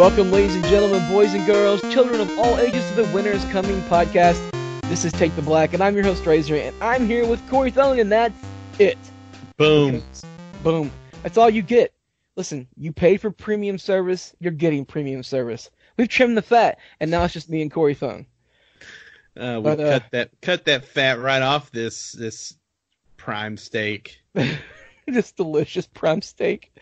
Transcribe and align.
Welcome, 0.00 0.32
ladies 0.32 0.54
and 0.54 0.64
gentlemen, 0.64 1.06
boys 1.12 1.34
and 1.34 1.44
girls, 1.44 1.82
children 1.92 2.22
of 2.22 2.38
all 2.38 2.56
ages, 2.56 2.88
to 2.88 3.02
the 3.02 3.14
Winter's 3.14 3.44
Coming 3.50 3.82
podcast. 3.82 4.40
This 4.88 5.04
is 5.04 5.12
Take 5.12 5.36
the 5.36 5.42
Black, 5.42 5.74
and 5.74 5.82
I'm 5.82 5.94
your 5.94 6.04
host, 6.04 6.24
Razor, 6.24 6.56
and 6.56 6.74
I'm 6.82 7.06
here 7.06 7.26
with 7.26 7.46
Corey 7.50 7.70
Thone, 7.70 7.98
and 7.98 8.10
that's 8.10 8.34
it. 8.78 8.96
Boom. 9.58 10.02
Boom. 10.62 10.90
That's 11.22 11.36
all 11.36 11.50
you 11.50 11.60
get. 11.60 11.92
Listen, 12.34 12.66
you 12.78 12.94
paid 12.94 13.20
for 13.20 13.30
premium 13.30 13.76
service, 13.76 14.34
you're 14.40 14.52
getting 14.52 14.86
premium 14.86 15.22
service. 15.22 15.68
We've 15.98 16.08
trimmed 16.08 16.38
the 16.38 16.42
fat, 16.42 16.78
and 16.98 17.10
now 17.10 17.24
it's 17.24 17.34
just 17.34 17.50
me 17.50 17.60
and 17.60 17.70
Corey 17.70 17.92
Thone. 17.92 18.24
Uh, 19.38 19.56
we 19.56 19.64
But, 19.64 19.80
uh, 19.80 19.90
cut 19.90 20.10
that 20.12 20.30
cut 20.40 20.64
that 20.64 20.86
fat 20.86 21.20
right 21.20 21.42
off 21.42 21.70
this 21.72 22.12
this 22.12 22.54
prime 23.18 23.58
steak. 23.58 24.18
this 25.14 25.32
delicious 25.32 25.86
prime 25.86 26.22
steak. 26.22 26.72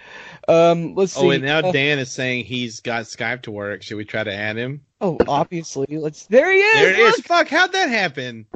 Um, 0.49 0.95
let's 0.95 1.13
see. 1.13 1.21
Oh, 1.21 1.31
and 1.31 1.45
now 1.45 1.59
Uh, 1.59 1.73
Dan 1.73 1.99
is 1.99 2.11
saying 2.11 2.45
he's 2.45 2.81
got 2.81 3.05
Skype 3.05 3.43
to 3.43 3.51
work. 3.51 3.83
Should 3.83 3.97
we 3.97 4.05
try 4.05 4.25
to 4.25 4.33
add 4.33 4.57
him? 4.57 4.83
oh, 5.01 5.19
obviously. 5.29 5.87
Let's. 5.97 6.27
There 6.27 6.51
he 6.51 6.59
is. 6.59 6.75
There 6.75 6.91
it 6.93 6.99
is. 6.99 7.17
look! 7.19 7.27
Fuck! 7.27 7.49
How'd 7.49 7.73
that 7.73 7.89
happen? 7.89 8.47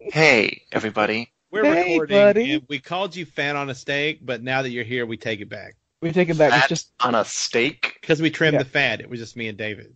Hey, 0.00 0.62
everybody. 0.72 1.32
We're 1.50 1.64
Hey, 1.64 1.92
recording, 1.92 2.16
buddy. 2.16 2.52
and 2.54 2.62
we 2.68 2.78
called 2.80 3.14
you 3.14 3.24
fat 3.26 3.56
on 3.56 3.70
a 3.70 3.74
steak, 3.74 4.20
but 4.24 4.42
now 4.42 4.62
that 4.62 4.70
you're 4.70 4.84
here, 4.84 5.04
we 5.06 5.16
take 5.16 5.40
it 5.40 5.48
back 5.48 5.76
We 6.00 6.10
take 6.12 6.28
it 6.30 6.38
back. 6.38 6.52
It's 6.58 6.68
just 6.68 6.92
on 7.00 7.14
a 7.14 7.24
steak? 7.24 7.98
because 8.00 8.20
we 8.22 8.30
trimmed 8.30 8.54
Yeah. 8.54 8.62
the 8.62 8.68
fat. 8.68 9.00
It 9.00 9.08
was 9.10 9.20
just 9.20 9.36
me 9.36 9.48
and 9.48 9.56
David. 9.58 9.94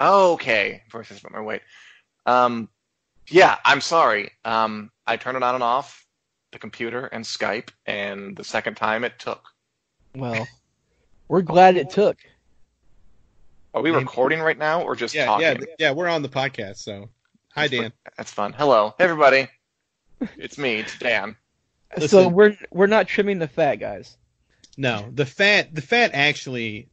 Oh, 0.00 0.32
okay. 0.34 0.82
First, 0.90 1.12
I 1.12 1.16
about 1.16 1.32
my 1.32 1.40
weight. 1.40 1.62
Um, 2.26 2.68
yeah, 3.28 3.58
I'm 3.64 3.80
sorry. 3.80 4.30
Um, 4.44 4.90
I 5.06 5.16
turned 5.16 5.36
it 5.36 5.42
on 5.42 5.54
and 5.54 5.64
off, 5.64 6.04
the 6.52 6.58
computer 6.58 7.06
and 7.06 7.24
Skype, 7.24 7.70
and 7.86 8.36
the 8.36 8.44
second 8.44 8.76
time 8.76 9.04
it 9.04 9.18
took. 9.18 9.42
well. 10.14 10.46
We're 11.28 11.40
glad 11.42 11.76
it 11.78 11.88
took. 11.88 12.18
Are 13.72 13.80
we 13.80 13.90
Maybe- 13.90 14.04
recording 14.04 14.40
right 14.40 14.58
now 14.58 14.82
or 14.82 14.94
just 14.94 15.14
Yeah, 15.14 15.24
talking? 15.24 15.46
yeah, 15.46 15.64
yeah. 15.78 15.90
We're 15.92 16.08
on 16.08 16.20
the 16.20 16.28
podcast, 16.28 16.76
so 16.76 17.08
hi, 17.54 17.68
That's 17.68 17.80
Dan. 17.80 17.92
That's 18.18 18.30
fun. 18.30 18.52
Hello, 18.52 18.94
everybody. 18.98 19.48
It's 20.36 20.58
me. 20.58 20.74
It's 20.80 20.98
Dan. 20.98 21.36
So 22.06 22.28
we're 22.28 22.56
we're 22.70 22.86
not 22.86 23.08
trimming 23.08 23.38
the 23.38 23.48
fat, 23.48 23.76
guys. 23.76 24.18
No, 24.76 25.08
the 25.14 25.24
fat, 25.24 25.74
the 25.74 25.80
fat 25.82 26.10
actually 26.12 26.88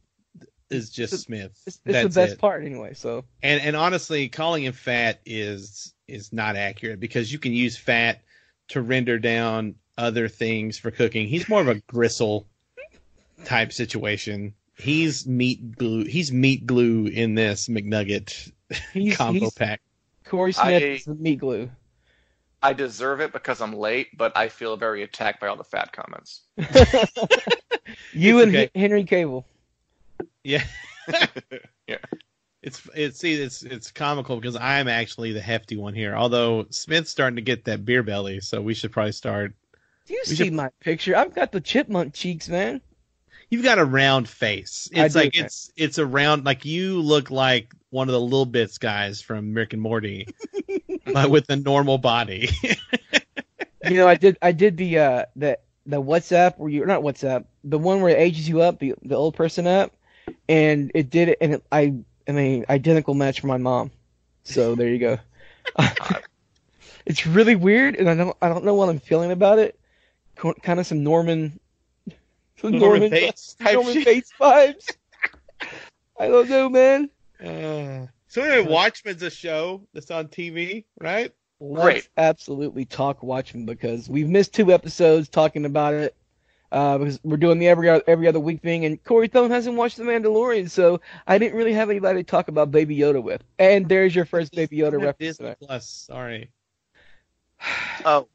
is 0.70 0.88
just 0.88 1.12
It's- 1.12 1.24
Smith. 1.24 1.52
It's, 1.66 1.80
it's 1.84 2.02
the 2.14 2.20
best 2.20 2.32
it. 2.34 2.38
part 2.38 2.64
anyway. 2.64 2.94
So 2.94 3.24
And 3.42 3.60
and 3.60 3.76
honestly, 3.76 4.30
calling 4.30 4.64
him 4.64 4.72
fat 4.72 5.20
is 5.26 5.92
is 6.08 6.32
not 6.32 6.56
accurate 6.56 6.98
because 6.98 7.30
you 7.30 7.38
can 7.38 7.52
use 7.52 7.76
fat 7.76 8.22
to 8.70 8.80
render 8.82 9.18
down 9.18 9.74
other 9.98 10.28
things 10.28 10.78
for 10.78 10.90
cooking. 10.90 11.28
He's 11.28 11.48
more 11.48 11.60
of 11.60 11.68
a 11.68 11.76
gristle 11.76 12.46
type 13.44 13.72
situation. 13.72 14.54
He's 14.76 15.26
meat 15.26 15.76
glue. 15.76 16.04
He's 16.04 16.32
meat 16.32 16.66
glue 16.66 17.06
in 17.06 17.34
this 17.34 17.68
McNugget 17.68 18.50
he's, 18.92 19.16
combo 19.16 19.40
he's 19.40 19.52
pack. 19.54 19.80
Corey 20.24 20.52
Smith 20.52 20.82
I- 20.82 20.86
is 20.86 21.04
the 21.04 21.14
meat 21.14 21.38
glue. 21.38 21.70
I 22.62 22.74
deserve 22.74 23.20
it 23.20 23.32
because 23.32 23.62
I'm 23.62 23.72
late, 23.72 24.08
but 24.16 24.36
I 24.36 24.48
feel 24.48 24.76
very 24.76 25.02
attacked 25.02 25.40
by 25.40 25.46
all 25.46 25.56
the 25.56 25.64
fat 25.64 25.92
comments. 25.94 26.42
you 28.12 28.38
It's 28.38 28.46
and 28.46 28.54
okay. 28.54 28.70
Hen- 28.74 28.82
Henry 28.82 29.04
Cavill. 29.04 29.44
Yeah. 30.44 30.64
Yeah. 31.86 31.96
It's 32.62 32.82
it's 32.94 33.18
see 33.18 33.34
it's 33.34 33.62
it's 33.62 33.90
comical 33.90 34.36
because 34.36 34.56
I'm 34.56 34.86
actually 34.88 35.32
the 35.32 35.40
hefty 35.40 35.76
one 35.76 35.94
here. 35.94 36.14
Although 36.14 36.66
Smith's 36.70 37.10
starting 37.10 37.36
to 37.36 37.42
get 37.42 37.64
that 37.64 37.84
beer 37.84 38.02
belly, 38.02 38.40
so 38.40 38.60
we 38.60 38.74
should 38.74 38.92
probably 38.92 39.12
start. 39.12 39.54
Do 40.06 40.12
you 40.14 40.22
We 40.28 40.34
see 40.36 40.44
should- 40.44 40.52
my 40.52 40.68
picture? 40.80 41.16
I've 41.16 41.34
got 41.34 41.52
the 41.52 41.60
chipmunk 41.60 42.12
cheeks, 42.14 42.48
man. 42.48 42.80
You've 43.48 43.64
got 43.64 43.78
a 43.78 43.84
round 43.84 44.28
face. 44.28 44.88
I 44.94 45.06
It's 45.06 45.14
do, 45.14 45.20
like 45.20 45.36
man. 45.36 45.46
it's 45.46 45.72
it's 45.76 45.98
a 45.98 46.04
round 46.06 46.44
like 46.44 46.64
you 46.66 47.00
look 47.00 47.30
like 47.30 47.72
one 47.88 48.08
of 48.08 48.12
the 48.12 48.20
little 48.20 48.46
bits 48.46 48.78
guys 48.78 49.22
from 49.22 49.54
Rick 49.54 49.72
and 49.72 49.82
Morty, 49.82 50.28
but 51.12 51.30
with 51.30 51.48
a 51.50 51.56
normal 51.56 51.98
body. 51.98 52.50
You 53.88 53.96
know, 53.96 54.06
I 54.06 54.14
did 54.14 54.36
I 54.42 54.52
did 54.52 54.76
the 54.76 54.98
uh 54.98 55.24
the 55.36 55.58
the 55.86 56.02
WhatsApp 56.02 56.58
where 56.58 56.68
you 56.68 56.84
not 56.84 57.00
WhatsApp 57.00 57.46
the 57.64 57.78
one 57.78 58.02
where 58.02 58.14
it 58.14 58.20
ages 58.20 58.46
you 58.46 58.60
up 58.60 58.78
the 58.78 58.94
the 59.02 59.14
old 59.14 59.34
person 59.34 59.66
up, 59.66 59.92
and 60.50 60.92
it 60.94 61.08
did 61.08 61.30
it 61.30 61.38
and 61.40 61.54
it, 61.54 61.64
I 61.72 61.94
I 62.28 62.32
mean 62.32 62.64
identical 62.68 63.14
match 63.14 63.40
for 63.40 63.46
my 63.46 63.56
mom. 63.56 63.90
So 64.44 64.74
there 64.74 64.88
you 64.88 64.98
go. 64.98 65.18
it's 67.06 67.26
really 67.26 67.56
weird, 67.56 67.96
and 67.96 68.08
I 68.08 68.14
don't 68.14 68.36
I 68.40 68.48
don't 68.48 68.64
know 68.64 68.74
what 68.74 68.88
I'm 68.88 68.98
feeling 68.98 69.30
about 69.30 69.58
it. 69.58 69.78
Kind 70.36 70.80
of 70.80 70.86
some 70.86 71.04
Norman, 71.04 71.60
some 72.60 72.78
Norman 72.78 73.10
Bates 73.10 73.54
type 73.54 73.74
Norman 73.74 73.92
shit. 73.92 74.04
Bates 74.06 74.32
vibes. 74.40 74.90
I 76.18 76.28
don't 76.28 76.48
know, 76.48 76.68
man. 76.68 77.10
Uh, 77.42 78.06
so 78.28 78.42
anyway, 78.42 78.70
Watchmen's 78.70 79.22
a 79.22 79.30
show 79.30 79.86
that's 79.92 80.10
on 80.10 80.28
TV, 80.28 80.84
right? 81.00 81.32
Let's 81.60 81.82
Great. 81.82 82.08
absolutely 82.16 82.86
talk 82.86 83.22
Watchmen 83.22 83.66
because 83.66 84.08
we've 84.08 84.28
missed 84.28 84.54
two 84.54 84.72
episodes 84.72 85.28
talking 85.28 85.66
about 85.66 85.94
it. 85.94 86.14
Uh, 86.72 86.98
because 86.98 87.18
we're 87.24 87.36
doing 87.36 87.58
the 87.58 87.66
every 87.66 87.88
every 87.88 88.28
other 88.28 88.38
week 88.38 88.62
thing, 88.62 88.84
and 88.84 89.02
Corey 89.02 89.26
Thone 89.26 89.50
hasn't 89.50 89.76
watched 89.76 89.96
The 89.96 90.04
Mandalorian, 90.04 90.70
so 90.70 91.00
I 91.26 91.38
didn't 91.38 91.56
really 91.56 91.72
have 91.72 91.90
anybody 91.90 92.22
to 92.22 92.30
talk 92.30 92.46
about 92.48 92.70
Baby 92.70 92.96
Yoda 92.96 93.22
with. 93.22 93.42
And 93.58 93.88
there's 93.88 94.14
your 94.14 94.24
first 94.24 94.52
Baby 94.52 94.78
Yoda 94.78 94.92
reference. 94.92 95.18
Disney 95.18 95.44
tonight. 95.44 95.58
Plus. 95.60 95.86
Sorry. 95.88 96.50
Oh, 98.04 98.28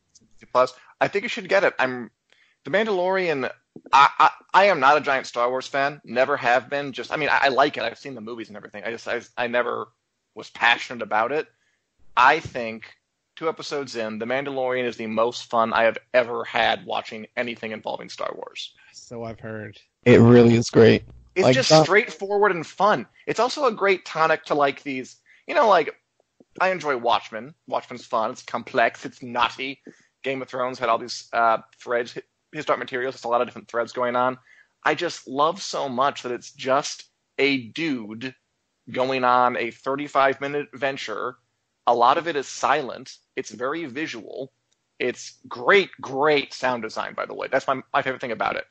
plus, 0.51 0.75
I 1.01 1.07
think 1.07 1.23
you 1.23 1.29
should 1.29 1.49
get 1.49 1.63
it. 1.63 1.73
I'm 1.79 2.11
the 2.65 2.71
Mandalorian. 2.71 3.49
I, 3.91 4.09
I 4.19 4.29
I 4.53 4.65
am 4.65 4.79
not 4.79 4.97
a 4.97 5.01
giant 5.01 5.27
Star 5.27 5.49
Wars 5.49 5.67
fan. 5.67 6.01
Never 6.03 6.37
have 6.37 6.69
been. 6.69 6.91
Just 6.91 7.11
I 7.11 7.15
mean, 7.15 7.29
I, 7.29 7.39
I 7.43 7.47
like 7.47 7.77
it. 7.77 7.83
I've 7.83 7.97
seen 7.97 8.15
the 8.15 8.21
movies 8.21 8.49
and 8.49 8.57
everything. 8.57 8.83
I 8.83 8.91
just 8.91 9.07
I, 9.07 9.21
I 9.37 9.47
never 9.47 9.87
was 10.35 10.49
passionate 10.49 11.01
about 11.01 11.31
it. 11.31 11.47
I 12.17 12.39
think 12.39 12.93
two 13.35 13.49
episodes 13.49 13.95
in, 13.95 14.19
The 14.19 14.25
Mandalorian 14.25 14.85
is 14.85 14.97
the 14.97 15.07
most 15.07 15.45
fun 15.45 15.73
I 15.73 15.83
have 15.83 15.97
ever 16.13 16.43
had 16.43 16.85
watching 16.85 17.27
anything 17.35 17.71
involving 17.71 18.09
Star 18.09 18.31
Wars. 18.35 18.73
So 18.93 19.23
I've 19.23 19.39
heard. 19.39 19.79
It 20.05 20.19
really 20.19 20.55
is 20.55 20.69
great. 20.69 21.03
It's 21.35 21.43
Like, 21.43 21.55
just 21.55 21.69
Don- 21.69 21.83
straightforward 21.83 22.51
and 22.51 22.65
fun. 22.65 23.05
It's 23.27 23.39
also 23.39 23.65
a 23.65 23.71
great 23.71 24.05
tonic 24.05 24.45
to 24.45 24.55
like 24.55 24.83
these, 24.83 25.17
you 25.47 25.55
know, 25.55 25.67
like 25.67 25.93
I 26.61 26.69
enjoy 26.69 26.97
Watchmen. 26.97 27.53
Watchmen's 27.67 28.05
fun. 28.05 28.31
It's 28.31 28.41
complex. 28.41 29.05
It's 29.05 29.21
naughty. 29.21 29.81
Game 30.23 30.41
of 30.41 30.47
Thrones 30.47 30.79
had 30.79 30.89
all 30.89 30.97
these 30.97 31.27
uh, 31.33 31.57
threads, 31.79 32.17
his 32.53 32.65
dark 32.65 32.79
materials. 32.79 33.15
It's 33.15 33.25
a 33.25 33.27
lot 33.27 33.41
of 33.41 33.47
different 33.47 33.67
threads 33.67 33.91
going 33.91 34.15
on. 34.15 34.37
I 34.83 34.95
just 34.95 35.27
love 35.27 35.61
so 35.61 35.89
much 35.89 36.23
that 36.23 36.31
it's 36.31 36.51
just 36.51 37.05
a 37.37 37.67
dude 37.69 38.33
going 38.91 39.23
on 39.23 39.57
a 39.57 39.71
35 39.71 40.39
minute 40.39 40.67
adventure. 40.73 41.35
A 41.87 41.93
lot 41.93 42.17
of 42.17 42.27
it 42.27 42.35
is 42.35 42.47
silent. 42.47 43.17
It's 43.35 43.51
very 43.51 43.85
visual. 43.85 44.51
It's 44.99 45.39
great, 45.47 45.89
great 45.99 46.53
sound 46.53 46.83
design, 46.83 47.13
by 47.13 47.25
the 47.25 47.33
way. 47.33 47.47
That's 47.51 47.67
my, 47.67 47.81
my 47.93 48.01
favorite 48.01 48.21
thing 48.21 48.31
about 48.31 48.55
it. 48.55 48.65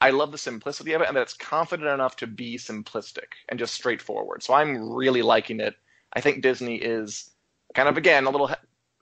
I 0.00 0.10
love 0.10 0.32
the 0.32 0.38
simplicity 0.38 0.92
of 0.94 1.02
it 1.02 1.08
and 1.08 1.16
that 1.16 1.22
it's 1.22 1.34
confident 1.34 1.88
enough 1.88 2.16
to 2.16 2.26
be 2.26 2.56
simplistic 2.56 3.34
and 3.48 3.58
just 3.58 3.74
straightforward. 3.74 4.42
So 4.42 4.54
I'm 4.54 4.92
really 4.92 5.22
liking 5.22 5.60
it. 5.60 5.74
I 6.12 6.20
think 6.20 6.42
Disney 6.42 6.76
is 6.76 7.30
kind 7.74 7.88
of, 7.88 7.96
again, 7.96 8.24
a 8.24 8.30
little 8.30 8.48
he- 8.48 8.54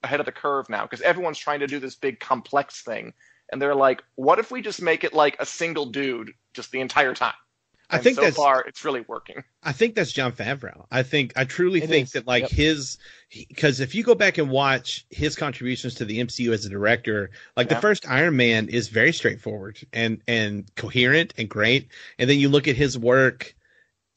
ahead 0.02 0.20
of 0.20 0.26
the 0.26 0.32
curve 0.32 0.68
now 0.68 0.82
because 0.82 1.00
everyone's 1.00 1.38
trying 1.38 1.60
to 1.60 1.66
do 1.66 1.78
this 1.78 1.94
big 1.94 2.20
complex 2.20 2.82
thing. 2.82 3.12
And 3.50 3.62
they're 3.62 3.74
like, 3.74 4.02
what 4.16 4.38
if 4.38 4.50
we 4.50 4.60
just 4.60 4.82
make 4.82 5.04
it 5.04 5.14
like 5.14 5.36
a 5.38 5.46
single 5.46 5.86
dude 5.86 6.32
just 6.52 6.70
the 6.72 6.80
entire 6.80 7.14
time? 7.14 7.34
I 7.90 7.98
think 7.98 8.16
so 8.16 8.22
that's 8.22 8.36
far 8.36 8.62
it's 8.66 8.84
really 8.84 9.00
working. 9.08 9.42
I 9.62 9.72
think 9.72 9.94
that's 9.94 10.12
Jon 10.12 10.32
Favreau. 10.32 10.86
I 10.90 11.02
think 11.02 11.32
I 11.36 11.44
truly 11.44 11.82
It 11.82 11.88
think 11.88 12.06
is. 12.08 12.12
that 12.12 12.26
like 12.26 12.42
Yep. 12.42 12.50
his 12.50 12.98
because 13.30 13.80
if 13.80 13.94
you 13.94 14.02
go 14.02 14.14
back 14.14 14.38
and 14.38 14.50
watch 14.50 15.06
his 15.10 15.36
contributions 15.36 15.94
to 15.96 16.04
the 16.04 16.20
MCU 16.20 16.52
as 16.52 16.66
a 16.66 16.68
director, 16.68 17.30
like 17.56 17.68
Yeah. 17.68 17.76
the 17.76 17.80
first 17.80 18.08
Iron 18.08 18.36
Man 18.36 18.68
is 18.68 18.88
very 18.88 19.12
straightforward 19.12 19.78
and 19.92 20.22
and 20.28 20.70
coherent 20.76 21.34
and 21.38 21.48
great, 21.48 21.88
and 22.18 22.28
then 22.28 22.38
you 22.38 22.48
look 22.50 22.68
at 22.68 22.76
his 22.76 22.98
work 22.98 23.54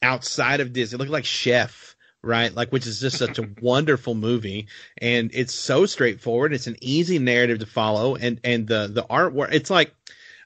outside 0.02 0.60
of 0.60 0.72
Disney, 0.72 0.98
look 0.98 1.08
like 1.08 1.24
Chef 1.24 1.96
right? 2.24 2.54
Like, 2.54 2.70
which 2.70 2.86
is 2.86 3.00
just 3.00 3.18
such 3.18 3.40
a 3.40 3.48
wonderful 3.60 4.14
movie, 4.14 4.68
and 4.98 5.30
it's 5.34 5.52
so 5.54 5.86
straightforward. 5.86 6.52
It's 6.52 6.68
an 6.68 6.76
easy 6.80 7.18
narrative 7.18 7.58
to 7.58 7.66
follow, 7.66 8.14
and 8.14 8.38
and 8.44 8.66
the 8.68 8.86
the 8.86 9.02
artwork. 9.04 9.52
It's 9.52 9.70
like 9.70 9.92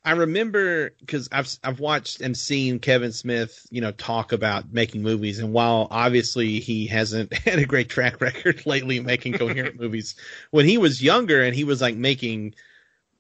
I 0.07 0.13
remember 0.13 0.91
because 1.01 1.29
I've 1.33 1.49
I've 1.65 1.81
watched 1.81 2.21
and 2.21 2.37
seen 2.37 2.79
Kevin 2.79 3.11
Smith, 3.11 3.67
you 3.71 3.81
know, 3.81 3.91
talk 3.91 4.31
about 4.31 4.73
making 4.73 5.03
movies, 5.03 5.41
and 5.41 5.53
while 5.53 5.89
obviously 5.91 6.61
he 6.61 6.87
hasn't 6.87 7.33
had 7.45 7.59
a 7.59 7.67
great 7.67 7.89
track 7.89 8.21
record 8.21 8.65
lately 8.67 9.01
making 9.01 9.33
coherent 9.35 9.81
movies, 9.81 10.15
when 10.53 10.65
he 10.65 10.79
was 10.79 11.03
younger 11.03 11.43
and 11.43 11.57
he 11.57 11.65
was 11.65 11.83
like 11.83 11.97
making 11.97 12.55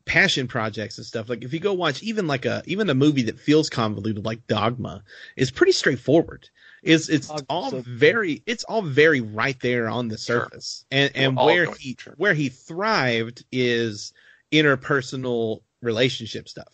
passion 0.04 0.46
projects 0.46 0.96
and 0.98 1.06
stuff, 1.06 1.28
like 1.28 1.42
if 1.42 1.52
you 1.52 1.58
go 1.58 1.72
watch 1.72 2.04
even 2.04 2.28
like 2.28 2.44
a 2.44 2.62
even 2.66 2.88
a 2.88 2.94
movie 2.94 3.22
that 3.22 3.40
feels 3.40 3.68
convoluted 3.68 4.24
like 4.24 4.46
Dogma, 4.46 5.02
is 5.36 5.50
pretty 5.50 5.72
straightforward. 5.72 6.48
It's 6.84 7.08
it's 7.08 7.26
Dogma's 7.26 7.46
all 7.50 7.70
so 7.70 7.82
very 7.84 8.44
it's 8.46 8.62
all 8.62 8.82
very 8.82 9.22
right 9.22 9.58
there 9.58 9.88
on 9.88 10.06
the 10.06 10.18
Sure. 10.18 10.44
surface, 10.44 10.84
and 10.92 11.10
and 11.16 11.36
all 11.36 11.46
where 11.46 11.66
he 11.66 11.96
sure. 11.98 12.14
where 12.16 12.34
he 12.34 12.48
thrived 12.48 13.44
is 13.50 14.12
interpersonal 14.52 15.62
relationship 15.86 16.48
stuff. 16.48 16.72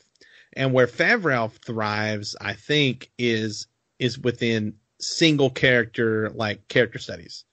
And 0.55 0.73
where 0.73 0.87
Favreau 0.87 1.51
thrives, 1.53 2.35
I 2.41 2.55
think, 2.55 3.11
is 3.19 3.69
is 3.99 4.19
within 4.19 4.75
single 5.01 5.51
character 5.51 6.31
like 6.31 6.67
character 6.69 6.99
studies. 6.99 7.45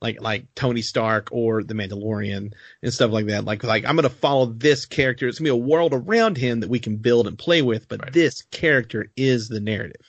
Like 0.00 0.20
like 0.22 0.54
Tony 0.54 0.82
Stark 0.82 1.28
or 1.32 1.62
the 1.64 1.74
Mandalorian 1.74 2.52
and 2.82 2.94
stuff 2.94 3.10
like 3.10 3.26
that. 3.26 3.44
Like 3.44 3.64
like 3.64 3.84
I'm 3.84 3.96
gonna 3.96 4.08
follow 4.08 4.46
this 4.46 4.86
character. 4.86 5.26
It's 5.28 5.38
gonna 5.38 5.46
be 5.46 5.50
a 5.50 5.56
world 5.56 5.92
around 5.92 6.36
him 6.38 6.60
that 6.60 6.70
we 6.70 6.78
can 6.78 6.96
build 6.96 7.26
and 7.26 7.36
play 7.38 7.62
with, 7.62 7.88
but 7.88 8.02
Right. 8.02 8.12
this 8.12 8.42
character 8.50 9.10
is 9.16 9.48
the 9.48 9.60
narrative. 9.60 10.00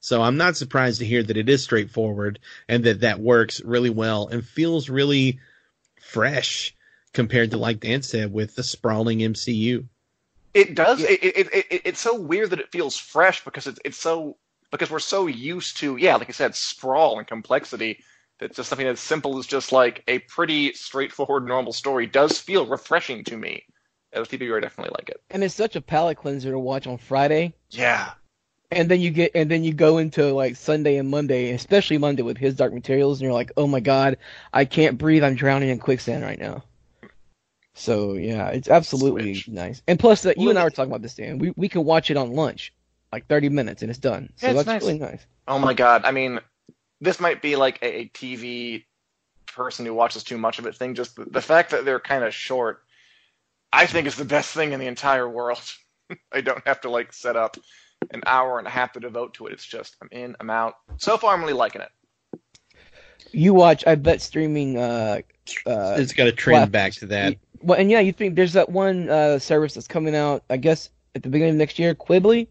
So 0.00 0.20
I'm 0.22 0.36
not 0.36 0.56
surprised 0.56 0.98
to 1.00 1.06
hear 1.06 1.22
that 1.22 1.36
it 1.36 1.48
is 1.48 1.62
straightforward 1.64 2.38
and 2.68 2.84
that 2.84 3.00
that 3.00 3.18
works 3.20 3.60
really 3.64 3.90
well 3.90 4.28
and 4.28 4.44
feels 4.44 4.88
really 4.88 5.38
fresh 6.00 6.74
compared 7.12 7.50
to 7.52 7.56
like 7.56 7.80
Dan 7.80 8.02
said 8.02 8.32
with 8.32 8.54
the 8.54 8.62
sprawling 8.62 9.18
MCU. 9.20 9.86
It 10.56 10.74
does. 10.74 11.00
Yeah. 11.00 11.08
It, 11.10 11.22
it, 11.22 11.36
it, 11.36 11.66
it, 11.70 11.82
it's 11.84 12.00
so 12.00 12.18
weird 12.18 12.50
that 12.50 12.60
it 12.60 12.72
feels 12.72 12.96
fresh 12.96 13.44
because 13.44 13.66
it's 13.66 13.78
it's 13.84 13.98
so 13.98 14.38
because 14.70 14.90
we're 14.90 14.98
so 14.98 15.26
used 15.26 15.76
to 15.78 15.96
yeah, 15.96 16.16
like 16.16 16.28
I 16.28 16.32
said, 16.32 16.54
sprawl 16.54 17.18
and 17.18 17.26
complexity. 17.26 18.02
That 18.38 18.54
just 18.54 18.68
something 18.68 18.86
as 18.86 19.00
simple 19.00 19.38
as 19.38 19.46
just 19.46 19.72
like 19.72 20.04
a 20.08 20.18
pretty 20.18 20.74
straightforward 20.74 21.46
normal 21.46 21.72
story 21.72 22.06
does 22.06 22.38
feel 22.38 22.66
refreshing 22.66 23.24
to 23.24 23.36
me. 23.36 23.64
As 24.12 24.28
people 24.28 24.46
are 24.48 24.60
definitely 24.60 24.94
like 24.98 25.08
it. 25.08 25.20
And 25.30 25.42
it's 25.42 25.54
such 25.54 25.76
a 25.76 25.80
palate 25.80 26.18
cleanser 26.18 26.50
to 26.50 26.58
watch 26.58 26.86
on 26.86 26.98
Friday. 26.98 27.54
Yeah. 27.70 28.12
And 28.70 28.90
then 28.90 29.00
you 29.00 29.10
get, 29.10 29.32
and 29.34 29.50
then 29.50 29.62
you 29.64 29.72
go 29.72 29.98
into 29.98 30.32
like 30.32 30.56
Sunday 30.56 30.96
and 30.96 31.08
Monday, 31.08 31.52
especially 31.52 31.98
Monday 31.98 32.22
with 32.22 32.36
his 32.36 32.54
Dark 32.54 32.74
Materials, 32.74 33.20
and 33.20 33.24
you're 33.24 33.32
like, 33.32 33.52
oh 33.56 33.66
my 33.66 33.80
god, 33.80 34.18
I 34.52 34.64
can't 34.64 34.98
breathe. 34.98 35.24
I'm 35.24 35.34
drowning 35.34 35.68
in 35.68 35.78
quicksand 35.78 36.22
right 36.22 36.38
now. 36.38 36.64
So 37.76 38.14
yeah, 38.14 38.48
it's 38.48 38.68
absolutely 38.68 39.34
Switch. 39.34 39.48
nice. 39.48 39.82
And 39.86 39.98
plus, 39.98 40.22
that 40.22 40.38
you 40.38 40.48
and 40.50 40.58
I 40.58 40.64
were 40.64 40.70
talking 40.70 40.90
about 40.90 41.02
this, 41.02 41.14
Dan. 41.14 41.38
We 41.38 41.52
we 41.56 41.68
can 41.68 41.84
watch 41.84 42.10
it 42.10 42.16
on 42.16 42.32
lunch, 42.32 42.72
like 43.12 43.26
30 43.26 43.50
minutes, 43.50 43.82
and 43.82 43.90
it's 43.90 43.98
done. 43.98 44.32
So 44.36 44.46
Yeah, 44.46 44.52
it's 44.52 44.66
that's 44.66 44.66
nice. 44.66 44.82
really 44.82 44.98
nice. 44.98 45.26
Oh 45.46 45.58
my 45.58 45.74
god. 45.74 46.04
I 46.04 46.10
mean, 46.10 46.40
this 47.00 47.20
might 47.20 47.42
be 47.42 47.54
like 47.56 47.78
a, 47.82 48.00
a 48.00 48.08
TV 48.08 48.84
person 49.46 49.84
who 49.86 49.94
watches 49.94 50.24
too 50.24 50.38
much 50.38 50.58
of 50.58 50.66
it 50.66 50.74
thing. 50.74 50.94
Just 50.94 51.16
the, 51.16 51.26
the 51.26 51.42
fact 51.42 51.70
that 51.70 51.84
they're 51.84 52.00
kind 52.00 52.24
of 52.24 52.34
short, 52.34 52.82
I 53.72 53.86
think 53.86 54.06
is 54.06 54.16
the 54.16 54.24
best 54.24 54.54
thing 54.54 54.72
in 54.72 54.80
the 54.80 54.86
entire 54.86 55.28
world. 55.28 55.60
I 56.32 56.40
don't 56.40 56.66
have 56.66 56.80
to 56.82 56.90
like 56.90 57.12
set 57.12 57.36
up 57.36 57.58
an 58.10 58.22
hour 58.26 58.58
and 58.58 58.66
a 58.66 58.70
half 58.70 58.92
to 58.92 59.00
devote 59.00 59.34
to 59.34 59.46
it. 59.48 59.52
It's 59.52 59.66
just 59.66 59.96
I'm 60.00 60.08
in, 60.12 60.34
I'm 60.40 60.50
out. 60.50 60.74
So 60.96 61.18
far, 61.18 61.34
I'm 61.34 61.40
really 61.40 61.52
liking 61.52 61.82
it. 61.82 61.90
You 63.32 63.54
watch, 63.54 63.86
I 63.86 63.96
bet 63.96 64.22
streaming. 64.22 64.78
Uh, 64.78 65.20
uh, 65.66 65.96
it's 65.98 66.12
got 66.12 66.24
to 66.24 66.32
trend 66.32 66.72
back 66.72 66.92
to 66.94 67.06
that. 67.06 67.36
Well, 67.62 67.78
and 67.78 67.90
yeah, 67.90 68.00
you 68.00 68.12
think 68.12 68.34
there's 68.36 68.54
that 68.54 68.68
one 68.70 69.08
uh 69.08 69.38
service 69.38 69.74
that's 69.74 69.88
coming 69.88 70.14
out, 70.14 70.44
I 70.50 70.56
guess 70.56 70.90
at 71.14 71.22
the 71.22 71.28
beginning 71.28 71.54
of 71.54 71.58
next 71.58 71.78
year, 71.78 71.94
Quibbly, 71.94 72.48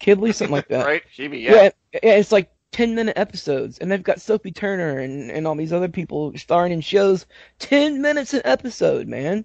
Kibly, 0.00 0.34
something 0.34 0.54
like 0.54 0.68
that. 0.68 0.86
right? 0.86 1.02
Chibi, 1.16 1.42
Yeah, 1.42 1.70
yeah. 1.92 2.00
yeah, 2.02 2.14
it's 2.14 2.32
like 2.32 2.50
ten 2.72 2.94
minute 2.94 3.18
episodes, 3.18 3.78
and 3.78 3.90
they've 3.90 4.02
got 4.02 4.20
Sophie 4.20 4.52
Turner 4.52 4.98
and 4.98 5.30
and 5.30 5.46
all 5.46 5.54
these 5.56 5.72
other 5.72 5.88
people 5.88 6.32
starring 6.36 6.72
in 6.72 6.80
shows. 6.80 7.26
Ten 7.58 8.02
minutes 8.02 8.34
an 8.34 8.42
episode, 8.44 9.08
man. 9.08 9.44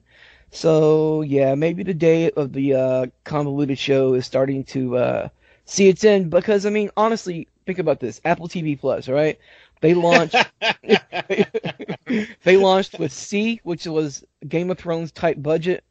So 0.51 1.21
yeah, 1.21 1.55
maybe 1.55 1.83
the 1.83 1.93
day 1.93 2.29
of 2.31 2.53
the 2.53 2.75
uh, 2.75 3.05
convoluted 3.23 3.79
show 3.79 4.13
is 4.13 4.25
starting 4.25 4.63
to 4.65 4.97
uh, 4.97 5.29
see 5.65 5.87
its 5.89 6.03
end. 6.03 6.29
Because 6.29 6.65
I 6.65 6.69
mean, 6.69 6.91
honestly, 6.95 7.47
think 7.65 7.79
about 7.79 7.99
this: 7.99 8.21
Apple 8.25 8.47
TV 8.47 8.79
Plus, 8.79 9.07
right? 9.07 9.39
They 9.83 9.95
launched. 9.95 10.51
they 12.43 12.57
launched 12.57 12.99
with 12.99 13.13
See, 13.13 13.61
which 13.63 13.85
was 13.85 14.25
Game 14.47 14.71
of 14.71 14.79
Thrones 14.79 15.11
type 15.11 15.41
budget. 15.41 15.85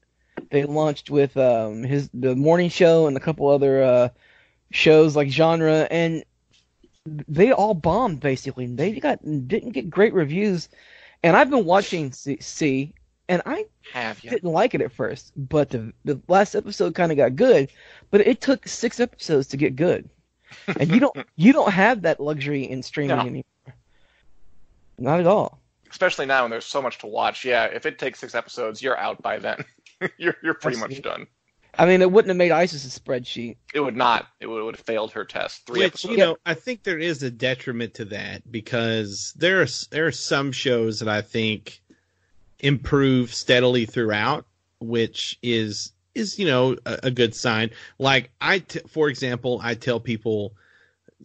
They 0.51 0.65
launched 0.65 1.11
with 1.11 1.37
um, 1.37 1.85
his 1.85 2.11
the 2.15 2.37
morning 2.37 2.71
show 2.71 3.09
and 3.09 3.17
a 3.17 3.21
couple 3.21 3.49
other 3.49 3.83
uh, 3.85 4.09
shows 4.73 5.17
like 5.17 5.31
genre, 5.31 5.89
and 5.91 6.25
they 7.07 7.53
all 7.53 7.75
bombed 7.75 8.21
basically. 8.21 8.67
They 8.67 8.93
got 9.01 9.21
didn't 9.25 9.73
get 9.73 9.91
great 9.91 10.15
reviews, 10.15 10.69
and 11.23 11.37
I've 11.37 11.51
been 11.51 11.65
watching 11.67 12.13
See, 12.13 12.39
See 12.41 12.95
and 13.29 13.43
I 13.47 13.67
Have 13.93 14.23
you? 14.25 14.33
didn't 14.33 14.51
like 14.53 14.75
it 14.75 14.83
at 14.83 14.93
first, 14.93 15.33
but 15.37 15.71
the 15.71 15.93
the 16.05 16.21
last 16.29 16.55
episode 16.57 16.95
kind 16.95 17.13
of 17.13 17.19
got 17.19 17.37
good, 17.37 17.71
but 18.11 18.23
it 18.23 18.41
took 18.41 18.69
six 18.69 19.01
episodes 19.01 19.49
to 19.49 19.59
get 19.59 19.77
good, 19.77 20.11
and 20.79 20.91
you 20.93 21.01
don't 21.01 21.17
you 21.37 21.53
don't 21.53 21.73
have 21.73 22.03
that 22.03 22.21
luxury 22.21 22.65
in 22.65 22.83
streaming 22.83 23.27
No. 23.27 23.27
anymore. 23.27 23.52
Not 24.99 25.21
at 25.21 25.27
all. 25.27 25.61
Especially 25.91 26.27
now 26.27 26.43
when 26.43 26.51
there's 26.51 26.65
so 26.65 26.81
much 26.81 26.99
to 26.99 27.07
watch. 27.07 27.45
Yeah, 27.45 27.65
if 27.65 27.85
it 27.87 27.99
takes 27.99 28.19
six 28.21 28.35
episodes, 28.35 28.83
you're 28.83 28.97
out 28.97 29.21
by 29.23 29.39
then. 29.39 29.65
you're 30.19 30.37
you're 30.43 30.55
pretty 30.55 30.79
much 30.79 30.93
Absolutely. 30.93 31.11
done. 31.11 31.27
I 31.79 31.87
mean, 31.87 32.03
it 32.03 32.11
wouldn't 32.13 32.29
have 32.29 32.37
made 32.37 32.51
ISIS 32.51 32.85
a 32.85 33.01
spreadsheet. 33.01 33.57
It 33.73 33.81
would 33.81 33.97
not. 33.97 34.27
It 34.41 34.47
would, 34.47 34.61
it 34.61 34.65
would 34.65 34.77
have 34.77 34.85
failed 34.85 35.13
her 35.13 35.25
test. 35.25 35.67
Three 35.67 35.81
Which 35.81 35.93
episodes. 35.93 36.13
you 36.13 36.19
know, 36.19 36.37
I 36.45 36.53
think 36.55 36.83
there 36.83 36.99
is 36.99 37.23
a 37.23 37.31
detriment 37.31 37.95
to 37.95 38.05
that 38.07 38.51
because 38.51 39.33
there 39.37 39.63
are 39.63 39.67
there 39.91 40.07
are 40.07 40.13
some 40.13 40.53
shows 40.53 41.01
that 41.01 41.09
I 41.09 41.23
think 41.23 41.81
improve 42.61 43.35
steadily 43.35 43.87
throughout, 43.87 44.47
which 44.81 45.39
is 45.43 45.93
is 46.15 46.39
you 46.39 46.47
know 46.47 46.77
a, 46.85 47.01
a 47.05 47.11
good 47.11 47.35
sign. 47.35 47.71
Like 47.99 48.31
I, 48.41 48.61
t- 48.61 48.81
for 48.89 49.09
example, 49.09 49.61
I 49.63 49.75
tell 49.75 50.01
people. 50.01 50.55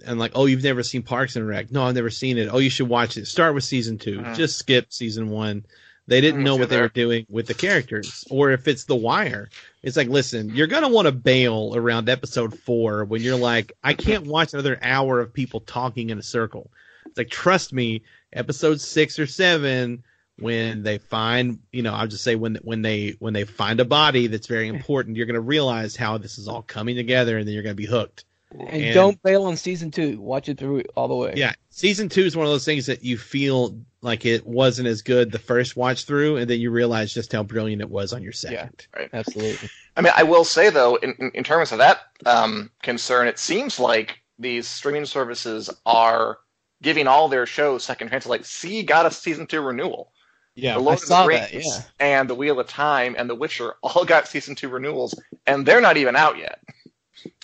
And 0.05 0.19
like, 0.19 0.31
oh, 0.35 0.45
you've 0.45 0.63
never 0.63 0.83
seen 0.83 1.01
Parks 1.03 1.35
and 1.35 1.47
Rec? 1.47 1.71
No, 1.71 1.83
I've 1.83 1.95
never 1.95 2.09
seen 2.09 2.37
it. 2.37 2.49
Oh, 2.51 2.57
you 2.59 2.69
should 2.69 2.89
watch 2.89 3.17
it. 3.17 3.25
Start 3.27 3.53
with 3.55 3.63
season 3.63 3.97
2 3.97 4.19
Mhm. 4.19 4.35
Just 4.35 4.57
skip 4.57 4.91
season 4.93 5.29
one. 5.29 5.65
They 6.07 6.21
didn't 6.21 6.43
know 6.43 6.55
what 6.55 6.69
they 6.69 6.79
were 6.79 6.87
doing 6.89 7.25
with 7.29 7.47
the 7.47 7.53
characters. 7.53 8.23
Or 8.29 8.51
if 8.51 8.67
it's 8.69 8.85
The 8.85 8.95
Wire, 8.95 9.49
it's 9.83 9.97
like, 9.97 10.07
listen, 10.07 10.55
you're 10.55 10.67
gonna 10.67 10.87
want 10.87 11.07
to 11.07 11.11
bail 11.11 11.73
around 11.75 12.07
episode 12.07 12.57
four 12.57 13.03
when 13.03 13.21
you're 13.21 13.35
like, 13.37 13.73
I 13.83 13.93
can't 13.93 14.25
watch 14.25 14.53
another 14.53 14.79
hour 14.81 15.19
of 15.19 15.33
people 15.33 15.59
talking 15.59 16.09
in 16.09 16.17
a 16.17 16.23
circle. 16.23 16.71
It's 17.07 17.17
like, 17.17 17.29
trust 17.29 17.73
me, 17.73 18.03
episode 18.31 18.79
six 18.79 19.19
or 19.19 19.27
seven, 19.27 20.03
when 20.39 20.83
they 20.83 20.97
find, 20.99 21.59
you 21.73 21.81
know, 21.81 21.93
I'll 21.93 22.07
just 22.07 22.23
say 22.23 22.35
when 22.35 22.55
when 22.61 22.83
they 22.83 23.15
when 23.19 23.33
they 23.33 23.43
find 23.43 23.79
a 23.81 23.85
body 23.85 24.27
that's 24.27 24.47
very 24.47 24.67
important, 24.75 25.17
you're 25.17 25.25
gonna 25.25 25.41
realize 25.41 25.95
how 25.97 26.17
this 26.17 26.37
is 26.37 26.47
all 26.47 26.61
coming 26.61 26.95
together, 26.95 27.37
and 27.37 27.45
then 27.47 27.53
you're 27.53 27.63
gonna 27.63 27.75
be 27.75 27.85
hooked. 27.85 28.23
And, 28.51 28.69
And- 28.69 28.93
don't 28.93 29.21
bail 29.23 29.43
on 29.43 29.57
season 29.57 29.91
two. 29.91 30.19
Watch 30.21 30.47
it 30.49 30.57
through 30.57 30.83
all 30.95 31.07
the 31.07 31.15
way. 31.15 31.33
Yeah, 31.35 31.53
season 31.69 32.07
two 32.09 32.21
is 32.21 32.35
one 32.35 32.45
of 32.45 32.51
those 32.51 32.65
things 32.65 32.85
that 32.85 33.03
you 33.03 33.17
feel 33.17 33.77
like 34.01 34.25
it 34.25 34.45
wasn't 34.45 34.87
as 34.87 35.01
good 35.01 35.31
the 35.31 35.39
first 35.39 35.75
watch 35.75 36.05
through, 36.05 36.37
and 36.37 36.49
then 36.49 36.59
you 36.59 36.71
realize 36.71 37.13
just 37.13 37.33
how 37.33 37.43
brilliant 37.43 37.81
it 37.81 37.89
was 37.89 38.13
on 38.13 38.23
your 38.23 38.31
second. 38.31 38.87
Right, 38.95 39.09
absolutely. 39.11 39.69
I 39.97 40.01
mean, 40.01 40.13
I 40.15 40.23
will 40.23 40.45
say 40.45 40.69
though, 40.69 40.95
in, 40.95 41.13
in, 41.19 41.31
in 41.33 41.43
terms 41.43 41.71
of 41.71 41.79
that 41.79 41.99
um, 42.25 42.71
concern, 42.83 43.27
it 43.27 43.37
seems 43.39 43.79
like 43.79 44.21
these 44.39 44.67
streaming 44.67 45.05
services 45.05 45.69
are 45.85 46.37
giving 46.81 47.07
all 47.07 47.27
their 47.27 47.45
shows 47.47 47.83
second 47.83 48.09
chances. 48.09 48.29
Like, 48.29 48.45
See, 48.45 48.83
got 48.83 49.05
a 49.07 49.11
season 49.11 49.47
two 49.47 49.61
renewal. 49.61 50.11
Yeah, 50.55 50.73
the 50.73 50.79
Lord 50.79 50.93
I 50.93 50.95
of 50.95 50.99
saw 51.01 51.27
the 51.27 51.33
that, 51.33 51.51
Rings 51.51 51.65
yeah. 51.67 51.81
and 51.99 52.29
The 52.29 52.33
Wheel 52.35 52.59
of 52.59 52.67
Time 52.67 53.15
and 53.17 53.29
The 53.29 53.35
Witcher 53.35 53.75
all 53.83 54.05
got 54.05 54.27
season 54.27 54.55
two 54.55 54.69
renewals, 54.69 55.19
and 55.45 55.65
they're 55.65 55.81
not 55.81 55.97
even 55.97 56.15
out 56.15 56.37
yet. 56.37 56.59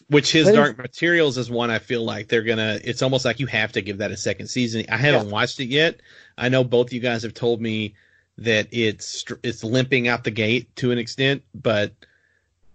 Which 0.07 0.31
his 0.31 0.45
That 0.45 0.51
is- 0.51 0.55
Dark 0.57 0.77
Materials 0.77 1.37
is 1.37 1.49
one 1.49 1.71
I 1.71 1.79
feel 1.79 2.03
like 2.03 2.27
they're 2.27 2.43
gonna. 2.43 2.79
It's 2.83 3.01
almost 3.01 3.25
like 3.25 3.39
you 3.39 3.47
have 3.47 3.71
to 3.73 3.81
give 3.81 3.99
that 3.99 4.11
a 4.11 4.17
second 4.17 4.47
season. 4.47 4.85
I 4.89 4.97
haven't 4.97 5.29
watched 5.29 5.59
it 5.59 5.65
yet. 5.69 5.99
I 6.37 6.49
know 6.49 6.63
both 6.63 6.91
you 6.93 6.99
guys 6.99 7.23
have 7.23 7.33
told 7.33 7.61
me 7.61 7.95
that 8.39 8.67
it's 8.71 9.23
it's 9.43 9.63
limping 9.63 10.07
out 10.07 10.23
the 10.23 10.31
gate 10.31 10.75
to 10.77 10.91
an 10.91 10.97
extent, 10.97 11.43
but 11.53 11.93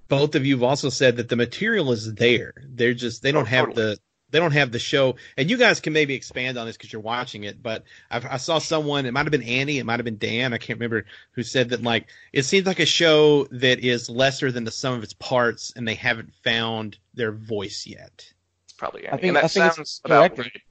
both 0.08 0.35
of 0.35 0.47
you 0.47 0.54
have 0.54 0.62
also 0.62 0.88
said 0.88 1.16
that 1.16 1.28
the 1.28 1.37
material 1.37 1.92
is 1.92 2.14
there. 2.14 2.54
They're 2.64 2.94
just 2.94 3.23
they 3.23 3.30
oh, 3.30 3.32
don't 3.32 3.42
Oh, 3.42 3.47
have 3.47 3.66
totally. 3.66 3.87
the 3.94 3.99
they 4.30 4.38
don't 4.38 4.52
have 4.52 4.73
the 4.73 4.78
show. 4.78 5.16
And 5.37 5.49
you 5.49 5.56
guys 5.56 5.80
can 5.80 5.92
maybe 5.92 6.14
expand 6.14 6.58
on 6.58 6.66
this 6.66 6.76
because 6.76 6.92
you're 6.92 7.00
watching 7.02 7.44
it. 7.44 7.62
But 7.62 7.85
I've, 8.11 8.26
I 8.26 8.37
saw 8.37 8.58
someone. 8.58 9.06
It 9.06 9.12
might 9.12 9.25
have 9.25 9.30
been 9.32 9.42
Andy. 9.42 9.78
It 9.78 9.85
might 9.87 9.99
have 9.99 10.04
been 10.04 10.18
Dan. 10.18 10.52
I 10.52 10.58
can't 10.58 10.78
remember 10.78 11.06
who 11.32 11.42
said 11.42 11.70
that. 11.70 11.82
Like 11.82 12.06
it 12.32 12.42
seems 12.44 12.66
like 12.66 12.78
a 12.80 12.87
show 12.87 13.44
that 13.52 13.80
is 13.80 14.11
lesser 14.11 14.52
than 14.52 14.64
the 14.64 14.70
sum 14.70 14.94
of 14.94 15.02
its 15.02 15.14
parts, 15.14 15.73
and 15.76 15.87
they 15.88 15.94
haven't 15.94 16.32
found 16.44 16.99
their 17.14 17.32
voice 17.32 17.87
yet. 17.87 18.32
It's 18.64 18.73
probably 18.76 19.08
I 19.08 19.12
think- 19.12 19.25
and 19.25 19.37
that 19.37 19.44
I 19.44 19.49
think 19.49 19.73
sounds 19.75 20.00
about 20.04 20.35
directed. 20.35 20.42
right. 20.54 20.62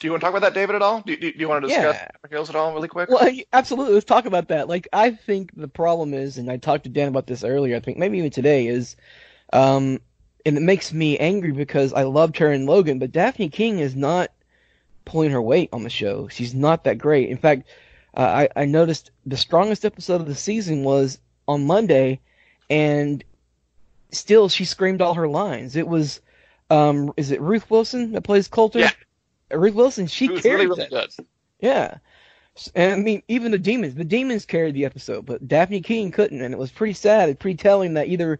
Do 0.00 0.08
you 0.08 0.10
want 0.10 0.20
to 0.22 0.24
talk 0.26 0.32
about 0.36 0.42
that, 0.42 0.54
David, 0.54 0.74
at 0.74 0.82
all? 0.82 1.00
Do, 1.00 1.16
do, 1.16 1.32
do 1.32 1.38
you 1.38 1.48
want 1.48 1.62
to 1.62 1.68
discuss 1.68 1.96
Yeah. 1.96 2.28
Hills 2.28 2.50
at 2.50 2.56
all, 2.56 2.74
really 2.74 2.88
quick? 2.88 3.08
Well, 3.08 3.30
absolutely. 3.52 3.94
Let's 3.94 4.04
talk 4.04 4.26
about 4.26 4.48
that. 4.48 4.68
Like, 4.68 4.88
I 4.92 5.12
think 5.12 5.52
the 5.56 5.68
problem 5.68 6.12
is, 6.12 6.36
and 6.36 6.50
I 6.50 6.56
talked 6.56 6.84
to 6.84 6.90
Dan 6.90 7.08
about 7.08 7.26
this 7.28 7.44
earlier. 7.44 7.76
I 7.76 7.80
think 7.80 7.96
maybe 7.96 8.18
even 8.18 8.30
today 8.30 8.66
is, 8.66 8.96
um, 9.52 10.00
and 10.46 10.56
it 10.56 10.62
makes 10.62 10.92
me 10.92 11.18
angry 11.18 11.52
because 11.52 11.92
I 11.92 12.02
loved 12.02 12.38
her 12.38 12.52
in 12.52 12.66
Logan, 12.66 12.98
but 12.98 13.12
Dafne 13.12 13.50
Keen 13.50 13.78
is 13.78 13.96
not 13.96 14.30
pulling 15.04 15.30
her 15.30 15.42
weight 15.42 15.70
on 15.72 15.82
the 15.82 15.90
show. 15.90 16.28
She's 16.28 16.54
not 16.54 16.84
that 16.84 16.98
great. 16.98 17.28
In 17.30 17.38
fact, 17.38 17.68
uh, 18.16 18.46
I 18.56 18.62
I 18.62 18.64
noticed 18.64 19.10
the 19.26 19.36
strongest 19.36 19.84
episode 19.84 20.20
of 20.20 20.26
the 20.26 20.34
season 20.34 20.84
was 20.84 21.18
on 21.48 21.66
Monday, 21.66 22.20
and 22.70 23.24
still 24.10 24.48
she 24.48 24.64
screamed 24.64 25.02
all 25.02 25.14
her 25.14 25.28
lines. 25.28 25.76
It 25.76 25.88
was, 25.88 26.20
um, 26.70 27.12
is 27.16 27.30
it 27.30 27.40
Ruth 27.40 27.70
Wilson 27.70 28.12
that 28.12 28.22
plays 28.22 28.48
Coulter? 28.48 28.80
Yeah. 28.80 28.90
Ruth 29.50 29.74
Wilson. 29.74 30.06
She 30.06 30.28
was 30.28 30.42
carried 30.42 30.68
really, 30.68 30.86
really. 30.90 31.08
Yeah. 31.60 31.98
And 32.74 32.92
I 32.92 32.96
mean, 32.96 33.22
even 33.26 33.50
the 33.50 33.58
demons, 33.58 33.94
the 33.94 34.04
demons 34.04 34.46
carried 34.46 34.74
the 34.74 34.84
episode, 34.84 35.26
but 35.26 35.46
Dafne 35.46 35.82
Keen 35.82 36.12
couldn't, 36.12 36.40
and 36.40 36.54
it 36.54 36.58
was 36.58 36.70
pretty 36.70 36.92
sad. 36.92 37.28
It's 37.28 37.40
pretty 37.40 37.56
telling 37.56 37.94
that 37.94 38.08
either, 38.08 38.38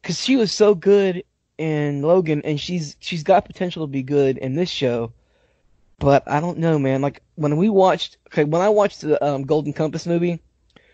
because 0.00 0.18
she 0.18 0.36
was 0.36 0.52
so 0.52 0.74
good 0.74 1.22
in 1.58 2.02
Logan, 2.02 2.42
and 2.44 2.60
she's 2.60 2.96
she's 3.00 3.22
got 3.22 3.44
potential 3.46 3.84
to 3.86 3.90
be 3.90 4.02
good 4.02 4.38
in 4.38 4.54
this 4.54 4.70
show, 4.70 5.12
but 5.98 6.22
I 6.28 6.40
don't 6.40 6.58
know, 6.58 6.78
man. 6.78 7.02
Like 7.02 7.22
when 7.36 7.56
we 7.56 7.68
watched, 7.68 8.18
okay, 8.28 8.44
when 8.44 8.62
I 8.62 8.68
watched 8.70 9.00
the 9.02 9.22
um, 9.24 9.44
Golden 9.44 9.72
Compass 9.72 10.06
movie, 10.06 10.40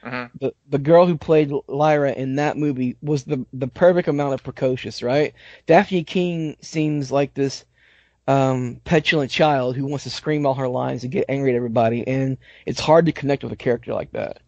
Mhm. 0.03 0.31
the 0.41 0.53
the 0.69 0.79
girl 0.79 1.07
who 1.07 1.17
played 1.17 1.53
Lyra 1.69 2.13
in 2.13 2.37
that 2.37 2.57
movie 2.57 2.97
was 3.03 3.25
the 3.25 3.45
the 3.53 3.69
perfect 3.69 4.09
amount 4.09 4.35
of 4.35 4.43
precocious, 4.43 5.03
right? 5.03 5.35
Dafne 5.67 6.07
Keen 6.07 6.57
seems 6.61 7.11
like 7.13 7.35
this 7.35 7.65
um, 8.29 8.81
petulant 8.85 9.31
child 9.31 9.77
who 9.77 9.87
wants 9.87 10.05
to 10.05 10.11
scream 10.11 10.47
all 10.47 10.55
her 10.55 10.69
lines 10.69 11.03
and 11.03 11.13
get 11.13 11.27
angry 11.29 11.51
at 11.53 11.57
everybody, 11.57 12.07
and 12.07 12.39
it's 12.67 12.81
hard 12.81 13.07
to 13.07 13.13
connect 13.13 13.43
with 13.45 13.53
a 13.53 13.57
character 13.57 13.95
like 13.95 14.13
that. 14.13 14.41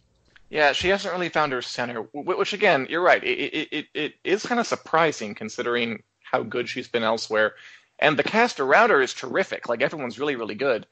Yeah, 0.51 0.73
she 0.73 0.89
hasn't 0.89 1.15
really 1.15 1.29
found 1.29 1.53
her 1.53 1.63
center, 1.63 2.03
which 2.13 2.53
again, 2.53 2.87
you're 2.91 3.03
right. 3.03 3.23
It 3.23 3.39
it, 3.39 3.69
it, 3.71 3.87
it 3.95 4.15
is 4.25 4.45
kind 4.45 4.61
of 4.61 4.67
surprising 4.67 5.35
considering 5.35 6.03
how 6.23 6.43
good 6.43 6.69
she's 6.69 6.89
been 6.89 7.05
elsewhere. 7.05 7.55
And 8.01 8.19
the 8.19 8.25
cast 8.25 8.59
around 8.59 8.91
her 8.91 9.01
is 9.01 9.15
terrific. 9.15 9.69
Like 9.69 9.81
everyone's 9.81 10.19
really, 10.19 10.37
really 10.37 10.57
good. 10.57 10.87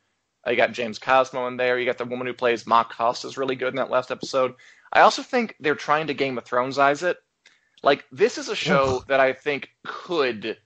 You 0.47 0.57
got 0.57 0.73
James 0.73 0.99
Cosmo 0.99 1.47
in 1.49 1.57
there. 1.57 1.79
You 1.79 1.87
got 1.87 1.99
the 1.99 2.05
woman 2.05 2.27
who 2.27 2.33
plays 2.33 2.67
Ma 2.67 2.85
Costa 2.85 3.27
is 3.27 3.37
really 3.37 3.57
good 3.57 3.71
in 3.71 3.77
that 3.77 3.91
last 3.91 4.11
episode. 4.11 4.55
I 4.93 5.01
also 5.01 5.23
think 5.23 5.57
they're 5.59 5.75
trying 5.75 6.07
to 6.07 6.15
Game 6.15 6.39
of 6.39 6.45
Thronesize 6.45 7.03
it. 7.03 7.19
Like 7.83 8.05
this 8.13 8.39
is 8.39 8.49
a 8.49 8.57
show 8.57 9.03
that 9.09 9.21
I 9.21 9.33
think 9.33 9.71
could 9.85 10.57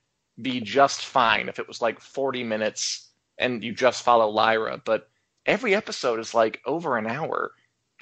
be 0.41 0.61
just 0.61 1.05
fine 1.05 1.49
if 1.49 1.59
it 1.59 1.67
was 1.67 1.81
like 1.81 1.99
40 1.99 2.43
minutes 2.43 3.09
and 3.37 3.63
you 3.63 3.73
just 3.73 4.03
follow 4.03 4.29
Lyra, 4.29 4.81
but 4.83 5.09
every 5.45 5.75
episode 5.75 6.19
is 6.19 6.33
like 6.33 6.61
over 6.65 6.97
an 6.97 7.07
hour 7.07 7.51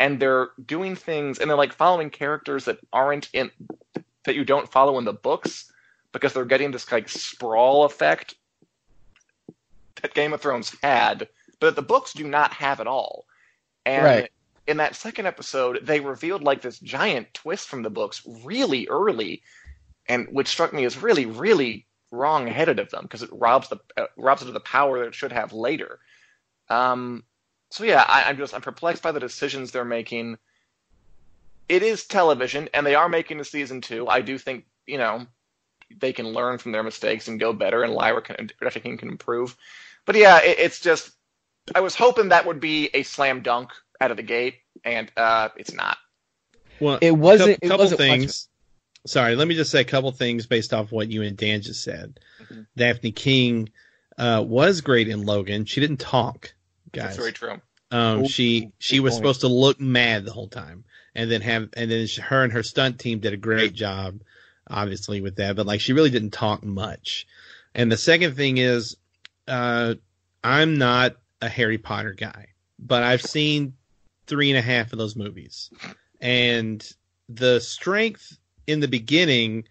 and 0.02 0.20
they're 0.20 0.50
doing 0.66 0.96
things 0.96 1.38
and 1.38 1.48
they're 1.48 1.56
like 1.56 1.74
following 1.74 2.10
characters 2.10 2.66
that 2.66 2.80
aren't 2.92 3.30
in 3.34 3.52
that 4.26 4.34
you 4.36 4.44
don't 4.44 4.72
follow 4.72 4.98
in 4.98 5.06
the 5.06 5.14
books 5.14 5.72
because 6.12 6.34
they're 6.34 6.44
getting 6.44 6.72
this 6.72 6.92
like 6.92 7.08
sprawl 7.08 7.86
effect 7.86 8.34
that 10.02 10.16
Game 10.16 10.34
of 10.34 10.42
Thrones 10.42 10.76
had, 10.82 11.30
but 11.60 11.68
that 11.68 11.76
the 11.76 11.88
books 11.88 12.14
do 12.14 12.28
not 12.28 12.52
have 12.54 12.80
at 12.80 12.88
all. 12.88 13.26
And 13.86 14.04
Right. 14.04 14.32
in 14.66 14.78
that 14.78 14.96
second 14.96 15.28
episode, 15.28 15.82
they 15.84 16.00
revealed 16.00 16.42
like 16.42 16.64
this 16.64 16.80
giant 16.80 17.32
twist 17.36 17.68
from 17.68 17.84
the 17.84 17.92
books 17.92 18.24
really 18.44 18.88
early, 18.88 19.44
and 20.08 20.28
which 20.32 20.48
struck 20.48 20.74
me 20.74 20.84
as 20.86 20.98
really, 20.98 21.28
really 21.28 21.86
wrong-headed 22.12 22.80
of 22.80 22.90
them 22.90 23.04
because 23.04 23.22
it 23.22 23.30
robs 23.32 23.70
the 23.70 23.78
uh, 23.98 24.08
robs 24.18 24.42
it 24.42 24.48
of 24.48 24.56
the 24.56 24.62
power 24.62 24.98
that 24.98 25.10
it 25.10 25.16
should 25.16 25.32
have 25.32 25.54
later. 25.54 26.00
Um, 26.70 27.24
so 27.72 27.84
yeah, 27.84 28.06
I, 28.08 28.24
I'm 28.26 28.38
just 28.38 28.54
I'm 28.54 28.62
perplexed 28.62 29.02
by 29.02 29.12
the 29.12 29.20
decisions 29.20 29.72
they're 29.72 29.84
making. 29.86 30.38
It 31.70 31.84
is 31.84 32.06
television, 32.06 32.70
and 32.74 32.86
they 32.86 32.96
are 32.96 33.10
making 33.10 33.40
a 33.40 33.44
season 33.46 33.82
two. 33.82 34.08
I 34.08 34.22
do 34.22 34.38
think 34.38 34.66
you 34.86 34.98
know 34.98 35.26
they 36.00 36.14
can 36.14 36.28
learn 36.28 36.58
from 36.58 36.72
their 36.72 36.84
mistakes 36.84 37.28
and 37.28 37.40
go 37.40 37.54
better, 37.54 37.84
and 37.84 37.94
Lyra 37.94 38.22
can 38.22 38.50
Dafne 38.62 38.84
Keen 38.84 38.98
can 38.98 39.10
improve. 39.10 39.56
But 40.06 40.16
yeah, 40.16 40.42
it, 40.42 40.60
it's 40.60 40.80
just 40.80 41.12
I 41.74 41.80
was 41.80 41.96
hoping 41.96 42.30
that 42.30 42.46
would 42.46 42.60
be 42.60 42.90
a 42.94 43.04
slam 43.04 43.42
dunk 43.42 43.70
out 44.00 44.12
of 44.12 44.18
the 44.18 44.24
gate, 44.24 44.56
and 44.84 45.12
uh, 45.16 45.50
it's 45.56 45.74
not. 45.74 45.98
Well, 46.80 46.98
It 47.02 47.12
wasn't- 47.12 47.62
Couple, 47.62 47.68
it 47.68 47.70
couple 47.70 47.84
wasn't 47.86 48.00
much- 48.00 48.08
things. 48.10 48.48
Sorry, 49.06 49.36
let 49.36 49.48
me 49.48 49.56
just 49.56 49.72
say 49.72 49.82
a 49.82 49.86
couple 49.86 50.12
things 50.12 50.46
based 50.46 50.74
off 50.74 50.92
what 50.92 51.10
you 51.10 51.22
and 51.24 51.36
Dan 51.38 51.62
just 51.62 51.84
said. 51.84 52.20
Mhm. 52.44 52.68
Dafne 52.78 53.16
Keen 53.16 53.70
uh, 54.18 54.44
was 54.46 54.82
great 54.82 55.08
in 55.08 55.26
Logan. 55.26 55.66
She 55.66 55.80
didn't 55.82 56.00
talk, 56.00 56.54
guys. 56.92 57.04
That's 57.04 57.18
very 57.18 57.32
true. 57.32 57.62
Um, 57.92 58.24
Ooh, 58.24 58.28
she 58.28 58.72
she 58.80 59.00
was 59.00 59.14
point. 59.14 59.22
supposed 59.22 59.42
to 59.42 59.48
look 59.48 59.80
mad 59.80 60.26
the 60.26 60.32
whole 60.32 60.48
time, 60.48 60.86
and 61.14 61.30
then 61.30 61.42
have 61.42 61.70
and 61.74 61.92
then 61.92 62.08
she, 62.08 62.22
her 62.22 62.44
and 62.44 62.54
her 62.54 62.64
stunt 62.64 63.00
team 63.00 63.20
did 63.20 63.34
a 63.34 63.38
great 63.38 63.74
job, 63.74 64.22
obviously 64.70 65.22
with 65.22 65.36
that. 65.38 65.56
But 65.56 65.66
like 65.66 65.82
she 65.82 65.94
really 65.94 66.10
didn't 66.10 66.32
talk 66.32 66.64
much. 66.64 67.28
And 67.76 67.92
the 67.92 67.98
second 67.98 68.36
thing 68.36 68.58
is, 68.58 68.98
uh, 69.48 69.96
I'm 70.44 70.78
not 70.78 71.16
a 71.42 71.50
Harry 71.50 71.78
Potter 71.78 72.14
guy, 72.14 72.48
but 72.80 73.04
I've 73.04 73.22
seen 73.22 73.74
three 74.28 74.50
and 74.50 74.58
a 74.58 74.62
half 74.62 74.94
of 74.94 75.00
those 75.00 75.16
movies, 75.16 75.70
and 76.22 76.90
the 77.28 77.60
strength 77.60 78.38
in 78.68 78.80
the 78.80 78.88
beginning 78.88 79.66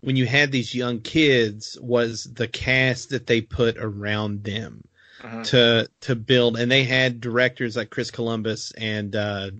when 0.00 0.16
you 0.16 0.26
had 0.26 0.50
these 0.52 0.74
young 0.74 1.00
kids 1.00 1.78
was 1.80 2.24
the 2.24 2.48
cast 2.48 3.10
that 3.10 3.26
they 3.26 3.40
put 3.40 3.76
around 3.78 4.44
them 4.44 4.84
Mhm. 5.22 5.44
to 5.50 5.88
to 6.02 6.14
build 6.16 6.56
and 6.58 6.70
they 6.70 6.84
had 6.84 7.20
directors 7.20 7.76
like 7.76 7.90
Chris 7.90 8.10
Columbus 8.10 8.72
and 8.72 9.14
uh 9.14 9.50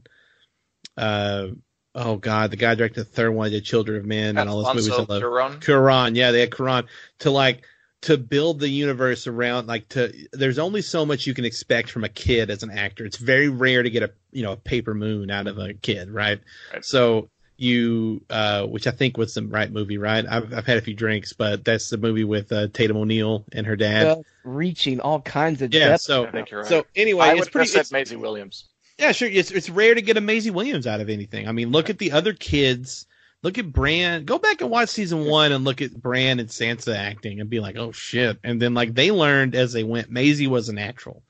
uh 0.96 1.48
oh 1.94 2.16
god 2.16 2.50
the 2.50 2.56
guy 2.56 2.74
directed 2.74 3.00
the 3.00 3.04
third 3.04 3.30
one 3.30 3.50
the 3.50 3.60
Children 3.60 3.98
of 3.98 4.04
Men 4.06 4.36
and 4.38 4.48
all 4.48 4.62
those 4.62 4.74
movies 4.74 4.90
I 5.08 5.12
love. 5.12 5.22
Cuarón 5.60 6.16
yeah 6.16 6.30
they 6.30 6.40
had 6.40 6.50
Cuarón 6.50 6.86
to 7.20 7.30
like 7.30 7.64
to 8.02 8.18
build 8.18 8.58
the 8.58 8.68
universe 8.68 9.26
around 9.28 9.68
like 9.68 9.88
to 9.90 10.12
there's 10.32 10.58
only 10.58 10.82
so 10.82 11.06
much 11.06 11.26
you 11.26 11.34
can 11.34 11.44
expect 11.44 11.90
from 11.90 12.02
a 12.04 12.08
kid 12.08 12.50
as 12.50 12.62
an 12.64 12.70
actor 12.70 13.04
it's 13.04 13.16
very 13.16 13.48
rare 13.48 13.82
to 13.82 13.90
get 13.90 14.02
a 14.02 14.10
you 14.32 14.42
know 14.42 14.52
a 14.52 14.56
paper 14.56 14.92
moon 14.94 15.30
out 15.30 15.46
of 15.46 15.58
a 15.58 15.72
kid 15.74 16.10
right, 16.10 16.40
Right. 16.72 16.84
so 16.84 17.30
you 17.62 18.20
uh 18.30 18.66
which 18.66 18.86
I 18.86 18.90
think 18.90 19.16
was 19.16 19.34
the 19.34 19.42
right 19.44 19.70
movie 19.70 19.96
right 19.98 20.24
I've, 20.28 20.52
I've 20.52 20.66
had 20.66 20.78
a 20.78 20.80
few 20.80 20.94
drinks 20.94 21.32
but 21.32 21.64
that's 21.64 21.88
the 21.90 21.96
movie 21.96 22.24
with 22.24 22.50
uh, 22.50 22.68
Tatum 22.72 22.96
O'Neal 22.96 23.44
and 23.52 23.66
her 23.66 23.76
dad 23.76 24.02
Just 24.16 24.20
reaching 24.44 24.98
all 25.00 25.20
kinds 25.22 25.62
of 25.62 25.72
yeah 25.72 25.90
depth. 25.90 26.02
so 26.02 26.26
I 26.26 26.30
think 26.32 26.50
you're 26.50 26.60
right. 26.60 26.68
so 26.68 26.84
anyway, 26.96 27.26
I 27.26 27.30
it's 27.30 27.38
would 27.40 27.46
have 27.46 27.52
pretty. 27.52 27.68
said 27.70 27.80
It's, 27.82 27.92
Maisie 27.92 28.16
Williams. 28.16 28.64
yeah, 28.98 29.12
sure. 29.12 29.28
It's 29.28 29.50
it's 29.50 29.70
rare 29.70 29.94
to 29.94 30.02
get 30.02 30.16
a 30.16 30.20
Maisie 30.20 30.50
Williams 30.50 30.86
out 30.86 31.00
of 31.00 31.08
anything. 31.08 31.46
I 31.48 31.52
mean, 31.52 31.70
look 31.70 31.88
at 31.88 31.98
the 31.98 32.12
other 32.12 32.32
kids. 32.32 33.06
Look 33.42 33.58
at 33.58 33.72
Bran. 33.72 34.24
Go 34.24 34.38
back 34.38 34.60
and 34.60 34.70
watch 34.70 34.88
season 34.88 35.24
one 35.26 35.50
and 35.52 35.64
look 35.64 35.82
at 35.82 35.92
Bran 36.00 36.38
and 36.40 36.48
Sansa 36.48 36.94
acting 36.96 37.40
and 37.40 37.48
be 37.50 37.58
like, 37.60 37.76
oh 37.76 37.90
shit. 37.92 38.38
And 38.44 38.60
then 38.62 38.74
like 38.74 38.94
they 38.94 39.10
learned 39.10 39.54
as 39.54 39.72
they 39.72 39.82
went. 39.84 40.10
Maisie 40.10 40.46
was 40.46 40.68
a 40.68 40.72
natural, 40.72 41.22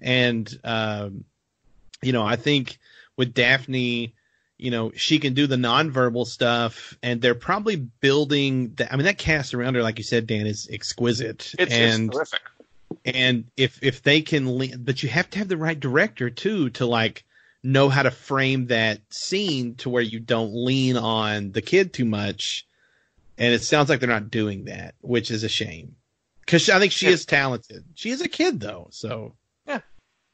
and 0.00 0.48
um, 0.64 1.24
you 2.02 2.12
know, 2.12 2.22
I 2.24 2.36
think 2.36 2.78
with 3.16 3.34
Dafne. 3.34 4.12
You 4.62 4.70
know, 4.70 4.92
she 4.94 5.18
can 5.18 5.34
do 5.34 5.46
the 5.46 5.56
nonverbal 5.56 6.26
stuff, 6.26 6.96
and 7.02 7.20
they're 7.20 7.34
probably 7.34 7.76
building. 7.76 8.74
The, 8.74 8.92
I 8.92 8.96
mean, 8.96 9.06
that 9.06 9.18
cast 9.18 9.54
around 9.54 9.74
her, 9.74 9.82
like 9.82 9.98
you 9.98 10.04
said, 10.04 10.26
Dan, 10.26 10.46
is 10.46 10.68
exquisite. 10.70 11.54
It's, 11.58 11.72
and 11.72 12.08
it's 12.08 12.16
terrific. 12.16 12.40
and 13.04 13.44
if 13.56 13.82
if 13.82 14.02
they 14.02 14.20
can 14.22 14.58
lean, 14.58 14.82
but 14.84 15.02
you 15.02 15.08
have 15.08 15.30
to 15.30 15.38
have 15.38 15.48
the 15.48 15.56
right 15.56 15.78
director 15.78 16.30
too 16.30 16.70
to 16.70 16.86
like 16.86 17.24
know 17.62 17.88
how 17.88 18.02
to 18.02 18.10
frame 18.10 18.66
that 18.68 19.00
scene 19.10 19.74
to 19.76 19.90
where 19.90 20.02
you 20.02 20.18
don't 20.20 20.54
lean 20.54 20.96
on 20.96 21.52
the 21.52 21.60
kid 21.60 21.92
too 21.92 22.06
much 22.06 22.66
and 23.36 23.52
it 23.52 23.62
sounds 23.62 23.90
like 23.90 24.00
they're 24.00 24.08
not 24.08 24.30
doing 24.30 24.64
that 24.64 24.94
which 25.02 25.30
is 25.30 25.44
a 25.44 25.48
shame 25.48 25.94
because 26.40 26.70
i 26.70 26.78
think 26.78 26.90
she 26.90 27.04
Yeah. 27.04 27.12
is 27.12 27.26
talented 27.26 27.84
she 27.94 28.08
is 28.12 28.22
a 28.22 28.28
kid 28.30 28.60
though 28.60 28.88
so 28.92 29.34
yeah. 29.66 29.80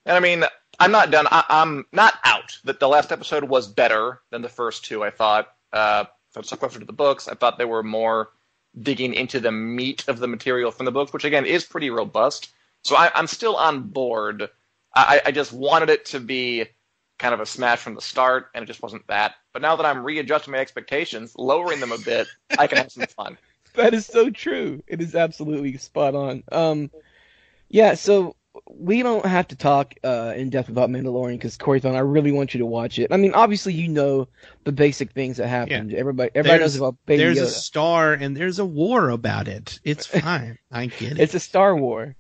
And 0.05 0.17
I 0.17 0.21
mean, 0.21 0.45
I'm 0.79 0.93
not 0.93 1.11
done. 1.11 1.27
I, 1.31 1.45
I'm 1.49 1.87
not 1.93 2.15
out. 2.25 2.59
That 2.65 2.81
the 2.81 2.89
last 2.89 3.13
episode 3.13 3.45
was 3.45 3.67
better 3.67 4.21
than 4.31 4.43
the 4.43 4.49
first 4.49 4.85
two. 4.85 5.03
I 5.03 5.11
thought. 5.11 5.49
Uh, 5.73 6.05
so 6.43 6.57
closer 6.57 6.79
to 6.79 6.85
the 6.85 6.93
books. 6.93 7.29
I 7.29 7.35
thought 7.35 7.59
they 7.59 7.65
were 7.65 7.83
more 7.83 8.31
digging 8.81 9.15
into 9.15 9.41
the 9.41 9.53
meat 9.53 10.07
of 10.07 10.19
the 10.19 10.29
material 10.29 10.71
from 10.71 10.85
the 10.85 10.93
books, 10.93 11.13
which 11.13 11.25
again 11.25 11.47
is 11.47 11.65
pretty 11.65 11.91
robust. 11.91 12.51
So 12.83 12.95
I, 12.95 13.11
I'm 13.15 13.27
still 13.27 13.57
on 13.57 13.85
board. 13.85 14.49
I, 14.95 15.21
I 15.27 15.31
just 15.31 15.53
wanted 15.53 15.91
it 15.91 16.05
to 16.07 16.21
be 16.21 16.67
kind 17.19 17.35
of 17.35 17.41
a 17.41 17.47
smash 17.47 17.79
from 17.79 17.95
the 17.95 18.03
start, 18.03 18.51
and 18.55 18.63
it 18.63 18.67
just 18.67 18.83
wasn't 18.83 19.07
that. 19.07 19.35
But 19.53 19.63
now 19.63 19.77
that 19.77 19.87
I'm 19.87 20.05
readjusting 20.05 20.53
my 20.53 20.59
expectations, 20.59 21.35
lowering 21.37 21.81
them 21.81 21.93
a 21.93 21.99
bit, 21.99 22.29
I 22.59 22.67
can 22.67 22.79
have 22.79 22.93
some 22.93 23.07
fun. 23.07 23.39
That 23.75 23.93
is 23.93 24.07
so 24.07 24.31
true. 24.31 24.83
It 24.87 25.03
is 25.03 25.15
absolutely 25.15 25.77
spot 25.77 26.15
on. 26.15 26.45
Um, 26.51 26.91
yeah. 27.69 27.93
So 27.93 28.35
we 28.69 29.03
don't 29.03 29.27
have 29.27 29.49
to 29.49 29.57
talk 29.57 29.95
uh, 30.05 30.33
in 30.37 30.51
depth 30.51 30.69
about 30.69 30.91
Mandalorian 30.91 31.33
because 31.35 31.57
Corey 31.57 31.81
Thon, 31.81 31.95
I 31.95 32.01
really 32.01 32.33
want 32.33 32.55
you 32.55 32.59
to 32.59 32.67
watch 32.67 32.99
it. 32.99 33.13
I 33.13 33.17
mean, 33.17 33.33
obviously 33.35 33.73
you 33.73 33.89
know 33.89 34.29
the 34.65 34.73
basic 34.73 35.13
things 35.13 35.37
that 35.39 35.49
happened. 35.49 35.93
Everybody, 35.95 36.31
everybody 36.35 36.61
knows 36.61 36.75
There's- 36.75 36.89
about 36.89 36.97
Baby 37.07 37.23
there's 37.23 37.39
a 37.39 37.49
star 37.49 38.15
and 38.15 38.37
there's 38.37 38.59
a 38.59 38.65
war 38.65 39.11
about 39.11 39.49
it 39.49 39.79
it's 39.85 40.07
fine 40.21 40.59
i 40.71 40.87
get 40.87 41.13
it 41.13 41.21
It's 41.21 41.35
a 41.35 41.41
Star 41.41 41.77
War. 41.77 42.17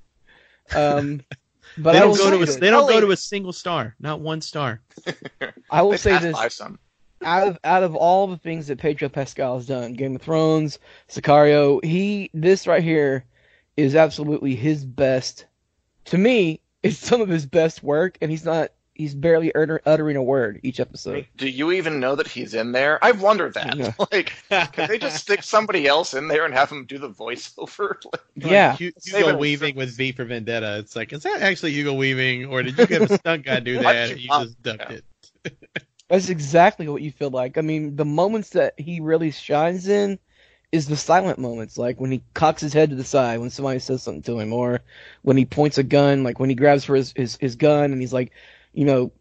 Um, 0.74 1.22
But 1.78 1.92
they 1.92 1.98
don't 1.98 2.16
go 2.16 2.30
to 2.30 2.42
a, 2.42 2.46
they 2.58 2.70
don't 2.70 2.88
go 2.88 3.00
to 3.00 3.10
a 3.10 3.16
single 3.16 3.52
star, 3.52 3.94
not 4.00 4.20
one 4.20 4.40
star. 4.40 4.80
I 5.70 5.82
will 5.82 5.98
say 5.98 6.18
this: 6.18 6.54
some. 6.54 6.78
out 7.22 7.48
of 7.48 7.58
out 7.64 7.82
of 7.82 7.94
all 7.94 8.26
the 8.28 8.38
things 8.38 8.68
that 8.68 8.78
Pedro 8.78 9.10
Pascal 9.10 9.56
has 9.56 9.66
done, 9.66 9.92
Game 9.92 10.16
of 10.16 10.22
Thrones, 10.22 10.78
Sicario, 11.10 11.84
he 11.84 12.30
this 12.32 12.66
right 12.66 12.82
here 12.82 13.26
is 13.76 13.94
absolutely 13.94 14.54
his 14.54 14.86
best. 14.86 15.44
To 16.06 16.18
me, 16.18 16.60
it's 16.82 16.98
some 16.98 17.20
of 17.20 17.28
his 17.28 17.46
best 17.46 17.82
work, 17.82 18.18
and 18.20 18.30
he's 18.30 18.44
not. 18.44 18.70
He's 18.94 19.14
barely 19.14 19.54
utter, 19.54 19.82
uttering 19.84 20.16
a 20.16 20.22
word 20.22 20.58
each 20.62 20.80
episode. 20.80 21.26
Do 21.36 21.50
you 21.50 21.70
even 21.72 22.00
know 22.00 22.14
that 22.14 22.26
he's 22.26 22.54
in 22.54 22.72
there? 22.72 22.98
I've 23.04 23.20
wondered 23.20 23.52
that. 23.52 23.76
Yeah. 23.76 23.92
Like, 24.10 24.32
could 24.72 24.88
they 24.88 24.98
just 24.98 25.18
stick 25.18 25.42
somebody 25.42 25.86
else 25.86 26.14
in 26.14 26.28
there 26.28 26.46
and 26.46 26.54
have 26.54 26.70
him 26.72 26.86
do 26.86 26.96
the 26.96 27.10
voiceover? 27.10 27.96
Like, 28.04 28.22
Yeah, 28.50 28.74
Hu- 28.74 28.92
Save 28.96 29.26
Hugo. 29.26 29.36
Weaving 29.36 29.76
with 29.76 29.94
V 29.94 30.12
for 30.12 30.24
Vendetta. 30.24 30.78
It's 30.78 30.96
like, 30.96 31.12
is 31.12 31.24
that 31.24 31.42
actually 31.42 31.72
Hugo 31.72 31.92
Weaving, 31.92 32.46
or 32.46 32.62
did 32.62 32.78
you 32.78 32.86
have 32.86 33.10
a 33.10 33.18
stunt 33.18 33.44
guy 33.44 33.60
do 33.60 33.78
that? 33.80 33.92
did 33.92 34.10
and 34.12 34.20
you 34.20 34.30
you 34.32 34.44
just 34.46 34.62
ducked 34.62 34.90
yeah. 34.90 34.98
it. 35.44 35.76
That's 36.08 36.30
exactly 36.30 36.88
what 36.88 37.02
you 37.02 37.12
feel 37.12 37.28
like. 37.28 37.58
I 37.58 37.60
mean, 37.60 37.96
the 37.96 38.06
moments 38.06 38.50
that 38.50 38.80
he 38.80 39.00
really 39.00 39.30
shines 39.30 39.88
in 39.88 40.18
is 40.72 40.86
the 40.86 40.96
silent 40.96 41.38
moments, 41.38 41.78
like 41.78 42.00
when 42.00 42.10
he 42.10 42.22
cocks 42.34 42.60
his 42.60 42.72
head 42.72 42.90
to 42.90 42.96
the 42.96 43.04
side 43.04 43.38
when 43.38 43.50
somebody 43.50 43.78
says 43.78 44.02
something 44.02 44.22
to 44.22 44.38
him, 44.38 44.52
or 44.52 44.80
when 45.22 45.36
he 45.36 45.44
points 45.44 45.78
a 45.78 45.82
gun, 45.82 46.24
like 46.24 46.38
when 46.38 46.50
he 46.50 46.56
grabs 46.56 46.84
for 46.84 46.96
his, 46.96 47.12
his, 47.16 47.36
his 47.36 47.56
gun 47.56 47.92
and 47.92 48.00
he's 48.00 48.12
like, 48.12 48.32
you 48.72 48.84
know, 48.84 49.12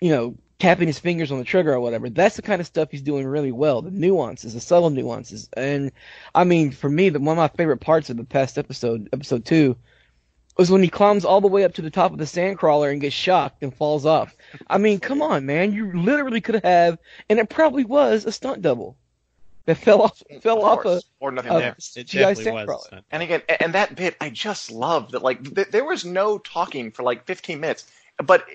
you 0.00 0.10
know, 0.10 0.36
tapping 0.58 0.86
his 0.86 0.98
fingers 0.98 1.32
on 1.32 1.38
the 1.38 1.44
trigger 1.44 1.74
or 1.74 1.80
whatever. 1.80 2.08
That's 2.08 2.36
the 2.36 2.42
kind 2.42 2.60
of 2.60 2.66
stuff 2.66 2.90
he's 2.90 3.02
doing 3.02 3.26
really 3.26 3.52
well. 3.52 3.82
The 3.82 3.90
nuances, 3.90 4.54
the 4.54 4.60
subtle 4.60 4.90
nuances. 4.90 5.48
And 5.56 5.92
I 6.34 6.44
mean, 6.44 6.70
for 6.70 6.88
me, 6.88 7.08
the, 7.08 7.20
one 7.20 7.36
of 7.38 7.42
my 7.42 7.56
favorite 7.56 7.78
parts 7.78 8.08
of 8.10 8.16
the 8.16 8.24
past 8.24 8.56
episode, 8.56 9.08
episode 9.12 9.44
two, 9.44 9.76
was 10.56 10.70
when 10.70 10.82
he 10.82 10.88
climbs 10.88 11.24
all 11.24 11.40
the 11.40 11.48
way 11.48 11.64
up 11.64 11.74
to 11.74 11.82
the 11.82 11.90
top 11.90 12.12
of 12.12 12.18
the 12.18 12.24
sandcrawler 12.24 12.92
and 12.92 13.00
gets 13.00 13.14
shocked 13.14 13.62
and 13.62 13.74
falls 13.74 14.06
off. 14.06 14.36
I 14.68 14.78
mean, 14.78 15.00
come 15.00 15.20
on, 15.20 15.44
man. 15.44 15.72
You 15.72 15.92
literally 15.92 16.40
could 16.40 16.62
have, 16.64 16.98
and 17.28 17.40
it 17.40 17.50
probably 17.50 17.84
was 17.84 18.24
a 18.24 18.30
stunt 18.30 18.62
double 18.62 18.96
that 19.66 19.76
fell 19.76 20.02
off, 20.02 20.22
fell 20.42 20.58
of 20.58 20.64
off 20.64 20.84
a, 20.84 21.02
or 21.20 21.32
nothing 21.32 21.52
uh, 21.52 21.58
there. 21.58 21.76
It 21.78 22.06
GI 22.06 22.18
definitely 22.18 22.44
Sandcrawler. 22.44 22.66
was. 22.66 22.88
And 23.10 23.22
again, 23.22 23.42
and 23.48 23.74
that 23.74 23.96
bit, 23.96 24.16
I 24.20 24.30
just 24.30 24.70
love 24.70 25.12
that. 25.12 25.22
Like, 25.22 25.54
th- 25.54 25.68
there 25.68 25.84
was 25.84 26.04
no 26.04 26.38
talking 26.38 26.90
for 26.90 27.02
like 27.02 27.26
15 27.26 27.60
minutes, 27.60 27.86
but 28.22 28.46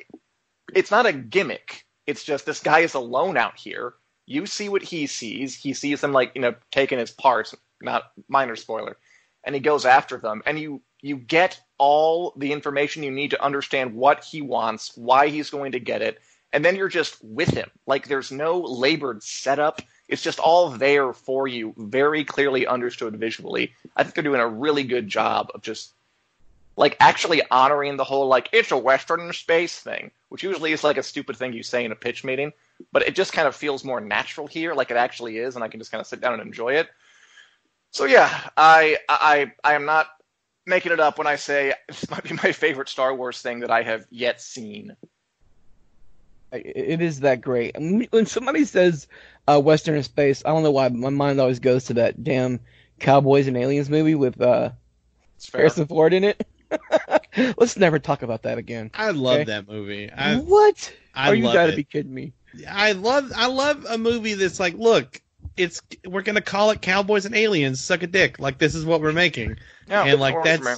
it's 0.73 0.91
not 0.91 1.05
a 1.05 1.13
gimmick. 1.13 1.85
It's 2.05 2.23
just 2.23 2.45
this 2.45 2.59
guy 2.59 2.79
is 2.79 2.93
alone 2.93 3.37
out 3.37 3.57
here. 3.57 3.93
You 4.25 4.45
see 4.45 4.69
what 4.69 4.83
he 4.83 5.07
sees. 5.07 5.55
He 5.55 5.73
sees 5.73 6.01
them 6.01 6.13
like 6.13 6.31
you 6.35 6.41
know 6.41 6.55
taking 6.71 6.99
his 6.99 7.11
parts. 7.11 7.55
Not 7.81 8.11
minor 8.27 8.55
spoiler, 8.55 8.97
and 9.43 9.55
he 9.55 9.61
goes 9.61 9.85
after 9.85 10.17
them. 10.17 10.41
And 10.45 10.59
you 10.59 10.81
you 11.01 11.17
get 11.17 11.59
all 11.77 12.33
the 12.35 12.51
information 12.51 13.03
you 13.03 13.11
need 13.11 13.31
to 13.31 13.43
understand 13.43 13.95
what 13.95 14.23
he 14.23 14.41
wants, 14.41 14.95
why 14.95 15.29
he's 15.29 15.49
going 15.49 15.71
to 15.71 15.79
get 15.79 16.01
it, 16.01 16.19
and 16.51 16.63
then 16.63 16.75
you're 16.75 16.89
just 16.89 17.23
with 17.23 17.49
him. 17.49 17.69
Like 17.87 18.07
there's 18.07 18.31
no 18.31 18.59
labored 18.59 19.23
setup. 19.23 19.81
It's 20.09 20.23
just 20.23 20.39
all 20.39 20.71
there 20.71 21.13
for 21.13 21.47
you, 21.47 21.73
very 21.77 22.25
clearly 22.25 22.65
understood 22.65 23.15
visually. 23.15 23.73
I 23.95 24.03
think 24.03 24.15
they're 24.15 24.23
doing 24.23 24.41
a 24.41 24.47
really 24.47 24.83
good 24.83 25.07
job 25.07 25.51
of 25.53 25.61
just 25.61 25.93
like 26.75 26.97
actually 26.99 27.41
honoring 27.51 27.95
the 27.95 28.03
whole 28.03 28.27
like 28.27 28.49
it's 28.51 28.71
a 28.71 28.77
western 28.77 29.31
space 29.33 29.79
thing, 29.79 30.09
which 30.29 30.43
usually 30.43 30.71
is 30.71 30.83
like 30.83 30.97
a 30.97 31.03
stupid 31.03 31.37
thing 31.37 31.53
you 31.53 31.61
say 31.61 31.85
in 31.85 31.91
a 31.91 31.95
pitch 31.95 32.23
meeting, 32.23 32.51
but 32.91 33.03
it 33.03 33.15
just 33.15 33.33
kind 33.33 33.47
of 33.47 33.55
feels 33.55 33.83
more 33.83 34.01
natural 34.01 34.47
here, 34.47 34.73
like 34.73 34.89
it 34.89 34.97
actually 34.97 35.37
is, 35.37 35.55
and 35.55 35.63
I 35.63 35.67
can 35.67 35.79
just 35.79 35.91
kind 35.91 36.01
of 36.01 36.07
sit 36.07 36.21
down 36.21 36.33
and 36.33 36.41
enjoy 36.41 36.73
it. 36.73 36.89
So 37.91 38.05
yeah, 38.05 38.49
I 38.57 38.97
I 39.07 39.51
I 39.63 39.75
am 39.75 39.85
not 39.85 40.07
making 40.65 40.91
it 40.91 40.99
up 40.99 41.17
when 41.17 41.27
I 41.27 41.35
say 41.35 41.73
this 41.87 42.09
might 42.09 42.23
be 42.23 42.33
my 42.33 42.51
favorite 42.51 42.89
Star 42.89 43.13
Wars 43.13 43.41
thing 43.41 43.59
that 43.59 43.71
I 43.71 43.83
have 43.83 44.07
yet 44.09 44.41
seen. 44.41 44.95
It 46.51 47.01
is 47.01 47.21
that 47.21 47.41
great. 47.41 47.75
When 47.77 48.25
somebody 48.25 48.65
says 48.65 49.07
uh, 49.47 49.59
Western 49.61 49.95
in 49.95 50.03
space, 50.03 50.43
I 50.45 50.49
don't 50.49 50.63
know 50.63 50.71
why, 50.71 50.89
but 50.89 50.97
my 50.97 51.09
mind 51.09 51.39
always 51.39 51.59
goes 51.59 51.85
to 51.85 51.93
that 51.95 52.23
damn 52.23 52.59
Cowboys 52.99 53.47
and 53.47 53.57
Aliens 53.57 53.89
movie 53.89 54.15
with 54.15 54.39
uh, 54.41 54.71
It's. 55.37 55.49
Harrison 55.55 55.87
Ford 55.87 56.13
in 56.13 56.23
it. 56.23 56.45
Let's 57.57 57.77
never 57.77 57.99
talk 57.99 58.21
about 58.23 58.43
that 58.43 58.57
again. 58.57 58.91
I 58.93 59.11
love 59.11 59.45
Okay. 59.45 59.45
that 59.45 59.67
movie. 59.67 60.09
I 60.11 60.35
what? 60.37 60.93
I 61.13 61.29
Are 61.29 61.35
you 61.35 61.49
gotta 61.49 61.71
it. 61.71 61.75
be 61.75 61.83
kidding 61.83 62.13
me? 62.13 62.33
I 62.69 62.93
love 62.93 63.31
I 63.35 63.47
love 63.47 63.85
a 63.89 63.97
movie 63.97 64.33
that's 64.33 64.59
like, 64.59 64.73
look, 64.75 65.21
it's 65.57 65.81
we're 66.07 66.21
gonna 66.21 66.41
call 66.41 66.71
it 66.71 66.81
Cowboys 66.81 67.25
and 67.25 67.35
Aliens, 67.35 67.79
suck 67.81 68.03
a 68.03 68.07
dick. 68.07 68.39
Like 68.39 68.57
this 68.57 68.75
is 68.75 68.85
what 68.85 69.01
we're 69.01 69.11
making, 69.13 69.57
Yeah, 69.87 70.03
and 70.03 70.19
like 70.19 70.41
that's 70.41 70.61
man. 70.63 70.77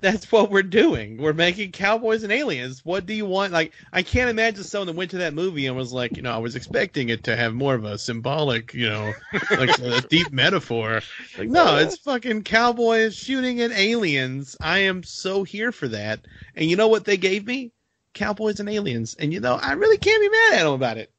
That's 0.00 0.30
what 0.32 0.50
we're 0.50 0.62
doing. 0.62 1.18
We're 1.18 1.32
making 1.32 1.72
Cowboys 1.72 2.22
and 2.22 2.32
Aliens. 2.32 2.84
What 2.84 3.06
do 3.06 3.14
you 3.14 3.26
want? 3.26 3.52
Like 3.52 3.72
I 3.92 4.02
can't 4.02 4.30
imagine 4.30 4.64
someone 4.64 4.86
that 4.86 4.96
went 4.96 5.10
to 5.12 5.18
that 5.18 5.34
movie 5.34 5.66
and 5.66 5.76
was 5.76 5.92
like, 5.92 6.16
you 6.16 6.22
know, 6.22 6.32
I 6.32 6.38
was 6.38 6.56
expecting 6.56 7.10
it 7.10 7.24
to 7.24 7.36
have 7.36 7.54
more 7.54 7.74
of 7.74 7.84
a 7.84 7.98
symbolic, 7.98 8.72
you 8.72 8.88
know, 8.88 9.12
like 9.50 9.78
a 9.78 10.00
deep 10.08 10.32
metaphor. 10.32 11.02
Like 11.36 11.48
no, 11.48 11.76
it's 11.76 11.98
fucking 11.98 12.44
cowboys 12.44 13.14
shooting 13.14 13.60
at 13.60 13.72
aliens. 13.72 14.56
I 14.60 14.78
am 14.78 15.02
so 15.02 15.44
here 15.44 15.72
for 15.72 15.88
that. 15.88 16.20
And 16.56 16.68
you 16.68 16.76
know 16.76 16.88
what 16.88 17.04
they 17.04 17.16
gave 17.16 17.46
me? 17.46 17.72
Cowboys 18.14 18.60
and 18.60 18.68
aliens. 18.68 19.14
And 19.18 19.32
you 19.32 19.40
know, 19.40 19.54
I 19.54 19.72
really 19.72 19.98
can't 19.98 20.22
be 20.22 20.28
mad 20.28 20.60
at 20.60 20.64
them 20.64 20.72
about 20.72 20.96
it. 20.96 21.12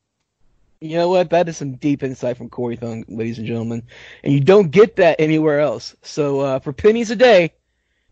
You 0.83 0.97
know 0.97 1.09
what? 1.09 1.29
That 1.29 1.47
is 1.47 1.57
some 1.57 1.73
deep 1.75 2.01
insight 2.01 2.37
from 2.37 2.49
Corey 2.49 2.75
Thung, 2.75 3.05
ladies 3.07 3.37
and 3.37 3.45
gentlemen, 3.45 3.83
and 4.23 4.33
you 4.33 4.39
don't 4.39 4.71
get 4.71 4.95
that 4.95 5.21
anywhere 5.21 5.59
else. 5.59 5.95
So 6.01 6.39
uh, 6.39 6.59
for 6.59 6.73
pennies 6.73 7.11
a 7.11 7.15
day, 7.15 7.53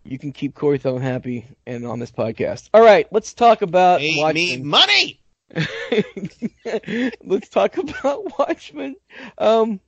you 0.04 0.18
can 0.18 0.32
keep 0.32 0.56
Corey 0.56 0.78
Thung 0.78 1.00
happy 1.02 1.46
and 1.66 1.86
on 1.86 2.00
this 2.00 2.12
podcast. 2.12 2.70
All 2.74 2.82
right, 2.84 3.08
let's 3.12 3.34
talk 3.34 3.62
about 3.62 4.00
Pay 4.00 4.16
me 4.16 4.22
Watchmen. 4.22 4.68
money. 4.68 5.22
let's 7.24 7.50
talk 7.50 7.78
about 7.78 8.38
Watchmen. 8.40 8.96
Um, 9.38 9.80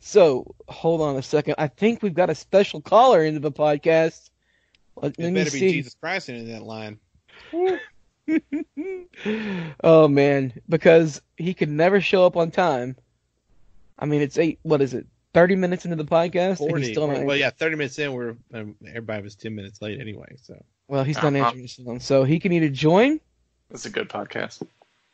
so 0.00 0.54
hold 0.68 1.00
on 1.00 1.16
a 1.16 1.22
second. 1.22 1.54
I 1.58 1.68
think 1.68 2.02
we've 2.02 2.14
got 2.14 2.30
a 2.30 2.34
special 2.34 2.80
caller 2.80 3.24
into 3.24 3.40
the 3.40 3.52
podcast. 3.52 4.30
Let, 4.96 5.18
let 5.18 5.28
It 5.28 5.30
me 5.32 5.40
better 5.40 5.50
be 5.50 5.58
see. 5.58 5.72
Jesus 5.72 5.94
Christ 5.94 6.28
in 6.28 6.48
that 6.50 6.62
line. 6.62 6.98
oh 9.84 10.08
man, 10.08 10.52
because 10.68 11.20
he 11.36 11.54
could 11.54 11.68
never 11.68 12.00
show 12.00 12.24
up 12.26 12.36
on 12.36 12.50
time. 12.50 12.96
I 13.98 14.06
mean, 14.06 14.20
it's 14.22 14.38
eight. 14.38 14.58
What 14.62 14.80
is 14.82 14.94
it? 14.94 15.06
Thirty 15.34 15.56
minutes 15.56 15.84
into 15.84 15.96
the 15.96 16.04
podcast, 16.04 16.60
and 16.60 16.68
he's 16.68 16.68
Forty. 16.68 16.92
still 16.92 17.06
not. 17.06 17.24
Well, 17.24 17.36
yeah, 17.36 17.50
thirty 17.50 17.76
minutes 17.76 17.98
in, 17.98 18.12
we're 18.12 18.36
um, 18.52 18.74
everybody 18.86 19.22
was 19.22 19.34
ten 19.34 19.54
minutes 19.54 19.80
late 19.80 19.98
anyway. 20.00 20.36
So 20.42 20.62
Well, 20.88 21.04
he's 21.04 21.16
not 21.16 21.34
Uh-huh. 21.34 21.44
answering 21.46 21.62
his 21.62 21.74
phone, 21.74 22.00
so 22.00 22.24
he 22.24 22.38
can 22.38 22.52
either 22.52 22.68
join. 22.68 23.18
It's 23.70 23.86
a 23.86 23.90
good 23.90 24.10
podcast. 24.10 24.62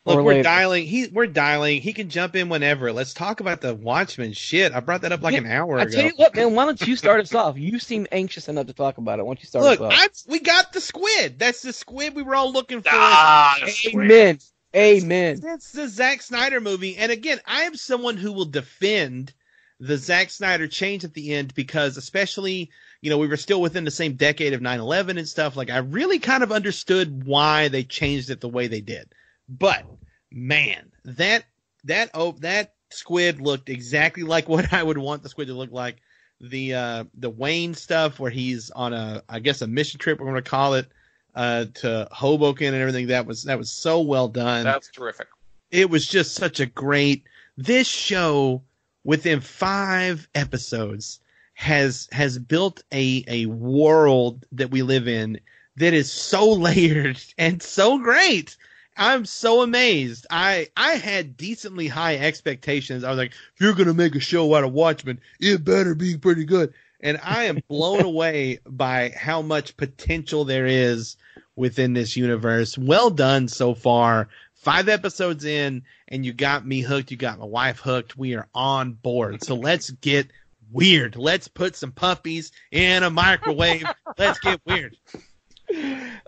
look, 0.05 0.17
we're 0.17 0.33
later. 0.33 0.43
dialing. 0.43 0.85
He, 0.85 1.07
we're 1.07 1.27
dialing. 1.27 1.81
He 1.81 1.93
can 1.93 2.09
jump 2.09 2.35
in 2.35 2.49
whenever. 2.49 2.91
Let's 2.91 3.13
talk 3.13 3.39
about 3.39 3.61
the 3.61 3.73
Watchmen 3.73 4.33
shit. 4.33 4.73
I 4.73 4.81
brought 4.81 5.01
that 5.03 5.13
up 5.13 5.21
like 5.21 5.33
Yeah, 5.33 5.39
an 5.39 5.47
hour 5.47 5.79
I 5.79 5.83
ago. 5.83 5.91
tell 5.95 6.05
you 6.05 6.13
what, 6.17 6.35
man. 6.35 6.53
Why 6.55 6.65
don't 6.65 6.81
you 6.85 6.97
start 6.97 7.21
us 7.21 7.33
off? 7.33 7.57
You 7.57 7.79
seem 7.79 8.05
anxious 8.11 8.49
enough 8.49 8.67
to 8.67 8.73
talk 8.73 8.97
about 8.97 9.19
it. 9.19 9.23
Why 9.25 9.29
don't 9.29 9.39
you 9.41 9.45
start 9.47 9.63
Look, 9.63 9.79
us 9.79 9.85
off? 9.85 9.93
I, 10.27 10.31
we 10.31 10.39
got 10.41 10.73
the 10.73 10.81
squid. 10.81 11.39
That's 11.39 11.61
the 11.61 11.71
squid 11.71 12.15
we 12.15 12.23
were 12.23 12.35
all 12.35 12.51
looking 12.51 12.81
for. 12.81 12.89
Ah, 12.91 13.55
Amen. 13.93 14.39
Amen. 14.75 15.39
That's 15.39 15.71
the 15.71 15.87
Zack 15.87 16.21
Snyder 16.21 16.59
movie. 16.59 16.97
And 16.97 17.11
again, 17.11 17.39
I 17.45 17.63
am 17.63 17.75
someone 17.75 18.17
who 18.17 18.33
will 18.33 18.45
defend 18.45 19.33
the 19.79 19.97
Zack 19.97 20.29
Snyder 20.29 20.67
change 20.67 21.03
at 21.03 21.13
the 21.13 21.33
end 21.33 21.53
because, 21.55 21.97
especially, 21.97 22.69
you 23.01 23.09
know, 23.09 23.17
we 23.17 23.27
were 23.27 23.37
still 23.37 23.61
within 23.61 23.85
the 23.85 23.91
same 23.91 24.13
decade 24.13 24.53
of 24.53 24.61
9 24.61 24.79
11 24.79 25.17
and 25.17 25.27
stuff. 25.27 25.55
Like, 25.55 25.69
I 25.69 25.77
really 25.77 26.19
kind 26.19 26.43
of 26.43 26.51
understood 26.51 27.25
why 27.25 27.69
they 27.69 27.83
changed 27.83 28.29
it 28.29 28.41
the 28.41 28.49
way 28.49 28.67
they 28.67 28.81
did. 28.81 29.13
But, 29.47 29.85
man, 30.31 30.91
that, 31.05 31.45
that, 31.85 32.11
oh, 32.13 32.33
that 32.39 32.73
squid 32.91 33.39
looked 33.39 33.69
exactly 33.69 34.23
like 34.23 34.49
what 34.49 34.73
I 34.73 34.83
would 34.83 34.97
want 34.97 35.23
the 35.23 35.29
squid 35.29 35.47
to 35.47 35.53
look 35.53 35.71
like. 35.71 35.97
The, 36.41 36.73
uh, 36.73 37.03
the 37.15 37.29
Wayne 37.29 37.73
stuff 37.73 38.19
where 38.19 38.31
he's 38.31 38.71
on 38.71 38.93
a, 38.93 39.23
I 39.27 39.39
guess, 39.39 39.61
a 39.61 39.67
mission 39.67 39.99
trip, 39.99 40.19
we're 40.19 40.25
going 40.25 40.43
to 40.43 40.49
call 40.49 40.73
it, 40.75 40.87
uh, 41.35 41.65
to 41.75 42.07
Hoboken 42.11 42.73
and 42.73 42.81
everything. 42.81 43.07
That 43.07 43.25
was, 43.25 43.43
that 43.43 43.57
was 43.57 43.71
so 43.71 44.01
well 44.01 44.27
done 44.27 44.63
That's 44.65 44.89
terrific. 44.89 45.27
it 45.71 45.89
was 45.89 46.05
just 46.05 46.35
such 46.35 46.59
a 46.59 46.65
great 46.65 47.23
this 47.57 47.87
show 47.87 48.63
within 49.09 49.41
five 49.41 50.29
episodes 50.35 51.19
has 51.55 52.07
has 52.11 52.37
built 52.37 52.83
a 52.93 53.23
a 53.27 53.47
world 53.47 54.45
that 54.51 54.69
we 54.69 54.83
live 54.83 55.07
in 55.07 55.39
that 55.77 55.95
is 55.95 56.11
so 56.11 56.51
layered 56.67 57.19
and 57.35 57.59
so 57.63 57.97
great. 57.97 58.55
I'm 58.95 59.25
so 59.25 59.63
amazed. 59.63 60.27
I 60.29 60.67
i 60.77 60.91
had 60.91 61.37
decently 61.37 61.87
high 61.87 62.17
expectations. 62.17 63.03
I 63.03 63.09
was 63.09 63.17
like 63.17 63.31
if 63.31 63.59
you're 63.59 63.73
gonna 63.73 63.95
make 63.95 64.13
a 64.13 64.19
show 64.19 64.53
out 64.53 64.63
of 64.63 64.73
watchmen 64.73 65.19
it 65.39 65.65
better 65.65 65.95
be 65.95 66.15
pretty 66.15 66.45
good. 66.45 66.71
And 66.99 67.19
i 67.23 67.45
am 67.45 67.63
blown 67.67 68.03
away 68.13 68.59
by 68.67 69.11
how 69.17 69.41
much 69.41 69.75
potential 69.75 70.45
there 70.45 70.67
is 70.67 71.17
within 71.55 71.93
this 71.93 72.15
universe. 72.15 72.77
Well 72.77 73.09
done 73.09 73.47
so 73.47 73.73
far 73.73 74.29
five 74.61 74.89
episodes 74.89 75.45
in 75.45 75.83
and 76.07 76.25
you 76.25 76.33
got 76.33 76.65
me 76.65 76.81
hooked 76.81 77.11
you 77.11 77.17
got 77.17 77.39
my 77.39 77.45
wife 77.45 77.79
hooked 77.79 78.17
we 78.17 78.35
are 78.35 78.47
on 78.53 78.93
board 78.93 79.43
so 79.43 79.55
let's 79.55 79.89
get 79.89 80.27
weird 80.71 81.15
let's 81.15 81.47
put 81.47 81.75
some 81.75 81.91
puppies 81.91 82.51
in 82.71 83.03
a 83.03 83.09
microwave 83.09 83.85
let's 84.17 84.39
get 84.39 84.59
weird 84.65 84.95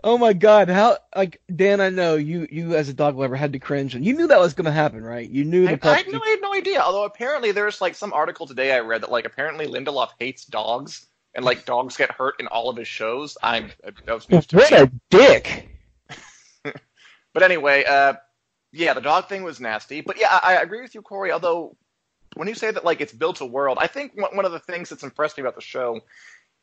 oh 0.04 0.18
my 0.18 0.32
god, 0.32 0.68
how 0.68 0.98
like 1.14 1.40
Dan, 1.54 1.80
I 1.80 1.90
know 1.90 2.16
you 2.16 2.46
you 2.50 2.74
as 2.74 2.88
a 2.88 2.94
dog 2.94 3.16
lover 3.16 3.36
had 3.36 3.52
to 3.52 3.58
cringe 3.58 3.94
and 3.94 4.04
you 4.04 4.14
knew 4.14 4.26
that 4.28 4.38
was 4.40 4.54
gonna 4.54 4.72
happen, 4.72 5.02
right? 5.02 5.28
You 5.28 5.44
knew 5.44 5.66
the 5.66 5.72
I, 5.72 5.76
pup 5.76 5.92
I, 5.92 5.96
had 5.98 6.08
no, 6.08 6.20
I 6.24 6.28
had 6.28 6.40
no 6.40 6.54
idea. 6.54 6.80
Although 6.80 7.04
apparently 7.04 7.52
there's 7.52 7.80
like 7.80 7.94
some 7.94 8.12
article 8.12 8.46
today 8.46 8.72
I 8.72 8.80
read 8.80 9.02
that 9.02 9.10
like 9.10 9.24
apparently 9.26 9.66
Lindelof 9.66 10.10
hates 10.18 10.44
dogs 10.44 11.06
and 11.34 11.44
like 11.44 11.64
dogs 11.64 11.96
get 11.96 12.10
hurt 12.12 12.36
in 12.40 12.46
all 12.46 12.68
of 12.68 12.76
his 12.76 12.88
shows. 12.88 13.36
I'm 13.42 13.72
that 13.82 14.14
was 14.14 14.28
news 14.28 14.46
to 14.46 14.56
What 14.56 14.70
me. 14.70 14.76
a 14.78 14.90
dick. 15.10 15.68
But 17.32 17.42
anyway, 17.42 17.84
uh, 17.84 18.14
yeah, 18.72 18.94
the 18.94 19.00
dog 19.00 19.28
thing 19.28 19.42
was 19.42 19.60
nasty. 19.60 20.00
But 20.00 20.18
yeah, 20.18 20.28
I, 20.30 20.56
I 20.56 20.62
agree 20.62 20.82
with 20.82 20.94
you, 20.94 21.02
Corey. 21.02 21.32
Although 21.32 21.76
when 22.34 22.48
you 22.48 22.54
say 22.54 22.70
that 22.70 22.84
like 22.84 23.00
it's 23.00 23.12
built 23.12 23.40
a 23.40 23.46
world, 23.46 23.78
I 23.80 23.86
think 23.86 24.12
one 24.14 24.44
of 24.44 24.52
the 24.52 24.58
things 24.58 24.88
that's 24.88 25.02
impressed 25.02 25.36
me 25.36 25.42
about 25.42 25.54
the 25.54 25.60
show 25.60 26.00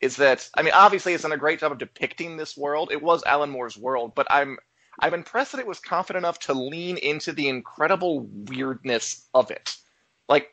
is 0.01 0.15
that 0.17 0.49
I 0.55 0.62
mean, 0.62 0.73
obviously 0.73 1.13
it's 1.13 1.23
done 1.23 1.32
a 1.32 1.38
great 1.38 1.60
job 1.60 1.71
of 1.71 1.77
depicting 1.77 2.38
this 2.38 2.58
world. 2.58 2.91
It 2.91 3.01
was 3.01 3.23
Alan 3.23 3.49
Moore's 3.49 3.77
world, 3.77 4.13
but 4.15 4.27
I'm 4.29 4.58
I'm 4.99 5.13
impressed 5.13 5.53
that 5.53 5.62
it 5.62 5.67
was 5.67 5.79
confident 5.79 6.23
enough 6.23 6.39
to 6.39 6.53
lean 6.53 6.97
into 6.97 7.32
the 7.32 7.47
incredible 7.47 8.21
weirdness 8.21 9.27
of 9.34 9.51
it. 9.51 9.77
Like, 10.27 10.51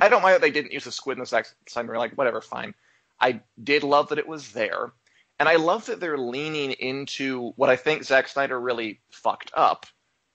I 0.00 0.08
don't 0.08 0.22
mind 0.22 0.34
that 0.34 0.40
they 0.40 0.50
didn't 0.50 0.72
use 0.72 0.84
the 0.84 0.92
squid 0.92 1.16
in 1.16 1.20
the 1.20 1.26
sex. 1.26 1.54
Like, 1.76 2.14
whatever, 2.14 2.40
fine. 2.40 2.74
I 3.20 3.40
did 3.62 3.82
love 3.84 4.08
that 4.08 4.18
it 4.18 4.28
was 4.28 4.50
there. 4.52 4.92
And 5.38 5.48
I 5.48 5.56
love 5.56 5.86
that 5.86 6.00
they're 6.00 6.18
leaning 6.18 6.72
into 6.72 7.52
what 7.56 7.70
I 7.70 7.76
think 7.76 8.02
Zack 8.04 8.28
Snyder 8.28 8.60
really 8.60 9.00
fucked 9.10 9.52
up, 9.54 9.86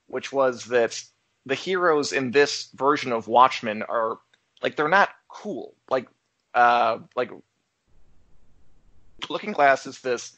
which 0.07 0.31
was 0.31 0.65
that 0.65 1.03
the 1.45 1.55
heroes 1.55 2.13
in 2.13 2.31
this 2.31 2.69
version 2.73 3.11
of 3.11 3.27
Watchmen 3.27 3.83
are 3.83 4.19
like 4.61 4.75
they're 4.75 4.87
not 4.87 5.09
cool. 5.27 5.75
Like 5.89 6.07
uh 6.53 6.99
like 7.15 7.31
Looking 9.29 9.51
Glass 9.51 9.85
is 9.85 9.99
this 9.99 10.33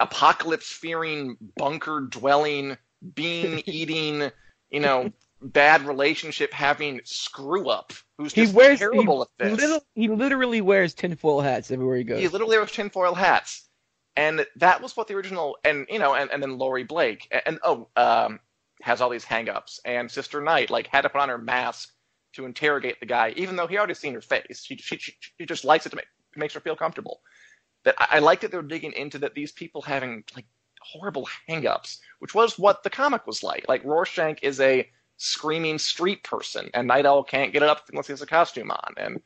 apocalypse 0.00 0.70
fearing, 0.70 1.36
bunker 1.56 2.00
dwelling, 2.00 2.76
bean 3.14 3.62
eating, 3.66 4.30
you 4.70 4.80
know, 4.80 5.12
bad 5.40 5.82
relationship 5.86 6.52
having 6.52 7.00
screw 7.04 7.68
up 7.68 7.92
who's 8.16 8.32
He 8.32 8.42
just 8.42 8.54
wears 8.54 8.78
terrible 8.78 9.28
he, 9.38 9.44
at 9.44 9.50
this. 9.50 9.60
little- 9.60 9.86
he 9.94 10.08
literally 10.08 10.60
wears 10.60 10.94
tinfoil 10.94 11.40
hats 11.40 11.70
everywhere 11.70 11.96
he 11.96 12.04
goes. 12.04 12.20
He 12.20 12.28
literally 12.28 12.56
wears 12.56 12.72
tinfoil 12.72 13.14
hats. 13.14 13.64
And 14.16 14.44
that 14.56 14.82
was 14.82 14.96
what 14.96 15.06
the 15.06 15.14
original, 15.14 15.56
and 15.64 15.86
you 15.88 16.00
know, 16.00 16.14
and, 16.14 16.28
and 16.32 16.42
then 16.42 16.58
Laurie 16.58 16.82
Blake, 16.82 17.28
and, 17.30 17.42
and 17.46 17.58
oh, 17.62 17.88
um, 17.94 18.40
has 18.82 19.00
all 19.00 19.10
these 19.10 19.22
hang-ups. 19.22 19.78
And 19.84 20.10
Sister 20.10 20.40
Night, 20.40 20.70
like, 20.70 20.88
had 20.88 21.02
to 21.02 21.08
put 21.08 21.20
on 21.20 21.28
her 21.28 21.38
mask 21.38 21.90
to 22.32 22.44
interrogate 22.44 22.98
the 22.98 23.06
guy, 23.06 23.32
even 23.36 23.54
though 23.54 23.68
he 23.68 23.78
already 23.78 23.94
seen 23.94 24.14
her 24.14 24.20
face. 24.20 24.64
She, 24.64 24.76
she, 24.76 24.98
she, 24.98 25.12
she 25.38 25.46
just 25.46 25.64
likes 25.64 25.86
it 25.86 25.90
to 25.90 25.96
make, 25.96 26.06
makes 26.34 26.54
her 26.54 26.60
feel 26.60 26.74
comfortable. 26.74 27.20
That 27.84 27.94
I, 27.98 28.16
I 28.16 28.18
like 28.18 28.40
that 28.40 28.50
they're 28.50 28.62
digging 28.62 28.92
into 28.92 29.20
that 29.20 29.34
these 29.34 29.52
people 29.52 29.82
having 29.82 30.24
like 30.34 30.46
horrible 30.82 31.28
hang-ups, 31.46 32.00
which 32.18 32.34
was 32.34 32.58
what 32.58 32.82
the 32.82 32.90
comic 32.90 33.24
was 33.24 33.44
like. 33.44 33.66
Like 33.68 33.84
Rorschach 33.84 34.40
is 34.42 34.58
a 34.58 34.90
screaming 35.18 35.78
street 35.78 36.24
person, 36.24 36.70
and 36.72 36.88
Night 36.88 37.06
Owl 37.06 37.24
can't 37.24 37.52
get 37.52 37.62
it 37.62 37.68
up 37.68 37.88
unless 37.90 38.06
he 38.06 38.12
has 38.12 38.22
a 38.22 38.26
costume 38.26 38.70
on, 38.70 38.94
and 38.96 39.20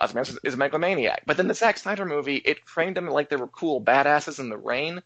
Ozymandias 0.00 0.38
is 0.44 0.54
a 0.54 0.56
megalomaniac. 0.56 1.22
But 1.26 1.36
then 1.36 1.48
the 1.48 1.54
Zack 1.54 1.78
Snyder 1.78 2.04
movie, 2.04 2.36
it 2.36 2.66
framed 2.68 2.96
them 2.96 3.08
like 3.08 3.28
they 3.28 3.36
were 3.36 3.48
cool 3.48 3.82
badasses 3.82 4.38
in 4.38 4.50
the 4.50 4.58
rain. 4.58 5.02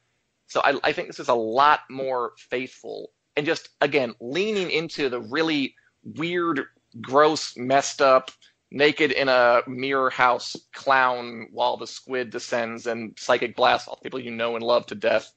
So 0.49 0.61
I, 0.65 0.79
I 0.83 0.93
think 0.93 1.07
this 1.07 1.21
is 1.21 1.29
a 1.29 1.35
lot 1.35 1.81
more 1.89 2.33
faithful 2.37 3.13
and 3.37 3.47
just 3.47 3.71
again 3.81 4.15
leaning 4.21 4.71
into 4.71 5.09
the 5.09 5.21
really 5.21 5.75
weird, 6.03 6.63
gross, 7.01 7.57
messed 7.57 8.03
up, 8.03 8.33
naked 8.73 9.13
in 9.13 9.29
a 9.29 9.63
mirror 9.69 10.11
house 10.11 10.57
clown 10.73 11.49
while 11.53 11.77
the 11.77 11.87
squid 11.87 12.31
descends 12.31 12.87
and 12.87 13.17
psychic 13.19 13.57
blasts 13.57 13.89
all 13.89 13.97
the 13.97 14.03
people 14.03 14.21
you 14.21 14.31
know 14.31 14.57
and 14.57 14.65
love 14.65 14.87
to 14.87 14.95
death 14.95 15.33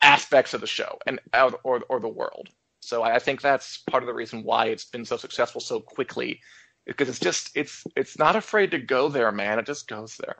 aspects 0.00 0.54
of 0.54 0.60
the 0.60 0.66
show 0.66 0.98
and 1.06 1.20
out 1.32 1.60
or 1.64 1.82
or 1.88 2.00
the 2.00 2.08
world. 2.08 2.48
So 2.82 3.02
I 3.02 3.14
I 3.14 3.18
think 3.18 3.40
that's 3.40 3.78
part 3.78 4.02
of 4.02 4.06
the 4.06 4.14
reason 4.14 4.42
why 4.42 4.66
it's 4.66 4.84
been 4.84 5.04
so 5.04 5.16
successful 5.16 5.60
so 5.60 5.80
quickly 5.80 6.40
because 6.84 7.08
it's 7.08 7.20
just 7.20 7.50
it's 7.56 7.84
it's 7.96 8.18
not 8.18 8.36
afraid 8.36 8.72
to 8.72 8.78
go 8.78 9.08
there, 9.08 9.32
man. 9.32 9.58
It 9.58 9.66
just 9.66 9.88
goes 9.88 10.16
there. 10.16 10.36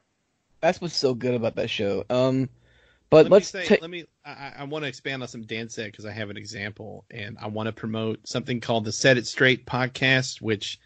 That's 0.61 0.81
what's 0.81 0.97
so 0.97 1.15
good 1.15 1.35
about 1.35 1.57
that 1.57 1.71
show. 1.71 2.05
Um, 2.09 2.49
but 3.11 3.25
let 3.25 3.33
let's 3.33 3.55
me 3.55 3.61
say, 3.61 3.67
take. 3.67 3.81
let 3.81 3.91
me. 3.91 4.07
I, 4.25 4.53
I 4.59 4.65
want 4.65 4.85
to 4.85 4.89
expand 4.89 5.23
on 5.23 5.29
some 5.29 5.43
Dan 5.43 5.69
said 5.69 5.91
because 5.91 6.07
I 6.07 6.13
have 6.13 6.31
an 6.31 6.37
example, 6.37 7.05
and 7.11 7.37
I 7.41 7.49
want 7.49 7.67
to 7.67 7.73
promote 7.73 8.27
something 8.27 8.61
called 8.61 8.85
the 8.85 8.93
Set 8.93 9.19
It 9.19 9.27
Straight 9.27 9.67
podcast, 9.67 10.41
which 10.41 10.79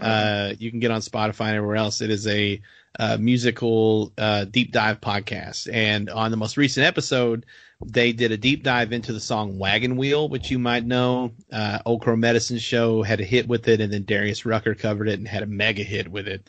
uh, 0.00 0.54
you 0.58 0.70
can 0.70 0.80
get 0.80 0.90
on 0.90 1.00
Spotify 1.00 1.46
and 1.48 1.56
everywhere 1.56 1.76
else. 1.76 2.00
It 2.00 2.10
is 2.10 2.26
a 2.26 2.60
uh, 2.98 3.16
musical 3.20 4.12
uh, 4.18 4.44
deep 4.44 4.72
dive 4.72 5.00
podcast, 5.00 5.72
and 5.72 6.10
on 6.10 6.30
the 6.30 6.36
most 6.36 6.56
recent 6.56 6.86
episode, 6.86 7.46
they 7.84 8.12
did 8.12 8.32
a 8.32 8.36
deep 8.36 8.62
dive 8.62 8.92
into 8.92 9.12
the 9.12 9.20
song 9.20 9.58
"Wagon 9.58 9.96
Wheel," 9.96 10.28
which 10.28 10.50
you 10.50 10.58
might 10.58 10.84
know. 10.84 11.32
Uh, 11.52 11.78
Old 11.84 12.02
Crow 12.02 12.16
Medicine 12.16 12.58
Show 12.58 13.02
had 13.02 13.20
a 13.20 13.24
hit 13.24 13.48
with 13.48 13.66
it, 13.68 13.80
and 13.80 13.92
then 13.92 14.04
Darius 14.04 14.46
Rucker 14.46 14.74
covered 14.74 15.08
it 15.08 15.18
and 15.18 15.26
had 15.28 15.42
a 15.42 15.46
mega 15.46 15.82
hit 15.82 16.08
with 16.08 16.28
it. 16.28 16.48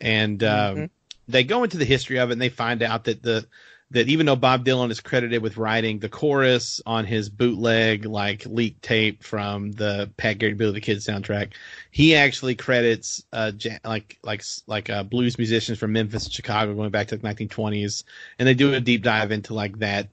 And 0.00 0.42
um, 0.42 0.76
Mhm. 0.76 0.90
they 1.28 1.44
go 1.44 1.62
into 1.64 1.78
the 1.78 1.84
history 1.84 2.18
of 2.18 2.30
it, 2.30 2.34
and 2.34 2.42
they 2.42 2.48
find 2.48 2.82
out 2.82 3.04
that 3.04 3.22
the 3.22 3.46
that 3.94 4.08
even 4.08 4.26
though 4.26 4.36
Bob 4.36 4.64
Dylan 4.64 4.90
is 4.90 5.00
credited 5.00 5.40
with 5.40 5.56
writing 5.56 6.00
the 6.00 6.08
chorus 6.08 6.80
on 6.84 7.04
his 7.06 7.28
bootleg 7.28 8.04
like 8.04 8.44
leaked 8.44 8.82
tape 8.82 9.22
from 9.22 9.70
the 9.72 10.10
Pat 10.16 10.38
Garrett 10.38 10.58
Billy 10.58 10.72
the 10.72 10.80
Kid 10.80 10.98
soundtrack, 10.98 11.52
he 11.92 12.16
actually 12.16 12.56
credits 12.56 13.22
uh 13.32 13.52
like 13.84 14.18
like 14.22 14.42
like 14.66 14.90
uh, 14.90 15.04
blues 15.04 15.38
musicians 15.38 15.78
from 15.78 15.92
Memphis 15.92 16.24
and 16.24 16.32
Chicago 16.32 16.74
going 16.74 16.90
back 16.90 17.06
to 17.08 17.16
the 17.16 17.26
1920s, 17.26 18.02
and 18.38 18.48
they 18.48 18.54
do 18.54 18.74
a 18.74 18.80
deep 18.80 19.02
dive 19.02 19.30
into 19.30 19.54
like 19.54 19.78
that 19.78 20.08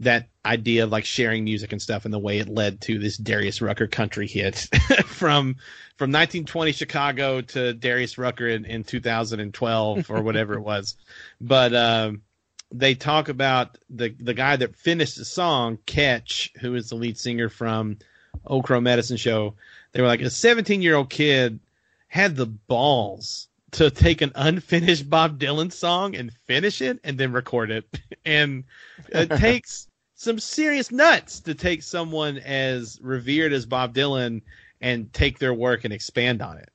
that 0.00 0.28
idea 0.44 0.84
of 0.84 0.90
like 0.90 1.04
sharing 1.04 1.44
music 1.44 1.72
and 1.72 1.82
stuff 1.82 2.04
and 2.04 2.14
the 2.14 2.18
way 2.18 2.38
it 2.38 2.48
led 2.48 2.80
to 2.82 2.98
this 2.98 3.16
Darius 3.16 3.60
Rucker 3.60 3.86
country 3.86 4.26
hit 4.26 4.56
from 5.06 5.56
from 5.96 6.12
1920 6.12 6.72
Chicago 6.72 7.40
to 7.40 7.72
Darius 7.72 8.18
Rucker 8.18 8.46
in, 8.46 8.64
in 8.64 8.84
2012 8.84 10.10
or 10.10 10.22
whatever 10.22 10.54
it 10.54 10.60
was. 10.60 10.94
But 11.40 11.74
um, 11.74 12.22
they 12.70 12.94
talk 12.94 13.28
about 13.28 13.78
the 13.90 14.14
the 14.20 14.34
guy 14.34 14.56
that 14.56 14.76
finished 14.76 15.16
the 15.16 15.24
song, 15.24 15.78
Ketch, 15.86 16.52
who 16.60 16.74
is 16.74 16.90
the 16.90 16.96
lead 16.96 17.18
singer 17.18 17.48
from 17.48 17.98
Old 18.46 18.64
Crow 18.64 18.80
Medicine 18.80 19.16
Show. 19.16 19.54
They 19.92 20.02
were 20.02 20.08
like 20.08 20.20
a 20.20 20.30
17 20.30 20.82
year 20.82 20.96
old 20.96 21.10
kid 21.10 21.60
had 22.08 22.36
the 22.36 22.46
balls 22.46 23.48
to 23.72 23.90
take 23.90 24.22
an 24.22 24.32
unfinished 24.34 25.08
Bob 25.08 25.38
Dylan 25.38 25.72
song 25.72 26.16
and 26.16 26.32
finish 26.46 26.80
it 26.80 26.98
and 27.04 27.18
then 27.18 27.32
record 27.32 27.70
it. 27.70 27.84
And 28.24 28.64
it 29.08 29.30
takes 29.38 29.88
some 30.14 30.38
serious 30.38 30.90
nuts 30.90 31.40
to 31.40 31.54
take 31.54 31.82
someone 31.82 32.36
as 32.38 32.98
revered 33.00 33.54
as 33.54 33.64
Bob 33.64 33.94
Dylan 33.94 34.42
and 34.82 35.10
take 35.14 35.38
their 35.38 35.54
work 35.54 35.84
and 35.84 35.94
expand 35.94 36.42
on 36.42 36.58
it. 36.58 36.68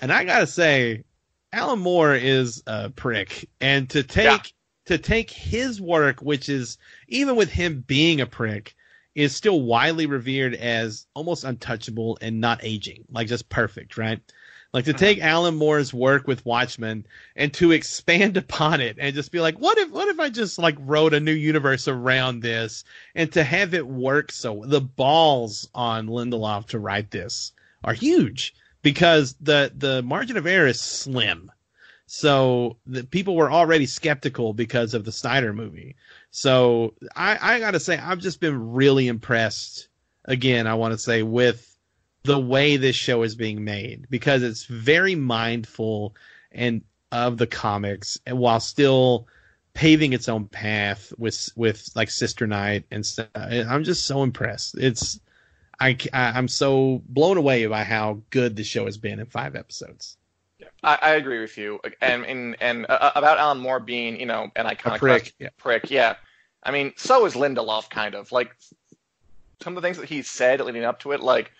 And 0.00 0.12
I 0.12 0.24
gotta 0.24 0.48
say, 0.48 1.04
Alan 1.52 1.78
Moore 1.78 2.14
is 2.14 2.62
a 2.66 2.90
prick, 2.90 3.48
and 3.60 3.88
to 3.90 4.02
take 4.02 4.24
Yeah. 4.24 4.38
To 4.90 4.98
take 4.98 5.30
his 5.30 5.80
work, 5.80 6.20
which 6.20 6.48
is 6.48 6.76
even 7.06 7.36
with 7.36 7.48
him 7.48 7.84
being 7.86 8.20
a 8.20 8.26
prick, 8.26 8.74
is 9.14 9.36
still 9.36 9.62
widely 9.62 10.06
revered 10.06 10.52
as 10.52 11.06
almost 11.14 11.44
untouchable 11.44 12.18
and 12.20 12.40
not 12.40 12.64
aging, 12.64 13.04
like 13.08 13.28
just 13.28 13.48
perfect, 13.48 13.96
right? 13.96 14.20
Like 14.72 14.86
to 14.86 14.92
take 14.92 15.18
uh-huh. 15.18 15.28
Alan 15.28 15.54
Moore's 15.54 15.94
work 15.94 16.26
with 16.26 16.44
Watchmen 16.44 17.06
and 17.36 17.54
to 17.54 17.70
expand 17.70 18.36
upon 18.36 18.80
it 18.80 18.96
and 18.98 19.14
just 19.14 19.30
be 19.30 19.38
like, 19.38 19.60
what 19.60 19.78
if 19.78 19.92
what 19.92 20.08
if 20.08 20.18
I 20.18 20.28
just 20.28 20.58
like 20.58 20.76
wrote 20.80 21.14
a 21.14 21.20
new 21.20 21.30
universe 21.30 21.86
around 21.86 22.40
this 22.40 22.82
and 23.14 23.30
to 23.34 23.44
have 23.44 23.74
it 23.74 23.86
work 23.86 24.32
so 24.32 24.64
the 24.66 24.80
balls 24.80 25.68
on 25.72 26.08
Lindelof 26.08 26.66
to 26.70 26.80
write 26.80 27.12
this 27.12 27.52
are 27.84 27.94
huge 27.94 28.56
because 28.82 29.36
the 29.40 29.72
the 29.72 30.02
margin 30.02 30.36
of 30.36 30.48
error 30.48 30.66
is 30.66 30.80
slim. 30.80 31.52
So 32.12 32.76
the 32.86 33.04
people 33.04 33.36
were 33.36 33.52
already 33.52 33.86
skeptical 33.86 34.52
because 34.52 34.94
of 34.94 35.04
the 35.04 35.12
Snyder 35.12 35.52
movie. 35.52 35.94
So 36.32 36.94
I, 37.14 37.38
I 37.40 37.60
gotta 37.60 37.78
say 37.78 37.98
I've 37.98 38.18
just 38.18 38.40
been 38.40 38.72
really 38.72 39.06
impressed 39.06 39.86
again, 40.24 40.66
I 40.66 40.74
want 40.74 40.90
to 40.90 40.98
say, 40.98 41.22
with 41.22 41.78
the 42.24 42.36
way 42.36 42.76
this 42.76 42.96
show 42.96 43.22
is 43.22 43.36
being 43.36 43.62
made 43.62 44.08
because 44.10 44.42
it's 44.42 44.64
very 44.64 45.14
mindful 45.14 46.16
and 46.50 46.82
of 47.12 47.38
the 47.38 47.46
comics 47.46 48.18
and 48.26 48.40
while 48.40 48.58
still 48.58 49.28
paving 49.74 50.12
its 50.12 50.28
own 50.28 50.46
path 50.46 51.12
with 51.16 51.48
with 51.54 51.90
like 51.94 52.10
Sister 52.10 52.48
Night 52.48 52.86
and 52.90 53.06
stuff. 53.06 53.28
I'm 53.36 53.84
just 53.84 54.04
so 54.04 54.24
impressed. 54.24 54.76
It's 54.76 55.20
I, 55.78 55.96
I 56.12 56.36
am 56.36 56.48
so 56.48 57.02
blown 57.08 57.36
away 57.36 57.66
by 57.66 57.84
how 57.84 58.22
good 58.30 58.56
the 58.56 58.64
show 58.64 58.86
has 58.86 58.98
been 58.98 59.20
in 59.20 59.26
five 59.26 59.54
episodes. 59.54 60.16
I, 60.82 60.98
I 61.00 61.10
agree 61.14 61.40
with 61.40 61.56
you, 61.58 61.80
and 62.00 62.24
and 62.24 62.56
and 62.60 62.86
uh, 62.88 63.12
about 63.14 63.38
Alan 63.38 63.58
Moore 63.58 63.80
being, 63.80 64.18
you 64.18 64.26
know, 64.26 64.50
an 64.56 64.66
iconic 64.66 64.98
prick, 64.98 65.34
yeah. 65.38 65.48
prick. 65.58 65.90
Yeah, 65.90 66.16
I 66.62 66.70
mean, 66.70 66.92
so 66.96 67.26
is 67.26 67.34
Lindelof, 67.34 67.90
kind 67.90 68.14
of 68.14 68.32
like 68.32 68.54
some 69.62 69.76
of 69.76 69.82
the 69.82 69.86
things 69.86 69.98
that 69.98 70.08
he 70.08 70.22
said 70.22 70.60
leading 70.60 70.84
up 70.84 71.00
to 71.00 71.12
it, 71.12 71.20
like, 71.20 71.52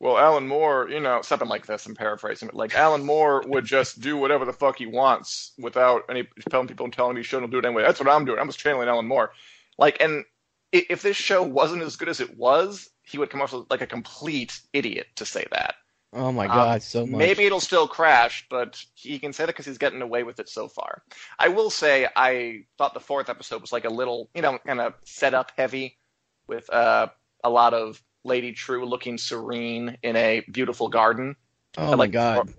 well, 0.00 0.18
Alan 0.18 0.46
Moore, 0.46 0.88
you 0.90 1.00
know, 1.00 1.22
something 1.22 1.48
like 1.48 1.66
this. 1.66 1.86
I'm 1.86 1.94
paraphrasing, 1.94 2.48
but 2.48 2.56
like 2.56 2.74
Alan 2.74 3.04
Moore 3.04 3.44
would 3.46 3.64
just 3.64 4.00
do 4.00 4.16
whatever 4.16 4.44
the 4.44 4.52
fuck 4.52 4.78
he 4.78 4.86
wants 4.86 5.52
without 5.58 6.02
any 6.08 6.26
telling 6.50 6.66
people 6.66 6.84
and 6.84 6.92
telling 6.92 7.14
me 7.14 7.20
he 7.20 7.24
shouldn't 7.24 7.52
do 7.52 7.58
it 7.58 7.64
anyway. 7.64 7.82
That's 7.82 8.00
what 8.00 8.08
I'm 8.08 8.24
doing. 8.24 8.38
I'm 8.38 8.48
just 8.48 8.58
channeling 8.58 8.88
Alan 8.88 9.06
Moore. 9.06 9.32
Like, 9.78 9.96
and 10.00 10.24
if 10.72 11.02
this 11.02 11.16
show 11.16 11.42
wasn't 11.42 11.82
as 11.82 11.96
good 11.96 12.08
as 12.08 12.20
it 12.20 12.36
was, 12.36 12.90
he 13.02 13.18
would 13.18 13.30
come 13.30 13.40
off 13.40 13.54
like 13.70 13.82
a 13.82 13.86
complete 13.86 14.60
idiot 14.72 15.06
to 15.16 15.24
say 15.24 15.46
that. 15.52 15.76
Oh 16.14 16.30
my 16.30 16.46
Um, 16.46 16.52
god, 16.54 16.82
so 16.82 17.06
much. 17.06 17.18
Maybe 17.18 17.44
it'll 17.44 17.60
still 17.60 17.88
crash, 17.88 18.46
but 18.48 18.82
he 18.94 19.18
can 19.18 19.32
say 19.32 19.44
that 19.44 19.48
because 19.48 19.66
he's 19.66 19.78
getting 19.78 20.00
away 20.00 20.22
with 20.22 20.38
it 20.38 20.48
so 20.48 20.68
far. 20.68 21.02
I 21.38 21.48
will 21.48 21.70
say 21.70 22.06
I 22.14 22.64
thought 22.78 22.94
the 22.94 23.00
fourth 23.00 23.28
episode 23.28 23.60
was 23.60 23.72
like 23.72 23.84
a 23.84 23.90
little, 23.90 24.30
you 24.34 24.42
know, 24.42 24.58
kind 24.58 24.80
of 24.80 24.94
setup 25.04 25.52
heavy, 25.56 25.98
with 26.46 26.70
uh, 26.72 27.08
a 27.42 27.50
lot 27.50 27.74
of 27.74 28.02
Lady 28.22 28.52
Trieu 28.52 28.84
looking 28.84 29.18
serene 29.18 29.98
in 30.02 30.16
a 30.16 30.40
beautiful 30.52 30.88
garden. 30.88 31.36
Oh 31.76 31.92
I 31.92 31.94
my 31.96 32.06
god. 32.06 32.52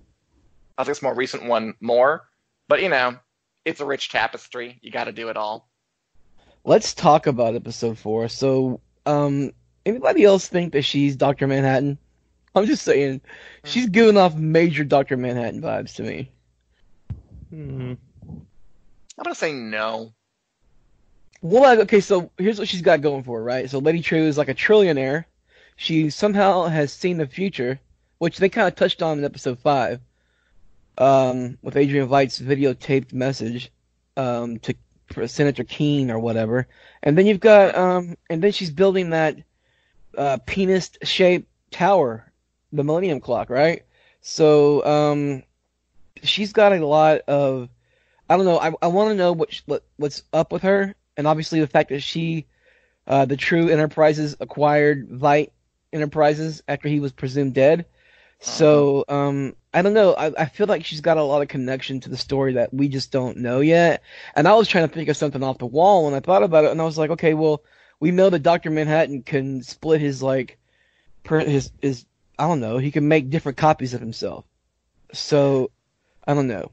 I 0.78 0.84
think 0.84 0.92
it's 0.92 1.02
more 1.02 1.16
recent 1.16 1.46
one 1.46 1.76
more, 1.80 2.28
but 2.68 2.82
you 2.82 2.90
know, 2.90 3.18
it's 3.64 3.80
a 3.80 3.86
rich 3.86 4.10
tapestry. 4.10 4.80
You 4.82 4.92
got 4.92 5.06
to 5.06 5.12
do 5.14 5.30
it 5.30 5.38
all. 5.38 5.70
Let's 6.66 6.94
talk 6.94 7.28
about 7.28 7.56
episode 7.56 7.98
four. 7.98 8.28
So, 8.28 8.82
um, 9.06 9.52
anybody 9.86 10.24
else 10.24 10.48
think 10.48 10.74
that 10.74 10.82
she's 10.82 11.16
Doctor 11.16 11.48
Manhattan? 11.48 11.98
I'm 12.56 12.66
just 12.66 12.84
saying, 12.84 13.22
she's 13.64 13.88
giving 13.88 14.18
off 14.18 14.36
major 14.36 14.84
Doctor 14.84 15.18
Manhattan 15.18 15.62
vibes 15.62 15.96
to 15.96 16.04
me. 16.04 16.32
Hmm. 17.50 17.94
I'm 19.18 19.24
gonna 19.24 19.36
say 19.36 19.54
no. 19.54 20.14
Well, 21.42 21.64
like, 21.64 21.80
okay, 21.80 22.00
so 22.00 22.32
here's 22.38 22.58
what 22.58 22.68
she's 22.68 22.82
got 22.82 23.02
going 23.02 23.24
for 23.24 23.40
her, 23.40 23.44
right? 23.44 23.70
So 23.70 23.80
Lady 23.80 24.02
Trieu 24.02 24.24
is 24.24 24.38
like 24.38 24.50
a 24.50 24.56
trillionaire. 24.56 25.26
She 25.76 26.10
somehow 26.10 26.64
has 26.64 26.92
seen 26.92 27.18
the 27.18 27.28
future, 27.28 27.80
which 28.18 28.38
they 28.38 28.50
kind 28.50 28.68
of 28.68 28.76
touched 28.76 29.02
on 29.02 29.20
in 29.20 29.26
episode 29.26 29.60
five, 29.60 30.00
um, 30.98 31.58
with 31.62 31.76
Adrian 31.76 32.08
Veidt's 32.08 32.40
videotaped 32.40 33.14
message, 33.14 33.72
um, 34.18 34.58
to 34.60 34.74
for 35.08 35.28
Senator 35.28 35.64
Keene 35.64 36.10
or 36.10 36.18
whatever. 36.18 36.68
And 37.04 37.18
then 37.18 37.26
you've 37.26 37.40
got, 37.40 37.76
um, 37.76 38.18
and 38.30 38.42
then 38.42 38.52
she's 38.52 38.72
building 38.72 39.12
that, 39.12 39.38
uh, 40.18 40.40
penis-shaped 40.46 41.48
tower, 41.70 42.32
the 42.76 42.84
Millennium 42.84 43.20
Clock, 43.20 43.50
right? 43.50 43.84
So, 44.22 44.86
um, 44.86 45.44
she's 46.24 46.54
got 46.54 46.74
a 46.74 46.86
lot 46.86 47.22
of, 47.28 47.70
I 48.30 48.38
don't 48.38 48.46
know. 48.46 48.60
I, 48.60 48.72
I 48.82 48.88
want 48.88 49.10
to 49.10 49.16
know 49.16 49.34
what, 49.34 49.62
what 49.66 49.84
what's 49.98 50.24
up 50.34 50.52
with 50.52 50.64
her, 50.64 50.96
and 51.16 51.28
obviously 51.28 51.60
the 51.60 51.68
fact 51.68 51.90
that 51.90 52.02
she, 52.02 52.48
uh, 53.08 53.26
the 53.26 53.38
Trieu 53.38 53.70
Enterprises 53.70 54.36
acquired 54.40 55.10
Veidt 55.10 55.52
Enterprises 55.94 56.64
after 56.68 56.90
he 56.90 57.00
was 57.00 57.12
presumed 57.12 57.54
dead. 57.54 57.86
So 58.40 59.06
um, 59.08 59.56
I 59.74 59.82
don't 59.82 59.94
know. 59.94 60.14
I, 60.14 60.32
I 60.38 60.46
feel 60.46 60.68
like 60.68 60.86
she's 60.86 61.02
got 61.02 61.18
a 61.18 61.24
lot 61.24 61.42
of 61.42 61.48
connection 61.48 62.00
to 62.02 62.10
the 62.10 62.18
story 62.18 62.54
that 62.54 62.74
we 62.74 62.88
just 62.88 63.12
don't 63.12 63.38
know 63.38 63.60
yet. 63.60 64.04
And 64.36 64.48
I 64.48 64.56
was 64.56 64.68
trying 64.68 64.88
to 64.88 64.94
think 64.94 65.10
of 65.10 65.18
something 65.18 65.44
off 65.44 65.60
the 65.60 65.66
wall 65.66 66.06
when 66.06 66.14
I 66.14 66.20
thought 66.20 66.44
about 66.44 66.66
it, 66.66 66.72
and 66.72 66.82
I 66.82 66.86
was 66.86 66.98
like, 66.98 67.12
okay, 67.12 67.34
well, 67.34 67.64
we 68.00 68.12
know 68.12 68.30
that 68.30 68.44
Doctor 68.44 68.70
Manhattan 68.70 69.24
can 69.24 69.64
split 69.64 70.02
his 70.02 70.22
like, 70.22 70.58
per, 71.24 71.40
his 71.40 71.72
his 71.82 72.06
I 72.38 72.48
don't 72.48 72.60
know. 72.60 72.78
He 72.78 72.92
can 72.92 73.08
make 73.08 73.30
different 73.30 73.58
copies 73.58 73.94
of 73.94 74.00
himself. 74.00 74.46
So 75.14 75.72
I 76.28 76.34
don't 76.34 76.48
know. 76.48 76.72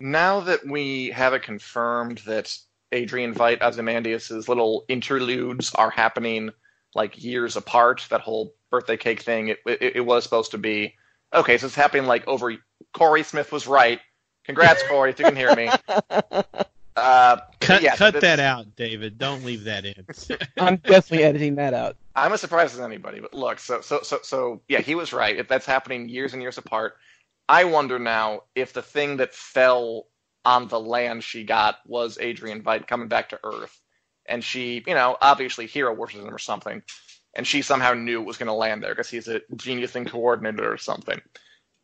Now 0.00 0.40
that 0.40 0.66
we 0.66 1.10
have 1.10 1.34
it 1.34 1.42
confirmed 1.42 2.18
that 2.26 2.56
Adrian 2.92 3.34
Veidt 3.34 3.62
Ozymandias's 3.62 4.48
little 4.48 4.84
interludes 4.88 5.74
are 5.74 5.90
happening 5.90 6.50
like 6.94 7.22
years 7.22 7.56
apart, 7.56 8.06
that 8.10 8.20
whole 8.20 8.54
birthday 8.70 8.96
cake 8.96 9.22
thing, 9.22 9.48
it, 9.48 9.58
it, 9.66 9.96
it 9.96 10.00
was 10.00 10.24
supposed 10.24 10.52
to 10.52 10.58
be 10.58 10.94
okay. 11.32 11.58
So 11.58 11.66
it's 11.66 11.74
happening 11.74 12.06
like 12.06 12.26
over. 12.26 12.56
Corey 12.92 13.22
Smith 13.22 13.52
was 13.52 13.66
right. 13.66 14.00
Congrats, 14.44 14.82
Corey, 14.88 15.10
if 15.10 15.18
you 15.18 15.26
can 15.26 15.36
hear 15.36 15.54
me. 15.54 15.70
Uh, 17.00 17.38
Cut 17.60 17.82
yeah, 17.82 17.96
cut 17.96 18.20
that 18.20 18.40
out, 18.40 18.76
David. 18.76 19.18
Don't 19.18 19.44
leave 19.44 19.64
that 19.64 19.84
in. 19.84 20.06
I'm 20.58 20.76
definitely 20.76 21.24
editing 21.24 21.54
that 21.56 21.74
out. 21.74 21.96
I'm 22.14 22.32
as 22.32 22.40
surprised 22.40 22.74
as 22.74 22.80
anybody, 22.80 23.20
but 23.20 23.32
look, 23.34 23.58
so 23.58 23.80
so 23.80 24.00
so 24.02 24.18
so 24.22 24.62
yeah, 24.68 24.80
he 24.80 24.94
was 24.94 25.12
right. 25.12 25.36
If 25.36 25.48
that's 25.48 25.66
happening 25.66 26.08
years 26.08 26.32
and 26.32 26.42
years 26.42 26.58
apart, 26.58 26.94
I 27.48 27.64
wonder 27.64 27.98
now 27.98 28.42
if 28.54 28.72
the 28.72 28.82
thing 28.82 29.18
that 29.18 29.34
fell 29.34 30.06
on 30.44 30.68
the 30.68 30.80
land 30.80 31.22
she 31.22 31.44
got 31.44 31.76
was 31.86 32.18
Adrian 32.18 32.62
Veidt 32.62 32.86
coming 32.86 33.08
back 33.08 33.28
to 33.30 33.40
Earth, 33.44 33.80
and 34.26 34.42
she, 34.42 34.82
you 34.86 34.94
know, 34.94 35.16
obviously 35.20 35.66
hero 35.66 35.94
worships 35.94 36.24
him 36.24 36.34
or 36.34 36.38
something, 36.38 36.82
and 37.34 37.46
she 37.46 37.62
somehow 37.62 37.94
knew 37.94 38.20
it 38.20 38.26
was 38.26 38.38
going 38.38 38.48
to 38.48 38.52
land 38.52 38.82
there 38.82 38.92
because 38.92 39.10
he's 39.10 39.28
a 39.28 39.40
genius 39.56 39.94
and 39.96 40.10
coordinator 40.10 40.70
or 40.72 40.78
something, 40.78 41.20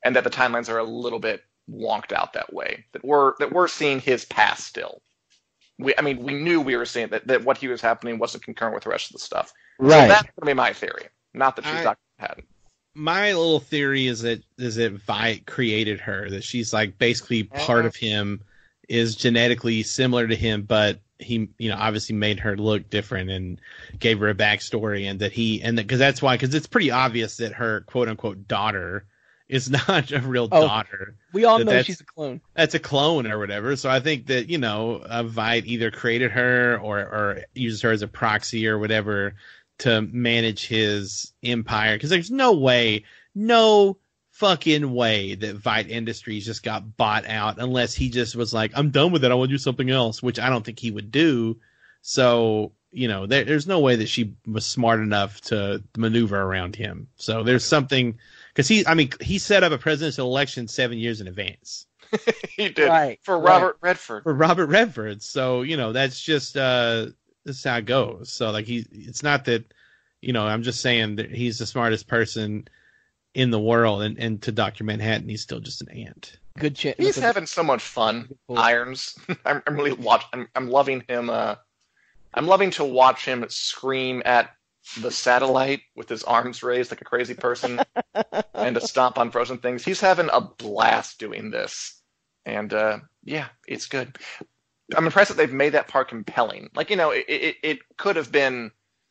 and 0.05 0.17
that 0.17 0.25
the 0.25 0.31
timelines 0.31 0.69
are 0.69 0.79
a 0.79 0.85
little 0.85 1.21
bit 1.21 1.43
wonked 1.71 2.13
out 2.13 2.33
that 2.33 2.53
way. 2.53 2.85
That 2.93 3.05
we're 3.05 3.35
that 3.39 3.53
we're 3.53 3.69
seeing 3.69 4.01
his 4.01 4.25
past 4.25 4.67
still. 4.67 5.03
We, 5.79 5.95
I 5.99 6.03
mean, 6.03 6.23
we 6.23 6.35
knew 6.35 6.61
we 6.61 6.77
were 6.77 6.87
seeing 6.87 7.09
that, 7.09 7.27
that 7.27 7.45
what 7.45 7.59
he 7.59 7.69
was 7.69 7.81
happening 7.81 8.19
wasn't 8.19 8.45
concurrent 8.45 8.75
with 8.75 8.85
the 8.85 8.91
rest 8.91 9.11
of 9.11 9.15
the 9.15 9.19
stuff. 9.19 9.53
Right. 9.79 10.03
So 10.03 10.09
that's 10.09 10.23
gonna 10.39 10.51
be 10.51 10.55
my 10.55 10.73
theory. 10.73 11.09
Not 11.35 11.57
that 11.57 11.65
she's 11.65 11.75
I- 11.75 11.85
Doctor 11.85 12.01
Manhattan. 12.19 12.45
My 12.95 13.27
little 13.35 13.61
theory 13.61 14.07
is 14.07 14.23
that 14.23 14.43
is 14.57 14.77
that 14.77 14.97
Veidt 15.07 15.45
created 15.45 16.01
her. 16.01 16.31
That 16.31 16.43
she's 16.43 16.73
like 16.73 16.97
basically 16.97 17.43
part 17.43 17.81
Uh-huh. 17.81 17.89
of 17.89 17.97
him, 17.97 18.41
is 18.89 19.17
genetically 19.17 19.83
similar 19.83 20.27
to 20.27 20.35
him, 20.35 20.63
but 20.63 21.01
he, 21.19 21.49
you 21.59 21.69
know, 21.69 21.77
obviously 21.77 22.15
made 22.15 22.41
her 22.41 22.57
look 22.57 22.89
different 22.89 23.31
and 23.31 23.61
gave 23.99 24.19
her 24.21 24.31
a 24.31 24.35
backstory, 24.35 25.11
and 25.11 25.19
that 25.21 25.33
he 25.33 25.61
and 25.61 25.77
that 25.77 25.83
because 25.83 25.99
that's 25.99 26.23
why 26.23 26.37
because 26.37 26.55
it's 26.55 26.67
pretty 26.67 26.91
obvious 26.91 27.37
that 27.37 27.53
her 27.53 27.83
quote 27.83 28.09
unquote 28.09 28.49
daughter 28.49 29.05
is 29.49 29.71
not 29.71 30.11
a 30.13 30.21
real 30.21 30.49
Oh. 30.51 30.67
daughter. 30.67 31.15
We 31.33 31.45
all 31.45 31.59
that 31.59 31.65
know 31.65 31.83
she's 31.83 32.01
a 32.01 32.05
clone. 32.05 32.41
that's 32.55 32.75
a 32.75 32.79
clone 32.79 33.27
or 33.27 33.39
whatever. 33.39 33.77
So 33.77 33.89
I 33.91 34.01
think 34.01 34.27
that 34.27 34.49
you 34.49 34.59
know, 34.59 34.97
uh, 35.05 35.23
Veidt 35.25 35.67
either 35.67 35.91
created 35.91 36.33
her 36.33 36.79
or 36.83 36.99
or 36.99 37.43
uses 37.55 37.83
her 37.83 37.91
as 37.93 38.03
a 38.03 38.09
proxy 38.09 38.67
or 38.69 38.79
whatever 38.79 39.35
to 39.79 40.01
manage 40.03 40.67
his 40.67 41.33
empire. 41.45 41.97
Because 41.97 42.11
there's 42.11 42.31
no 42.31 42.53
way, 42.55 43.05
no 43.35 43.99
fucking 44.33 44.93
way 44.93 45.35
that 45.35 45.59
Veidt 45.59 45.89
Industries 45.89 46.45
just 46.47 46.63
got 46.63 46.97
bought 46.97 47.27
out 47.27 47.59
unless 47.59 47.95
he 47.95 48.09
just 48.11 48.37
was 48.37 48.53
like, 48.53 48.73
I'm 48.75 48.91
done 48.91 49.13
with 49.13 49.25
it. 49.25 49.31
I 49.31 49.35
want 49.35 49.49
to 49.51 49.55
do 49.55 49.59
something 49.59 49.91
else, 49.91 50.23
which 50.23 50.39
I 50.39 50.49
don't 50.51 50.65
think 50.65 50.79
he 50.79 50.91
would 50.91 51.11
do. 51.11 51.59
So 52.03 52.73
you 52.93 53.09
know, 53.09 53.27
there, 53.27 53.45
there's 53.45 53.67
no 53.67 53.81
way 53.81 53.97
that 53.97 54.09
she 54.09 54.35
was 54.47 54.65
smart 54.65 55.01
enough 55.01 55.41
to 55.43 55.83
maneuver 55.99 56.41
around 56.41 56.75
him. 56.75 57.09
So 57.17 57.43
there's 57.43 57.65
something 57.65 58.19
because 58.57 58.69
he, 58.69 58.87
I 58.87 58.95
mean, 58.95 59.11
he 59.21 59.39
set 59.39 59.63
up 59.63 59.71
a 59.73 59.77
presidential 59.79 60.27
election 60.27 60.67
seven 60.67 60.97
years 60.97 61.21
in 61.21 61.29
advance 61.29 61.87
he 62.57 62.71
did 62.71 62.89
Right, 62.89 63.19
for 63.23 63.39
right. 63.39 63.53
Robert 63.53 63.77
Redford. 63.83 64.23
for 64.23 64.33
Robert 64.35 64.67
Redford. 64.67 65.23
So 65.23 65.63
you 65.63 65.77
know 65.77 65.93
that's 65.93 66.21
just 66.21 66.57
uh 66.57 67.07
this 67.45 67.59
is 67.59 67.65
how 67.65 67.77
it 67.77 67.85
goes. 67.87 68.33
So 68.33 68.51
like 68.51 68.67
he, 68.67 68.87
it's 68.91 69.23
not 69.23 69.45
that 69.47 69.73
you 70.21 70.33
know 70.33 70.47
I'm 70.47 70.63
just 70.63 70.81
saying 70.81 71.17
that 71.17 71.31
he's 71.31 71.59
the 71.59 71.67
smartest 71.67 72.09
person 72.09 72.67
in 73.35 73.51
the 73.51 73.61
world, 73.61 74.03
and 74.03 74.19
and 74.19 74.41
to 74.43 74.53
Doctor 74.53 74.85
Manhattan 74.85 75.29
he's 75.29 75.43
still 75.43 75.61
just 75.61 75.83
an 75.83 75.91
ant. 75.91 76.39
Good 76.59 76.75
chance. 76.75 76.97
He's 76.99 77.17
having 77.19 77.45
so 77.47 77.63
much 77.63 77.83
fun. 77.83 78.29
Cool. 78.47 78.59
Irons. 78.59 79.15
I'm, 79.45 79.63
I'm 79.67 79.77
really 79.77 79.93
watch. 79.93 80.25
I'm, 80.33 80.49
I'm 80.55 80.71
loving 80.71 81.05
him. 81.07 81.29
Uh, 81.29 81.57
I'm 82.33 82.47
loving 82.47 82.71
to 82.73 82.85
watch 82.85 83.25
him 83.27 83.45
scream 83.49 84.23
at 84.25 84.51
the 85.01 85.11
satellite 85.11 85.83
with 85.95 86.09
his 86.09 86.23
arms 86.25 86.63
raised 86.63 86.91
like 86.91 87.01
a 87.01 87.05
crazy 87.05 87.35
person 87.35 87.81
and 88.55 88.75
to 88.75 88.81
stomp 88.81 89.19
on 89.19 89.31
frozen 89.31 89.59
things. 89.59 89.85
He's 89.85 90.01
having 90.01 90.29
a 90.33 90.41
blast 90.41 91.19
doing 91.19 91.51
this, 91.51 92.03
and 92.45 92.73
uh, 92.73 92.99
yeah, 93.25 93.49
it's 93.67 93.87
good. 93.87 94.17
I'm 94.97 95.07
impressed 95.07 95.31
that 95.31 95.37
they've 95.37 95.53
made 95.53 95.71
that 95.71 95.89
part 95.89 96.09
compelling. 96.09 96.71
Like 96.75 96.91
you 96.91 96.97
know, 96.97 97.11
it 97.11 97.25
it, 97.29 97.57
it 97.63 97.79
could 97.97 98.17
have 98.17 98.31
been 98.31 98.71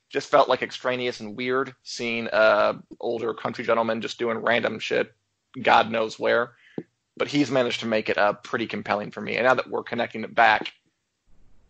just 0.09 0.29
felt 0.29 0.47
like 0.47 0.61
extraneous 0.61 1.19
and 1.19 1.35
weird 1.35 1.73
seeing 1.83 2.27
uh 2.27 2.73
older 2.99 3.33
country 3.33 3.65
gentleman 3.65 4.01
just 4.01 4.19
doing 4.19 4.37
random 4.37 4.79
shit, 4.79 5.13
God 5.61 5.91
knows 5.91 6.17
where. 6.17 6.53
But 7.17 7.27
he's 7.29 7.49
managed 7.49 7.79
to 7.79 7.85
make 7.85 8.09
it 8.09 8.17
uh, 8.17 8.33
pretty 8.33 8.67
compelling 8.67 9.11
for 9.11 9.21
me. 9.21 9.37
And 9.37 9.45
now 9.45 9.53
that 9.53 9.69
we're 9.69 9.83
connecting 9.83 10.25
it 10.25 10.35
back, 10.35 10.73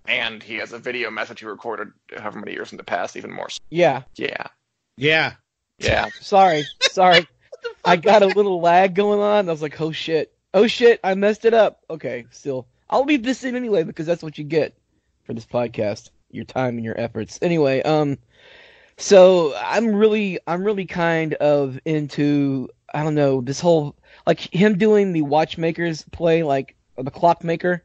and 0.08 0.42
he 0.42 0.56
has 0.56 0.74
a 0.74 0.80
video 0.80 1.10
message 1.12 1.40
he 1.40 1.46
recorded 1.46 1.90
however 2.18 2.40
many 2.40 2.54
years 2.54 2.72
in 2.72 2.78
the 2.78 2.84
past, 2.84 3.16
even 3.16 3.32
more. 3.32 3.50
so. 3.50 3.60
Yeah. 3.70 4.04
Yeah, 4.16 4.48
Yeah, 4.98 5.34
yeah. 5.78 6.10
Sorry. 6.22 6.64
Sorry. 6.82 7.28
I 7.86 7.96
got 7.96 8.24
a 8.24 8.28
little 8.28 8.62
lag 8.62 8.96
going 8.96 9.20
on. 9.20 9.48
I 9.48 9.52
was 9.52 9.62
like, 9.62 9.80
oh 9.82 9.92
shit. 9.92 10.34
Oh 10.54 10.68
shit. 10.68 11.00
I 11.04 11.16
messed 11.16 11.46
it 11.46 11.54
up. 11.54 11.80
Okay. 11.90 12.26
Still, 12.32 12.68
I'll 12.90 13.04
leave 13.04 13.24
this 13.24 13.44
in 13.44 13.56
anyway 13.56 13.84
because 13.84 14.06
that's 14.06 14.24
what 14.24 14.38
you 14.38 14.44
get 14.44 14.78
for 15.24 15.34
this 15.34 15.46
podcast. 15.46 16.10
Your 16.32 16.46
time 16.46 16.76
and 16.76 16.86
your 16.86 17.00
efforts. 17.00 17.40
Anyway, 17.42 17.82
um, 17.84 18.18
so 18.98 19.56
I'm 19.58 19.96
really, 19.96 20.40
I'm 20.48 20.64
really 20.64 20.86
kind 20.86 21.34
of 21.36 21.80
into, 21.86 22.70
I 22.94 23.04
don't 23.04 23.16
know, 23.16 23.42
this 23.42 23.60
whole, 23.60 23.96
like 24.26 24.40
him 24.40 24.78
doing 24.78 25.14
the 25.14 25.22
watchmakers 25.24 26.04
play, 26.12 26.44
like 26.44 26.76
the 26.98 27.12
clockmaker, 27.12 27.84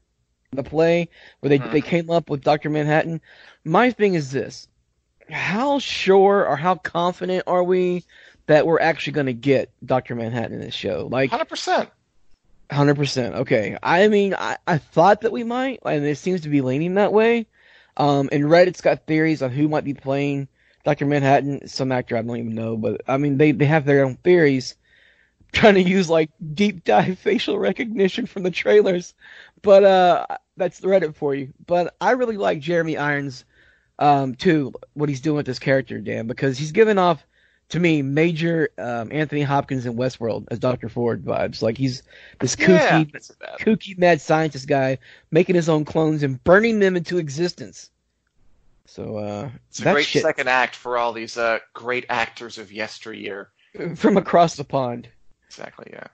the 0.53 0.63
play 0.65 1.09
where 1.39 1.49
they, 1.51 1.61
Mhm. 1.61 1.71
they 1.71 1.81
came 1.81 2.11
up 2.11 2.29
with 2.29 2.43
Dr. 2.43 2.71
Manhattan. 2.71 3.21
My 3.65 3.93
thing 3.93 4.15
is 4.15 4.33
this. 4.33 4.67
How 5.31 5.79
sure 5.79 6.45
or 6.45 6.57
how 6.57 6.75
confident 6.75 7.45
are 7.47 7.63
we 7.63 8.03
that 8.47 8.67
we're 8.67 8.81
actually 8.81 9.13
going 9.13 9.27
to 9.27 9.33
get 9.33 9.71
Dr. 9.85 10.17
Manhattan 10.17 10.55
in 10.55 10.61
this 10.61 10.75
show? 10.75 11.09
Like, 11.09 11.31
Hundred 11.31 11.49
percent. 11.49 11.89
Hundred 12.69 12.97
percent. 12.97 13.37
Okay. 13.37 13.77
I 13.81 14.09
mean, 14.09 14.35
I, 14.35 14.57
I 14.67 14.79
thought 14.79 15.21
that 15.21 15.31
we 15.31 15.45
might, 15.45 15.81
and 15.85 16.05
it 16.05 16.19
seems 16.19 16.41
to 16.41 16.49
be 16.49 16.63
leaning 16.63 16.95
that 16.95 17.13
way. 17.13 17.47
Um, 17.97 18.29
and 18.33 18.45
Reddit's 18.45 18.81
got 18.81 19.07
theories 19.07 19.43
on 19.43 19.51
who 19.53 19.69
might 19.69 19.85
be 19.85 19.95
playing 19.95 20.49
Doctor 20.85 21.07
Manhattan. 21.07 21.69
Some 21.69 21.93
actor 21.93 22.17
I 22.17 22.23
don't 22.23 22.37
even 22.37 22.55
know, 22.57 22.77
but 22.77 23.03
I 23.07 23.19
mean 23.19 23.37
they 23.39 23.53
they 23.53 23.67
have 23.67 23.85
their 23.85 24.05
own 24.05 24.17
theories, 24.17 24.75
trying 25.53 25.75
to 25.75 25.83
use 25.83 26.09
like 26.09 26.31
deep 26.55 26.85
dive 26.85 27.19
facial 27.21 27.59
recognition 27.59 28.27
from 28.27 28.43
the 28.43 28.51
trailers. 28.51 29.15
But 29.63 29.85
uh, 29.85 30.27
that's 30.57 30.81
Reddit 30.81 31.15
for 31.15 31.35
you. 31.35 31.53
But 31.67 31.95
I 32.01 32.13
really 32.13 32.37
like 32.37 32.61
Jeremy 32.61 32.97
Irons, 32.97 33.45
um, 33.99 34.35
too. 34.35 34.73
What 34.95 35.09
he's 35.09 35.21
doing 35.21 35.37
with 35.37 35.47
this 35.47 35.59
character, 35.59 35.99
Dan, 36.01 36.27
because 36.27 36.59
he's 36.59 36.73
giving 36.73 36.99
off 36.99 37.25
to 37.71 37.81
me 37.81 38.03
major 38.03 38.71
um, 38.79 39.11
Anthony 39.13 39.43
Hopkins 39.43 39.87
in 39.87 39.95
Westworld 39.97 40.47
as 40.51 40.59
Doctor 40.59 40.89
Ford 40.89 41.25
vibes. 41.25 41.63
Like 41.63 41.79
he's 41.79 42.03
this 42.41 42.57
kooky, 42.57 43.13
bad. 43.13 43.59
kooky 43.61 43.97
mad 43.97 44.21
scientist 44.21 44.67
guy 44.67 44.99
making 45.31 45.55
his 45.55 45.69
own 45.69 45.85
clones 45.85 46.23
and 46.23 46.43
burning 46.45 46.81
them 46.81 46.97
into 46.97 47.19
existence. 47.19 47.91
So 48.87 49.19
uh, 49.19 49.51
It's 49.69 49.79
a 49.81 49.93
great 49.93 50.07
shit 50.07 50.23
second 50.23 50.49
act 50.49 50.75
for 50.75 50.99
all 50.99 51.13
these 51.13 51.37
uh, 51.37 51.61
great 51.75 52.07
actors 52.09 52.59
of 52.59 52.73
yesteryear. 52.73 53.51
from 53.95 54.17
across 54.17 54.57
the 54.57 54.65
pond. 54.65 55.09
Exactly, 55.51 55.93
yeah. 55.93 56.07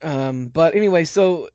Um, 0.00 0.48
but 0.48 0.74
anyway, 0.74 1.04
so 1.04 1.50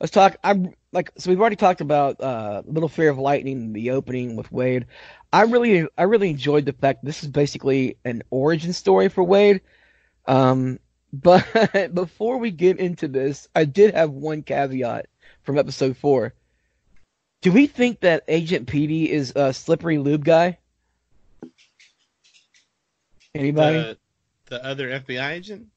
let's 0.00 0.10
talk. 0.10 0.36
I'm 0.42 0.74
like, 0.90 1.12
so 1.16 1.30
we've 1.30 1.40
already 1.40 1.54
talked 1.54 1.80
about 1.80 2.20
uh, 2.20 2.62
Little 2.66 2.88
Fear 2.88 3.10
of 3.10 3.18
Lightning, 3.18 3.72
the 3.72 3.92
opening 3.92 4.34
with 4.34 4.50
Wade. 4.50 4.86
I 5.32 5.42
really, 5.42 5.86
I 5.96 6.02
really 6.02 6.28
enjoyed 6.28 6.64
the 6.64 6.72
fact 6.72 7.04
this 7.04 7.22
is 7.22 7.28
basically 7.28 7.98
an 8.04 8.24
origin 8.30 8.72
story 8.72 9.08
for 9.08 9.22
Wade. 9.22 9.60
Um, 10.26 10.80
but 11.12 11.46
before 11.94 12.38
we 12.38 12.50
get 12.50 12.80
into 12.80 13.06
this, 13.06 13.46
I 13.54 13.64
did 13.64 13.94
have 13.94 14.10
one 14.10 14.42
caveat 14.42 15.06
from 15.44 15.56
episode 15.56 15.96
four. 15.96 16.34
Do 17.42 17.52
we 17.52 17.68
think 17.68 18.00
that 18.00 18.24
Agent 18.26 18.66
Petey 18.66 19.08
is 19.08 19.32
a 19.36 19.54
slippery 19.54 19.98
lube 19.98 20.24
guy? 20.24 20.58
Anybody? 23.36 23.78
The, 23.78 23.98
the 24.46 24.64
other 24.64 24.88
FBI 24.88 25.30
agent? 25.30 25.68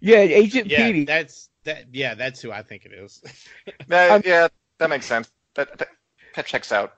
Yeah, 0.00 0.18
Agent 0.18 0.66
Yeah, 0.68 0.86
Petey. 0.86 1.04
that's 1.04 1.48
that. 1.64 1.86
Yeah, 1.92 2.14
that's 2.14 2.40
who 2.40 2.52
I 2.52 2.62
think 2.62 2.84
it 2.84 2.92
is. 2.92 3.22
That, 3.88 4.24
yeah, 4.26 4.48
that 4.78 4.90
makes 4.90 5.06
sense. 5.06 5.30
That, 5.54 5.78
that, 5.78 5.88
that 6.36 6.46
checks 6.46 6.72
out. 6.72 6.94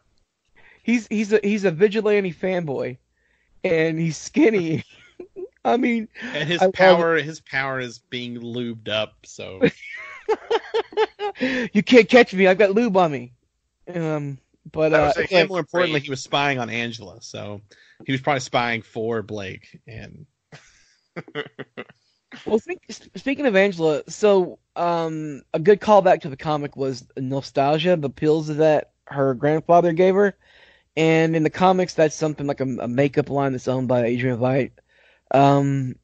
he's 0.82 1.06
he's 1.08 1.32
a 1.32 1.40
he's 1.42 1.64
a 1.64 1.70
vigilante 1.70 2.32
fanboy, 2.32 2.96
and 3.64 3.98
he's 3.98 4.16
skinny. 4.16 4.84
I 5.64 5.76
mean, 5.76 6.08
And 6.32 6.48
his 6.48 6.62
I 6.62 6.66
love 6.66 6.74
power, 6.74 7.16
his 7.16 7.40
power 7.40 7.80
is 7.80 7.98
being 7.98 8.36
lubed 8.40 8.88
up. 8.88 9.14
So 9.24 9.60
you 11.72 11.82
can't 11.82 12.08
catch 12.08 12.32
me. 12.32 12.46
I've 12.46 12.58
got 12.58 12.70
lube 12.70 12.96
on 12.96 13.10
me. 13.10 13.32
Um, 13.92 14.38
but 14.70 14.92
uh, 14.94 15.06
was 15.08 15.16
a- 15.16 15.22
it's 15.24 15.32
and 15.32 15.48
more 15.48 15.58
importantly, 15.58 16.00
he 16.00 16.10
was 16.10 16.22
spying 16.22 16.58
on 16.60 16.70
Angela. 16.70 17.20
So 17.20 17.60
he 18.04 18.12
was 18.12 18.20
probably 18.20 18.40
spying 18.40 18.82
for 18.82 19.22
Blake. 19.22 19.80
And 19.88 20.26
well, 22.44 22.58
think, 22.58 22.82
speaking 22.88 23.46
of 23.46 23.56
Angela, 23.56 24.02
so 24.08 24.58
um, 24.74 25.42
a 25.54 25.58
good 25.58 25.80
callback 25.80 26.20
to 26.22 26.28
the 26.28 26.36
comic 26.36 26.76
was 26.76 27.06
nostalgia, 27.16 27.96
the 27.96 28.10
pills 28.10 28.48
that 28.48 28.90
her 29.06 29.34
grandfather 29.34 29.92
gave 29.92 30.14
her, 30.14 30.36
and 30.96 31.36
in 31.36 31.42
the 31.42 31.50
comics, 31.50 31.94
that's 31.94 32.14
something 32.14 32.46
like 32.46 32.60
a, 32.60 32.64
a 32.80 32.88
makeup 32.88 33.30
line 33.30 33.52
that's 33.52 33.68
owned 33.68 33.88
by 33.88 34.04
Adrian 34.04 34.38
Veidt. 34.38 34.72
Um, 35.32 35.96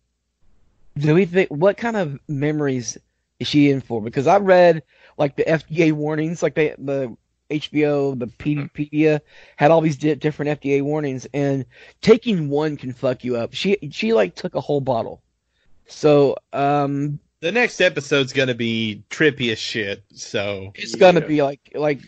do 0.97 1.15
we 1.15 1.25
think 1.25 1.49
what 1.51 1.77
kind 1.77 1.97
of 1.97 2.19
memories 2.29 2.99
is 3.41 3.49
she 3.49 3.71
in 3.71 3.81
for? 3.81 4.03
Because 4.03 4.27
I 4.27 4.39
read 4.39 4.83
like 5.17 5.37
the 5.37 5.45
FDA 5.45 5.93
warnings, 5.93 6.43
like 6.43 6.55
they, 6.55 6.75
the 6.79 7.17
HBO, 7.51 8.19
the 8.19 8.27
Peteypedia 8.27 9.21
had 9.57 9.71
all 9.71 9.81
these 9.81 9.97
di- 9.97 10.15
different 10.15 10.61
FDA 10.61 10.83
warnings, 10.83 11.27
and 11.33 11.65
taking 12.01 12.49
one 12.49 12.77
can 12.77 12.93
fuck 12.93 13.25
you 13.25 13.37
up. 13.37 13.55
She 13.55 13.77
she 13.91 14.13
like 14.13 14.35
took 14.35 14.55
a 14.55 14.61
whole 14.61 14.81
bottle. 14.81 15.23
So 15.93 16.37
um, 16.53 17.19
the 17.41 17.53
next 17.53 17.81
episode's 17.81 18.33
gonna 18.33 18.55
be 18.55 19.05
trippy 19.11 19.53
as 19.53 19.59
shit. 19.59 20.03
So 20.15 20.73
it's 20.75 20.95
gonna 20.95 21.21
be 21.21 21.43
like 21.43 21.61
like 21.75 22.01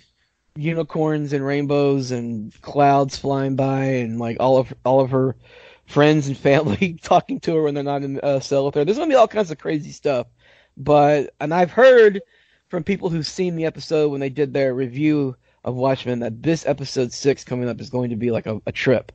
unicorns 0.56 1.32
and 1.32 1.44
rainbows 1.44 2.10
and 2.10 2.52
clouds 2.62 3.18
flying 3.18 3.56
by 3.56 3.84
and 3.84 4.18
like 4.18 4.36
all 4.40 4.56
of 4.56 4.72
all 4.84 5.00
of 5.00 5.10
her 5.10 5.36
friends 5.86 6.28
and 6.28 6.36
family 6.36 6.94
talking 7.02 7.40
to 7.40 7.54
her 7.56 7.62
when 7.62 7.74
they're 7.74 7.84
not 7.84 8.02
in 8.02 8.18
a 8.22 8.40
cell 8.40 8.64
with 8.66 8.74
her. 8.74 8.84
There's 8.84 8.98
gonna 8.98 9.10
be 9.10 9.16
all 9.16 9.28
kinds 9.28 9.50
of 9.50 9.58
crazy 9.58 9.92
stuff. 9.92 10.26
But 10.76 11.34
and 11.40 11.52
I've 11.52 11.70
heard 11.70 12.22
from 12.68 12.82
people 12.84 13.10
who've 13.10 13.26
seen 13.26 13.54
the 13.54 13.66
episode 13.66 14.10
when 14.10 14.20
they 14.20 14.30
did 14.30 14.52
their 14.52 14.74
review 14.74 15.36
of 15.62 15.74
Watchmen 15.74 16.20
that 16.20 16.42
this 16.42 16.66
episode 16.66 17.12
six 17.12 17.44
coming 17.44 17.68
up 17.68 17.80
is 17.80 17.90
going 17.90 18.10
to 18.10 18.16
be 18.16 18.30
like 18.30 18.46
a, 18.46 18.60
a 18.66 18.72
trip, 18.72 19.12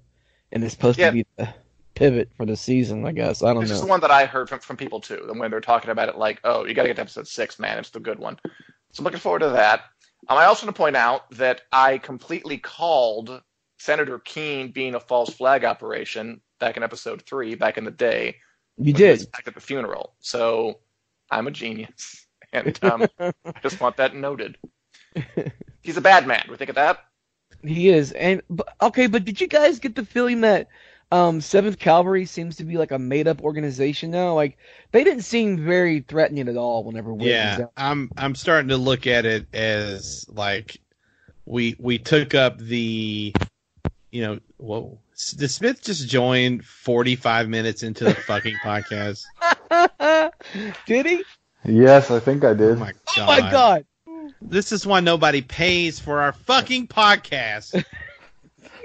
and 0.52 0.64
it's 0.64 0.74
supposed 0.74 1.00
Yeah. 1.00 1.08
to 1.08 1.12
be 1.14 1.26
the 1.38 1.50
pivot 2.00 2.30
for 2.38 2.46
the 2.46 2.56
season. 2.56 3.06
I 3.06 3.12
guess 3.12 3.44
I 3.44 3.54
don't 3.54 3.62
This 3.62 3.72
is 3.72 3.80
know. 3.82 3.86
the 3.86 3.90
one 3.90 4.00
that 4.00 4.12
I 4.12 4.26
heard 4.26 4.48
from, 4.50 4.60
from 4.60 4.78
people 4.78 5.02
too. 5.02 5.28
And 5.30 5.38
when 5.40 5.52
they're 5.52 5.60
talking 5.60 5.90
about 5.92 6.08
it, 6.08 6.18
like, 6.18 6.40
oh, 6.46 6.66
you 6.66 6.74
got 6.74 6.84
to 6.84 6.88
get 6.90 6.96
to 6.96 7.02
episode 7.02 7.28
six, 7.28 7.60
man. 7.60 7.78
It's 7.78 7.90
the 7.90 8.00
good 8.00 8.20
one. 8.20 8.40
So 8.92 9.02
I'm 9.02 9.04
looking 9.04 9.20
forward 9.20 9.40
to 9.40 9.50
that. 9.50 9.82
Um, 10.30 10.38
I 10.38 10.46
also 10.46 10.66
want 10.66 10.76
to 10.76 10.82
point 10.82 10.96
out 10.96 11.30
that 11.32 11.62
I 11.74 11.98
completely 11.98 12.58
called 12.58 13.42
Senator 13.78 14.20
Keene 14.20 14.72
being 14.72 14.96
a 14.96 15.00
false 15.00 15.34
flag 15.34 15.66
operation 15.66 16.40
back 16.60 16.78
in 16.78 16.84
episode 16.84 17.22
three, 17.24 17.56
back 17.56 17.78
in 17.78 17.84
the 17.84 17.92
day. 17.92 18.38
You 18.78 18.94
when 18.94 19.04
he 19.04 19.10
was 19.10 19.26
did. 19.26 19.32
back 19.34 19.44
at 19.48 19.54
the 19.54 19.62
funeral. 19.62 20.14
So 20.20 20.80
I'm 21.30 21.48
a 21.48 21.52
genius, 21.52 22.28
and 22.54 22.80
um, 22.84 23.06
I 23.20 23.34
just 23.62 23.80
want 23.82 23.98
that 23.98 24.16
noted. 24.16 24.58
He's 25.82 25.98
a 25.98 26.02
bad 26.02 26.28
man. 26.28 26.46
We 26.50 26.56
think 26.56 26.70
of 26.70 26.76
that. 26.76 27.00
He 27.62 27.90
is, 27.90 28.14
and 28.14 28.42
but, 28.50 28.74
okay, 28.82 29.08
but 29.08 29.26
did 29.26 29.42
you 29.42 29.48
guys 29.48 29.80
get 29.80 29.96
the 29.96 30.06
feeling 30.06 30.42
that 30.42 30.70
um 31.12 31.42
Seventh 31.42 31.80
Cavalry 31.80 32.26
seems 32.26 32.56
to 32.58 32.64
be 32.64 32.78
like 32.78 32.92
a 32.92 33.00
made-up 33.00 33.42
organization 33.42 34.12
now? 34.12 34.34
Like 34.36 34.58
they 34.92 35.04
didn't 35.04 35.24
seem 35.24 35.64
very 35.66 36.02
threatening 36.02 36.48
at 36.48 36.58
all 36.58 36.84
whenever 36.84 37.14
Wade 37.14 37.22
was 37.22 37.30
yeah. 37.30 37.66
I'm 37.78 38.12
I'm 38.18 38.36
starting 38.36 38.70
to 38.70 38.78
look 38.78 39.08
at 39.08 39.26
it 39.26 39.48
as 39.54 40.26
like 40.30 40.78
we 41.46 41.76
we 41.80 41.98
took 41.98 42.36
up 42.36 42.58
the 42.60 43.34
you 44.12 44.22
know 44.22 44.40
whoa 44.58 45.00
the 45.36 45.48
Smith 45.50 45.84
just 45.84 46.08
joined 46.08 46.64
45 46.64 47.50
minutes 47.50 47.84
into 47.84 48.06
the 48.06 48.14
fucking 48.16 48.56
podcast? 48.64 49.24
did 50.86 51.06
he? 51.06 51.24
Yes, 51.66 52.10
I 52.10 52.20
think 52.20 52.44
I 52.46 52.52
Oh 52.52 52.56
did. 52.56 52.78
my 52.78 52.94
Oh 53.18 53.26
my 53.26 53.52
god! 53.52 53.86
This 54.42 54.72
is 54.72 54.88
why 54.88 55.02
nobody 55.02 55.42
pays 55.42 56.00
for 56.00 56.22
our 56.22 56.32
fucking 56.32 56.88
podcast. 56.88 57.84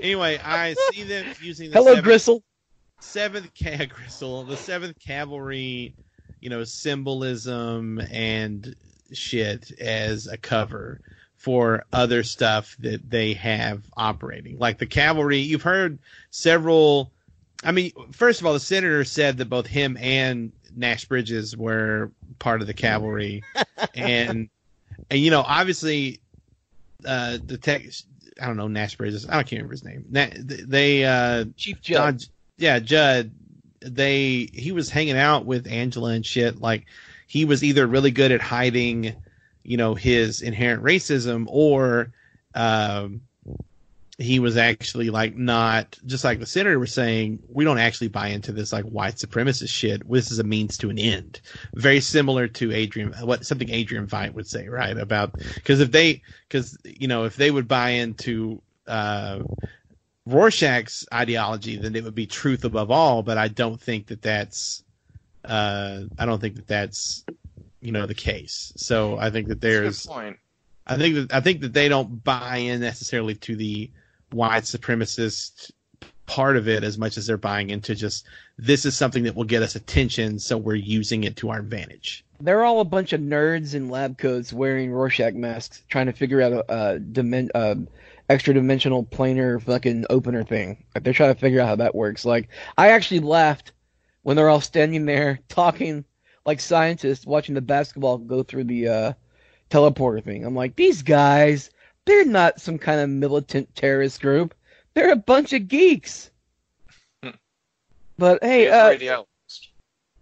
anyway, 0.04 0.38
I 0.44 0.74
see 0.92 1.02
them 1.02 1.26
using 1.42 1.70
the 1.70 1.76
Hello, 1.76 1.90
seventh, 1.90 2.04
Gristle. 2.04 2.42
seventh 3.00 3.50
ca- 3.60 3.86
Gristle, 3.86 4.44
the 4.44 4.56
seventh 4.56 4.98
cavalry, 5.00 5.94
you 6.40 6.50
know, 6.50 6.62
symbolism 6.62 8.00
and 8.10 8.76
shit 9.12 9.72
as 9.80 10.26
a 10.26 10.36
cover 10.36 11.00
for 11.36 11.84
other 11.92 12.22
stuff 12.22 12.76
that 12.80 13.10
they 13.10 13.34
have 13.34 13.82
operating. 13.96 14.58
Like 14.58 14.78
the 14.78 14.86
cavalry, 14.86 15.38
you've 15.38 15.62
heard 15.62 15.98
several. 16.30 17.10
I 17.64 17.72
mean, 17.72 17.92
first 18.12 18.40
of 18.40 18.46
all, 18.46 18.52
the 18.52 18.60
senator 18.60 19.04
said 19.04 19.38
that 19.38 19.48
both 19.48 19.66
him 19.66 19.96
and 19.98 20.52
Nash 20.76 21.06
Bridges 21.06 21.56
were 21.56 22.12
part 22.38 22.60
of 22.60 22.66
the 22.66 22.74
cavalry, 22.74 23.42
and 23.94 24.48
and 25.10 25.20
you 25.20 25.30
know, 25.30 25.42
obviously, 25.46 26.20
uh, 27.06 27.38
the 27.46 27.56
tech. 27.56 27.82
I 28.40 28.46
don't 28.46 28.56
know 28.56 28.68
Nash 28.68 28.96
Bridges. 28.96 29.26
I 29.26 29.42
can't 29.42 29.62
remember 29.62 29.72
his 29.72 29.84
name. 29.84 30.04
They 30.10 31.04
uh, 31.04 31.46
Chief 31.56 31.80
Judd. 31.80 32.18
John, 32.18 32.28
yeah, 32.56 32.78
Judd. 32.78 33.32
They 33.80 34.48
he 34.52 34.72
was 34.72 34.90
hanging 34.90 35.18
out 35.18 35.44
with 35.44 35.66
Angela 35.66 36.10
and 36.10 36.24
shit. 36.24 36.60
Like 36.60 36.86
he 37.26 37.44
was 37.44 37.62
either 37.62 37.86
really 37.86 38.10
good 38.10 38.32
at 38.32 38.40
hiding, 38.40 39.14
you 39.62 39.76
know, 39.76 39.94
his 39.94 40.40
inherent 40.40 40.82
racism, 40.82 41.44
or 41.48 42.12
um, 42.54 43.22
he 44.18 44.38
was 44.38 44.56
actually 44.56 45.10
like 45.10 45.36
not 45.36 45.98
just 46.06 46.24
like 46.24 46.38
the 46.38 46.46
senator 46.46 46.78
was 46.78 46.92
saying. 46.92 47.40
We 47.48 47.64
don't 47.64 47.78
actually 47.78 48.08
buy 48.08 48.28
into 48.28 48.52
this 48.52 48.72
like 48.72 48.84
white 48.84 49.16
supremacist 49.16 49.70
shit. 49.70 50.08
This 50.08 50.30
is 50.30 50.38
a 50.38 50.44
means 50.44 50.78
to 50.78 50.90
an 50.90 50.98
end. 50.98 51.40
Very 51.74 52.00
similar 52.00 52.46
to 52.48 52.72
Adrian, 52.72 53.12
what 53.22 53.44
something 53.44 53.70
Adrian 53.70 54.06
Veidt 54.06 54.34
would 54.34 54.46
say, 54.46 54.68
right? 54.68 54.96
About 54.96 55.32
because 55.54 55.80
if 55.80 55.90
they 55.90 56.22
because 56.48 56.78
you 56.84 57.08
know 57.08 57.24
if 57.24 57.36
they 57.36 57.50
would 57.50 57.66
buy 57.66 57.90
into 57.90 58.62
uh, 58.86 59.40
Rorschach's 60.26 61.06
ideology, 61.12 61.76
then 61.76 61.94
it 61.96 62.04
would 62.04 62.14
be 62.14 62.26
truth 62.26 62.64
above 62.64 62.90
all. 62.90 63.22
But 63.22 63.38
I 63.38 63.48
don't 63.48 63.80
think 63.80 64.06
that 64.06 64.22
that's, 64.22 64.82
uh, 65.44 66.02
I 66.18 66.26
don't 66.26 66.40
think 66.40 66.56
that 66.56 66.66
that's, 66.66 67.24
you 67.80 67.92
know, 67.92 68.06
the 68.06 68.14
case. 68.14 68.72
So 68.76 69.18
I 69.18 69.30
think 69.30 69.48
that 69.48 69.60
there's, 69.60 70.06
good 70.06 70.12
point. 70.12 70.36
I 70.86 70.96
think 70.96 71.14
that 71.14 71.34
I 71.34 71.40
think 71.40 71.60
that 71.62 71.72
they 71.72 71.88
don't 71.88 72.22
buy 72.22 72.56
in 72.58 72.80
necessarily 72.80 73.34
to 73.36 73.56
the 73.56 73.90
white 74.34 74.64
supremacist 74.64 75.70
part 76.26 76.56
of 76.56 76.68
it 76.68 76.82
as 76.84 76.96
much 76.98 77.16
as 77.16 77.26
they're 77.26 77.36
buying 77.36 77.70
into 77.70 77.94
just 77.94 78.26
this 78.56 78.84
is 78.84 78.96
something 78.96 79.24
that 79.24 79.34
will 79.34 79.44
get 79.44 79.62
us 79.62 79.74
attention, 79.74 80.38
so 80.38 80.56
we're 80.56 80.74
using 80.74 81.24
it 81.24 81.36
to 81.36 81.50
our 81.50 81.58
advantage. 81.58 82.24
They're 82.40 82.64
all 82.64 82.80
a 82.80 82.84
bunch 82.84 83.12
of 83.12 83.20
nerds 83.20 83.74
in 83.74 83.88
lab 83.88 84.18
coats 84.18 84.52
wearing 84.52 84.92
Rorschach 84.92 85.34
masks, 85.34 85.82
trying 85.88 86.06
to 86.06 86.12
figure 86.12 86.40
out 86.40 86.52
a, 86.52 86.60
a 86.68 86.98
dimen- 86.98 87.50
uh, 87.54 87.76
extra 88.28 88.54
dimensional 88.54 89.04
planar 89.04 89.60
fucking 89.62 90.06
opener 90.10 90.44
thing. 90.44 90.84
Like 90.94 91.04
they're 91.04 91.12
trying 91.12 91.34
to 91.34 91.40
figure 91.40 91.60
out 91.60 91.68
how 91.68 91.76
that 91.76 91.94
works. 91.94 92.24
Like 92.24 92.48
I 92.78 92.90
actually 92.90 93.20
laughed 93.20 93.72
when 94.22 94.36
they're 94.36 94.50
all 94.50 94.60
standing 94.60 95.06
there 95.06 95.40
talking 95.48 96.04
like 96.46 96.60
scientists 96.60 97.26
watching 97.26 97.54
the 97.54 97.60
basketball 97.60 98.18
go 98.18 98.42
through 98.42 98.64
the 98.64 98.88
uh, 98.88 99.12
teleporter 99.70 100.22
thing. 100.22 100.44
I'm 100.44 100.54
like, 100.54 100.76
these 100.76 101.02
guys, 101.02 101.70
they're 102.06 102.24
not 102.24 102.60
some 102.60 102.78
kind 102.78 103.00
of 103.00 103.08
militant 103.08 103.74
terrorist 103.74 104.20
group. 104.20 104.54
They're 104.94 105.12
a 105.12 105.16
bunch 105.16 105.52
of 105.52 105.68
geeks. 105.68 106.30
Hmm. 107.22 107.30
but 108.18 108.42
hey, 108.42 108.64
Here's 108.64 109.02
uh, 109.10 109.22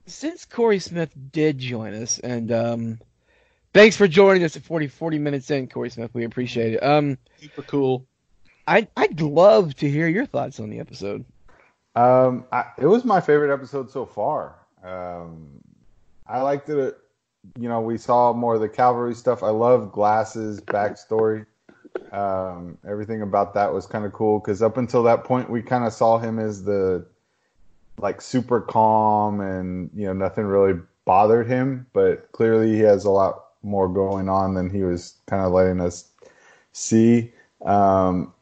since 0.06 0.44
Corey 0.44 0.78
Smith 0.78 1.10
did 1.30 1.58
join 1.58 1.94
us, 1.94 2.18
and 2.18 2.50
um, 2.52 2.98
thanks 3.72 3.96
for 3.96 4.08
joining 4.08 4.44
us 4.44 4.56
at 4.56 4.62
40, 4.62 4.88
40 4.88 5.18
minutes 5.18 5.50
in, 5.50 5.68
Corey 5.68 5.90
Smith. 5.90 6.10
We 6.12 6.24
appreciate 6.24 6.74
it. 6.74 6.82
Um, 6.82 7.18
Super 7.40 7.62
cool. 7.62 8.06
I, 8.66 8.88
I'd 8.96 9.20
love 9.20 9.74
to 9.76 9.90
hear 9.90 10.08
your 10.08 10.26
thoughts 10.26 10.60
on 10.60 10.70
the 10.70 10.80
episode. 10.80 11.24
Um, 11.94 12.44
I, 12.52 12.64
it 12.78 12.86
was 12.86 13.04
my 13.04 13.20
favorite 13.20 13.52
episode 13.52 13.90
so 13.90 14.06
far. 14.06 14.56
Um, 14.82 15.60
I 16.26 16.40
liked 16.40 16.68
it. 16.68 16.96
You 17.58 17.68
know, 17.68 17.80
we 17.80 17.98
saw 17.98 18.32
more 18.32 18.54
of 18.54 18.60
the 18.60 18.68
cavalry 18.68 19.14
stuff. 19.14 19.42
I 19.42 19.50
love 19.50 19.92
Glass's 19.92 20.60
backstory. 20.60 21.44
Um, 22.12 22.78
everything 22.86 23.22
about 23.22 23.54
that 23.54 23.72
was 23.72 23.86
kind 23.86 24.04
of 24.04 24.12
cool 24.12 24.38
because 24.38 24.62
up 24.62 24.76
until 24.76 25.02
that 25.04 25.24
point, 25.24 25.48
we 25.50 25.62
kind 25.62 25.84
of 25.84 25.92
saw 25.92 26.18
him 26.18 26.38
as 26.38 26.64
the 26.64 27.06
like 27.98 28.20
super 28.20 28.60
calm 28.60 29.40
and 29.40 29.90
you 29.94 30.06
know 30.06 30.12
nothing 30.12 30.44
really 30.44 30.78
bothered 31.04 31.46
him. 31.46 31.86
But 31.92 32.30
clearly, 32.32 32.72
he 32.72 32.80
has 32.80 33.04
a 33.04 33.10
lot 33.10 33.44
more 33.62 33.88
going 33.88 34.28
on 34.28 34.54
than 34.54 34.70
he 34.70 34.82
was 34.82 35.14
kind 35.26 35.44
of 35.44 35.52
letting 35.52 35.80
us 35.80 36.10
see. 36.72 37.32
Um, 37.64 38.32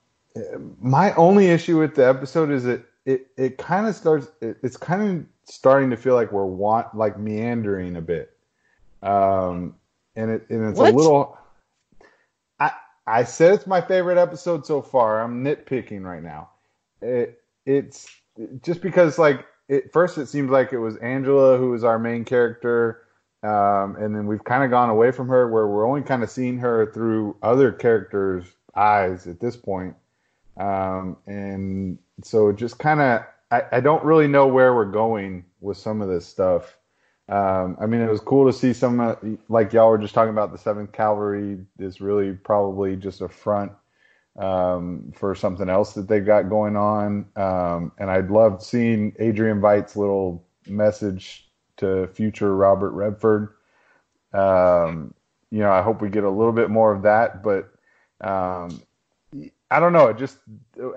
my 0.80 1.12
only 1.14 1.48
issue 1.48 1.78
with 1.78 1.94
the 1.94 2.07
episode 2.07 2.51
is 2.51 2.64
that 2.64 2.82
it 3.05 3.28
it 3.36 3.59
kind 3.59 3.86
of 3.86 3.94
starts. 3.94 4.28
It, 4.40 4.59
it's 4.62 4.76
kind 4.76 5.03
of 5.03 5.26
starting 5.44 5.90
to 5.90 5.96
feel 5.96 6.14
like 6.14 6.32
we're 6.32 6.44
want 6.44 6.94
like 6.94 7.18
meandering 7.18 7.96
a 7.96 8.01
bit, 8.01 8.36
um, 9.03 9.74
and 10.16 10.30
it 10.30 10.46
and 10.51 10.68
it's 10.70 10.78
What? 10.78 10.92
a 10.92 10.96
little. 10.96 11.38
I 13.07 13.24
said 13.24 13.55
it's 13.55 13.66
my 13.66 13.80
favorite 13.80 14.18
episode 14.18 14.66
so 14.66 14.82
far. 14.82 15.22
I'm 15.22 15.44
nitpicking 15.44 16.03
right 16.03 16.22
now. 16.22 16.51
It 17.03 17.42
it's 17.66 18.09
just 18.62 18.80
because 18.82 19.18
like 19.18 19.46
at 19.68 19.92
first 19.92 20.18
it 20.18 20.26
seems 20.26 20.51
like 20.51 20.72
it 20.72 20.78
was 20.78 20.96
Angela 20.96 21.57
who 21.59 21.70
was 21.70 21.84
our 21.84 21.98
main 21.98 22.24
character. 22.24 23.03
Um, 23.42 23.96
and 23.96 24.14
then 24.14 24.26
we've 24.26 24.44
kind 24.44 24.64
of 24.64 24.70
gone 24.70 24.90
away 24.90 25.12
from 25.12 25.28
her 25.28 25.48
where 25.48 25.66
we're 25.66 25.88
only 25.88 26.03
kind 26.03 26.22
of 26.22 26.30
seeing 26.30 26.59
her 26.59 26.92
through 26.92 27.36
other 27.42 27.72
characters' 27.72 28.44
eyes 28.74 29.26
at 29.26 29.40
this 29.40 29.57
point. 29.57 29.96
Um, 30.59 31.16
and 31.26 31.98
so 32.22 32.53
just 32.53 32.78
kind 32.78 33.01
of, 33.01 33.22
I, 33.51 33.62
I 33.72 33.80
don't 33.80 34.05
really 34.05 34.28
know 34.28 34.46
where 34.46 34.74
we're 34.74 34.84
going 34.90 35.46
with 35.61 35.78
some 35.78 36.03
of 36.03 36.09
this 36.09 36.26
stuff. 36.26 36.76
Um, 37.31 37.76
I 37.81 37.87
mean, 37.87 38.01
it 38.01 38.11
was 38.11 38.20
cool 38.20 38.45
to 38.51 38.53
see 38.53 38.72
some, 38.72 38.99
uh, 38.99 39.14
like 39.49 39.72
y'all 39.72 39.89
were 39.89 39.99
just 39.99 40.14
talking 40.14 40.33
about 40.33 40.51
the 40.51 40.59
Seventh 40.59 40.91
Cavalry 40.91 41.59
is 41.78 42.01
really 42.01 42.33
probably 42.33 42.97
just 42.97 43.20
a 43.20 43.28
front 43.28 43.70
um, 44.37 45.12
for 45.14 45.37
something 45.37 45.68
else 45.68 45.93
that 45.93 46.09
they've 46.09 46.26
got 46.26 46.49
going 46.49 46.76
on. 46.76 47.26
Um, 47.37 47.93
and 47.99 48.11
I'd 48.11 48.31
loved 48.31 48.62
seeing 48.62 49.14
Adrian 49.20 49.61
Veidt's 49.61 49.95
little 49.95 50.45
message 50.66 51.49
to 51.76 52.09
future 52.09 52.57
Robert 52.57 52.91
Redford. 52.91 53.51
Um, 54.33 55.14
you 55.53 55.61
know, 55.61 55.70
I 55.70 55.83
hope 55.83 56.03
we 56.03 56.09
get 56.09 56.24
a 56.24 56.31
little 56.31 56.53
bit 56.53 56.68
more 56.68 56.93
of 56.93 57.03
that, 57.03 57.45
but 57.45 57.70
um, 58.20 58.83
I 59.70 59.78
don't 59.78 59.93
know. 59.93 60.09
It 60.09 60.18
just 60.18 60.39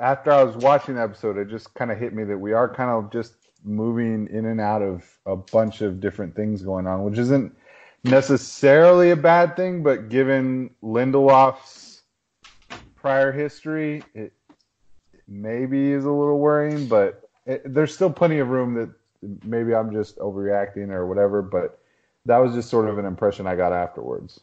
after 0.02 0.32
I 0.32 0.44
was 0.44 0.56
watching 0.58 0.96
the 0.96 1.04
episode, 1.04 1.38
it 1.38 1.48
just 1.48 1.74
kind 1.76 1.92
of 1.92 2.00
hit 2.00 2.14
me 2.14 2.24
that 2.24 2.38
we 2.38 2.54
are 2.54 2.74
kind 2.74 2.90
of 2.90 3.12
just 3.12 3.34
moving 3.64 4.28
in 4.28 4.46
and 4.46 4.60
out 4.60 4.82
of 4.82 5.04
a 5.26 5.36
bunch 5.36 5.82
of 5.82 6.00
different 6.00 6.36
things 6.36 6.62
going 6.62 6.88
on, 6.88 7.04
which 7.04 7.18
isn't 7.18 7.56
necessarily 8.04 9.12
a 9.12 9.16
bad 9.16 9.56
thing, 9.56 9.84
but 9.84 10.10
given 10.10 10.70
Lindelof's 10.84 12.02
prior 12.96 13.32
history, 13.32 14.04
it 14.14 14.34
maybe 15.28 15.92
is 15.92 16.06
a 16.06 16.12
little 16.12 16.40
worrying, 16.40 16.88
but 16.88 17.30
it, 17.46 17.62
there's 17.74 17.94
still 17.94 18.12
plenty 18.12 18.40
of 18.40 18.50
room 18.50 18.74
that 18.76 18.90
maybe 19.44 19.74
I'm 19.74 19.92
just 19.92 20.18
overreacting 20.18 20.90
or 20.90 21.08
whatever, 21.08 21.42
but 21.42 21.80
that 22.26 22.38
was 22.38 22.54
just 22.54 22.70
sort 22.70 22.90
of 22.90 22.98
an 22.98 23.06
impression 23.06 23.48
I 23.48 23.56
got 23.56 23.74
afterwards. 23.74 24.40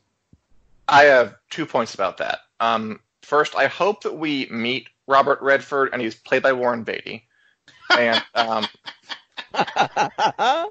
I 0.89 1.05
have 1.05 1.37
two 1.51 1.67
points 1.67 1.95
about 1.95 2.19
that. 2.19 2.41
Um, 2.59 3.01
first, 3.23 3.55
I 3.55 3.67
hope 3.67 4.03
that 4.03 4.17
we 4.17 4.47
meet 4.47 4.89
Robert 5.07 5.41
Redford 5.41 5.91
and 5.93 6.03
he's 6.03 6.15
played 6.15 6.43
by 6.43 6.53
Warren 6.53 6.83
Beatty. 6.83 7.27
And 7.99 8.23
um, 8.35 8.67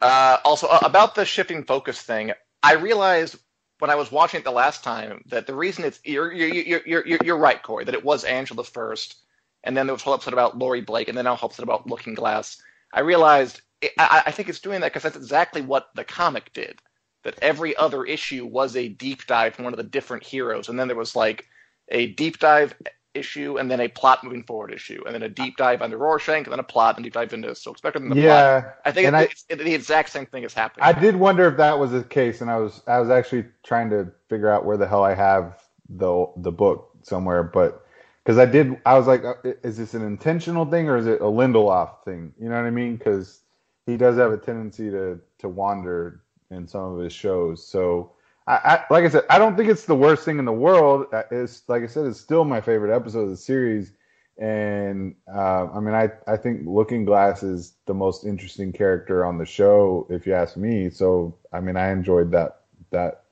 uh, 0.00 0.38
also 0.44 0.66
uh, 0.66 0.80
about 0.82 1.14
the 1.14 1.24
shifting 1.24 1.64
focus 1.64 2.00
thing, 2.00 2.32
I 2.62 2.74
realized 2.74 3.36
when 3.78 3.90
I 3.90 3.94
was 3.94 4.10
watching 4.10 4.40
it 4.40 4.44
the 4.44 4.50
last 4.50 4.82
time 4.82 5.22
that 5.26 5.46
the 5.46 5.54
reason 5.54 5.84
it's 5.84 6.00
you're 6.04 6.32
you're 6.32 6.48
you're 6.48 7.06
you're, 7.06 7.18
you're, 7.24 7.38
right, 7.38 7.62
Corey, 7.62 7.84
that 7.84 7.94
it 7.94 8.04
was 8.04 8.24
Angela 8.24 8.64
first, 8.64 9.16
and 9.64 9.76
then 9.76 9.86
there 9.86 9.94
was 9.94 10.02
a 10.02 10.04
whole 10.04 10.14
episode 10.14 10.34
about 10.34 10.58
Laurie 10.58 10.80
Blake, 10.80 11.08
and 11.08 11.16
then 11.16 11.26
a 11.26 11.34
whole 11.34 11.48
episode 11.48 11.62
about 11.62 11.86
Looking 11.86 12.14
Glass. 12.14 12.60
I 12.92 13.00
realized 13.00 13.60
it, 13.80 13.92
I, 13.98 14.24
I 14.26 14.30
think 14.30 14.48
it's 14.48 14.60
doing 14.60 14.80
that 14.80 14.88
because 14.92 15.04
that's 15.04 15.16
exactly 15.16 15.60
what 15.60 15.90
the 15.94 16.04
comic 16.04 16.52
did. 16.52 16.80
That 17.24 17.38
every 17.42 17.76
other 17.76 18.04
issue 18.04 18.46
was 18.46 18.76
a 18.76 18.88
deep 18.88 19.26
dive 19.26 19.54
from 19.54 19.64
one 19.64 19.74
of 19.74 19.78
the 19.78 19.82
different 19.84 20.24
heroes, 20.24 20.68
and 20.68 20.78
then 20.78 20.88
there 20.88 20.96
was 20.96 21.14
like 21.16 21.46
a 21.88 22.08
deep 22.08 22.38
dive 22.38 22.74
issue, 23.14 23.58
and 23.58 23.70
then 23.70 23.80
a 23.80 23.88
plot 23.88 24.24
moving 24.24 24.42
forward 24.44 24.72
issue, 24.72 25.02
and 25.06 25.14
then 25.14 25.22
a 25.22 25.28
deep 25.28 25.56
dive 25.56 25.82
into 25.82 25.96
Rorschach, 25.96 26.44
and 26.44 26.52
then 26.52 26.60
a 26.60 26.64
plot, 26.64 26.96
and 26.96 27.04
deep 27.04 27.14
dive 27.14 27.32
into 27.32 27.54
Silk 27.54 27.78
Spectre, 27.78 28.00
and 28.00 28.10
the 28.10 28.16
plot. 28.16 28.46
Yeah, 28.46 28.72
I 28.84 28.92
think 28.92 29.08
it, 29.08 29.14
I- 29.14 29.22
it's, 29.24 29.44
it, 29.48 29.58
the 29.58 29.74
exact 29.74 30.10
same 30.10 30.26
thing 30.26 30.44
is 30.44 30.54
happening. 30.54 30.84
I 30.84 30.92
did 30.92 31.16
wonder 31.16 31.46
if 31.46 31.56
that 31.56 31.78
was 31.78 31.92
the 31.92 32.02
case, 32.04 32.40
and 32.40 32.50
I 32.50 32.56
was 32.58 32.82
I 32.86 33.00
was 33.00 33.10
actually 33.10 33.46
trying 33.64 33.90
to 33.90 34.12
figure 34.28 34.48
out 34.50 34.64
where 34.64 34.76
the 34.76 34.86
hell 34.86 35.04
I 35.04 35.14
have 35.14 35.62
the 35.88 36.26
the 36.36 36.52
book 36.52 36.90
somewhere, 37.02 37.42
but 37.42 37.84
because 38.22 38.38
I 38.38 38.46
did, 38.46 38.80
I 38.84 38.96
was 38.98 39.06
like, 39.06 39.24
uh, 39.24 39.34
is 39.62 39.76
this 39.78 39.94
an 39.94 40.02
intentional 40.02 40.66
thing 40.66 40.88
or 40.88 40.96
is 40.96 41.06
it 41.06 41.20
a 41.20 41.24
Lindelof 41.24 42.04
thing? 42.04 42.34
You 42.38 42.48
know 42.50 42.56
what 42.56 42.66
I 42.66 42.70
mean? 42.70 42.96
Because 42.96 43.40
he 43.86 43.96
does 43.96 44.16
have 44.18 44.32
a 44.32 44.36
tendency 44.36 44.90
to 44.90 45.20
to 45.38 45.48
wander 45.48 46.22
in 46.50 46.66
some 46.68 46.94
of 46.96 47.02
his 47.02 47.12
shows. 47.12 47.66
So, 47.66 48.12
I, 48.48 48.54
I 48.64 48.84
like 48.90 49.04
I 49.04 49.08
said, 49.10 49.24
I 49.28 49.38
don't 49.38 49.56
think 49.56 49.68
it's 49.68 49.84
the 49.84 49.94
worst 49.94 50.24
thing 50.24 50.38
in 50.38 50.46
the 50.46 50.52
world. 50.52 51.06
Uh, 51.12 51.22
It's 51.30 51.68
like 51.68 51.82
I 51.82 51.86
said, 51.86 52.06
it's 52.06 52.18
still 52.18 52.44
my 52.44 52.60
favorite 52.62 52.94
episode 52.94 53.24
of 53.24 53.30
the 53.30 53.36
series. 53.36 53.92
And 54.38 55.16
uh, 55.32 55.66
I 55.66 55.80
mean, 55.80 55.94
I, 55.94 56.10
I 56.26 56.36
think 56.36 56.62
Looking 56.64 57.04
Glass 57.04 57.42
is 57.42 57.74
the 57.86 57.94
most 57.94 58.24
interesting 58.24 58.72
character 58.72 59.24
on 59.26 59.36
the 59.36 59.44
show, 59.44 60.06
if 60.08 60.26
you 60.26 60.32
ask 60.32 60.56
me. 60.56 60.88
So, 60.90 61.36
I 61.52 61.60
mean, 61.60 61.76
I 61.76 61.90
enjoyed 61.90 62.30
that 62.32 62.62
that 62.90 63.24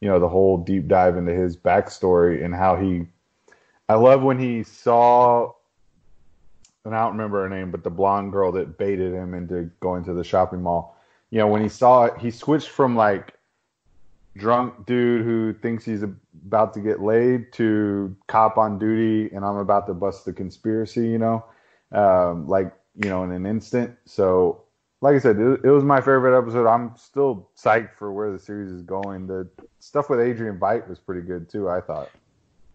you 0.00 0.08
know 0.08 0.18
the 0.18 0.28
whole 0.28 0.56
deep 0.56 0.88
dive 0.88 1.18
into 1.18 1.32
his 1.32 1.56
backstory 1.56 2.44
and 2.44 2.54
how 2.54 2.76
he. 2.76 3.06
I 3.88 3.96
love 3.96 4.22
when 4.22 4.38
he 4.38 4.62
saw, 4.62 5.52
and 6.86 6.94
I 6.94 7.02
don't 7.02 7.12
remember 7.12 7.42
her 7.42 7.50
name, 7.50 7.70
but 7.70 7.84
the 7.84 7.90
blonde 7.90 8.32
girl 8.32 8.50
that 8.52 8.78
baited 8.78 9.12
him 9.12 9.34
into 9.34 9.70
going 9.80 10.04
to 10.04 10.14
the 10.14 10.24
shopping 10.24 10.62
mall. 10.62 10.96
You 11.30 11.40
know, 11.40 11.48
when 11.48 11.60
he 11.60 11.68
saw 11.68 12.04
it, 12.04 12.18
he 12.18 12.30
switched 12.30 12.70
from 12.70 12.96
like 12.96 13.34
drunk 14.36 14.86
dude 14.86 15.24
who 15.24 15.52
thinks 15.52 15.84
he's 15.84 16.02
about 16.02 16.74
to 16.74 16.80
get 16.80 17.00
laid 17.00 17.52
to 17.54 18.14
cop 18.26 18.58
on 18.58 18.78
duty 18.78 19.34
and 19.34 19.44
I'm 19.44 19.56
about 19.56 19.86
to 19.86 19.94
bust 19.94 20.24
the 20.24 20.32
conspiracy, 20.32 21.08
you 21.08 21.18
know, 21.18 21.44
um, 21.92 22.48
like, 22.48 22.72
you 22.96 23.08
know, 23.08 23.24
in 23.24 23.32
an 23.32 23.46
instant. 23.46 23.96
So, 24.06 24.62
like 25.00 25.14
I 25.14 25.18
said, 25.18 25.38
it, 25.38 25.60
it 25.64 25.70
was 25.70 25.84
my 25.84 26.00
favorite 26.00 26.36
episode. 26.36 26.66
I'm 26.66 26.96
still 26.96 27.48
psyched 27.56 27.94
for 27.96 28.12
where 28.12 28.32
the 28.32 28.38
series 28.38 28.70
is 28.70 28.82
going. 28.82 29.26
The 29.26 29.48
stuff 29.78 30.10
with 30.10 30.20
Adrian 30.20 30.58
Veidt 30.58 30.88
was 30.88 30.98
pretty 30.98 31.22
good 31.22 31.48
too, 31.48 31.68
I 31.68 31.80
thought. 31.80 32.10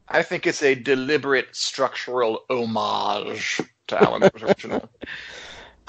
I 0.07 0.23
think 0.23 0.47
it's 0.47 0.63
a 0.63 0.75
deliberate 0.75 1.55
structural 1.55 2.43
homage 2.49 3.61
to 3.87 4.01
Alan's 4.01 4.31
original. 4.41 4.89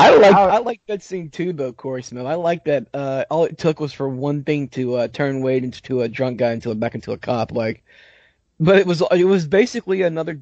I 0.01 0.17
like 0.17 0.33
How- 0.33 0.49
I 0.49 0.59
like 0.59 0.81
that 0.89 1.03
scene 1.03 1.31
too, 1.31 1.53
though, 1.53 1.73
Corey 1.73 2.03
Smith. 2.03 2.27
I 2.27 2.35
like 2.35 2.65
that. 2.65 2.89
Uh, 2.95 3.25
all 3.31 3.45
it 3.45 3.59
took 3.59 3.81
was 3.81 3.93
for 3.93 4.09
one 4.09 4.45
thing 4.45 4.69
to 4.69 4.97
uh, 4.97 5.09
turn 5.09 5.43
Wade 5.43 5.65
into 5.65 6.03
a 6.03 6.09
drunk 6.09 6.39
guy 6.39 6.53
until 6.53 6.75
back 6.75 6.95
into 6.95 7.13
a 7.13 7.19
cop. 7.19 7.53
Like, 7.53 7.85
but 8.59 8.77
it 8.79 8.87
was 8.87 9.03
it 9.13 9.25
was 9.25 9.47
basically 9.47 10.03
another 10.03 10.41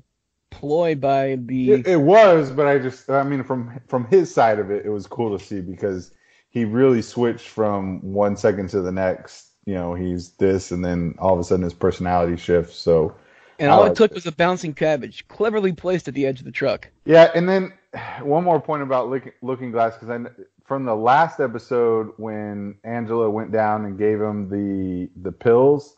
ploy 0.51 0.95
by 0.95 1.37
the. 1.41 1.73
It, 1.73 1.87
it 1.87 2.01
was, 2.01 2.51
but 2.51 2.67
I 2.67 2.79
just, 2.79 3.11
I 3.11 3.23
mean, 3.23 3.45
from 3.45 3.81
from 3.87 4.07
his 4.07 4.33
side 4.33 4.59
of 4.59 4.71
it, 4.71 4.87
it 4.87 4.91
was 4.91 5.07
cool 5.07 5.37
to 5.37 5.45
see 5.45 5.61
because 5.61 6.13
he 6.51 6.65
really 6.65 7.03
switched 7.03 7.49
from 7.49 8.01
one 8.01 8.37
second 8.37 8.69
to 8.71 8.81
the 8.81 8.93
next. 8.93 9.47
You 9.67 9.75
know, 9.75 9.95
he's 9.95 10.31
this, 10.31 10.71
and 10.71 10.85
then 10.85 11.15
all 11.19 11.35
of 11.35 11.41
a 11.41 11.45
sudden 11.45 11.63
his 11.65 11.75
personality 11.75 12.37
shifts. 12.37 12.77
So, 12.77 13.15
and 13.59 13.71
all 13.71 13.85
it 13.85 13.95
took 13.95 14.15
was 14.15 14.27
a 14.27 14.33
bouncing 14.33 14.73
cabbage, 14.73 15.29
cleverly 15.29 15.73
placed 15.73 16.09
at 16.09 16.15
the 16.15 16.27
edge 16.27 16.39
of 16.39 16.47
the 16.47 16.53
truck. 16.53 16.89
Yeah, 17.05 17.31
and 17.35 17.47
then 17.47 17.75
one 18.22 18.45
more 18.45 18.61
point 18.61 18.82
about 18.82 19.09
Looking, 19.09 19.32
looking 19.43 19.70
Glass 19.70 19.95
because 19.95 20.11
I 20.11 20.30
from 20.64 20.84
the 20.84 20.95
last 20.95 21.41
episode 21.41 22.12
when 22.16 22.76
Angela 22.84 23.30
went 23.30 23.53
down 23.53 23.84
and 23.86 23.99
gave 23.99 24.20
him 24.20 24.49
the 24.49 25.09
the 25.22 25.32
pills 25.32 25.97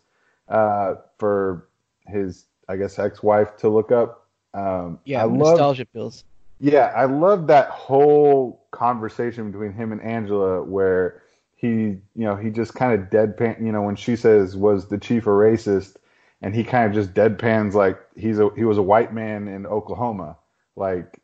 uh, 0.48 0.96
for 1.18 1.68
his 2.06 2.46
I 2.68 2.76
guess 2.76 2.98
ex-wife 2.98 3.56
to 3.58 3.68
look 3.68 3.90
up. 3.90 4.28
Um, 4.54 5.00
Yeah, 5.04 5.24
I 5.24 5.28
nostalgia 5.28 5.86
pills. 5.86 6.24
yeah, 6.60 6.92
I 6.94 7.06
love 7.06 7.48
that 7.48 7.68
whole 7.70 8.64
conversation 8.70 9.50
between 9.50 9.72
him 9.72 9.92
and 9.92 10.00
Angela 10.02 10.62
where 10.62 11.22
he, 11.56 11.68
you 11.68 12.00
know, 12.14 12.36
he 12.36 12.50
just 12.50 12.74
kind 12.74 12.94
of 12.98 13.10
deadpan, 13.10 13.64
you 13.64 13.72
know, 13.72 13.82
when 13.82 13.96
she 13.96 14.16
says 14.16 14.56
was 14.56 14.88
the 14.88 14.98
chief 14.98 15.26
a 15.26 15.30
racist 15.30 15.96
and 16.42 16.54
he 16.54 16.64
kind 16.64 16.86
of 16.86 16.92
just 16.94 17.12
deadpans 17.14 17.74
like 17.74 17.98
he's 18.16 18.38
a 18.38 18.50
he 18.56 18.64
was 18.64 18.78
a 18.78 18.82
white 18.82 19.12
man 19.12 19.48
in 19.48 19.66
Oklahoma. 19.66 20.36
Like 20.76 21.19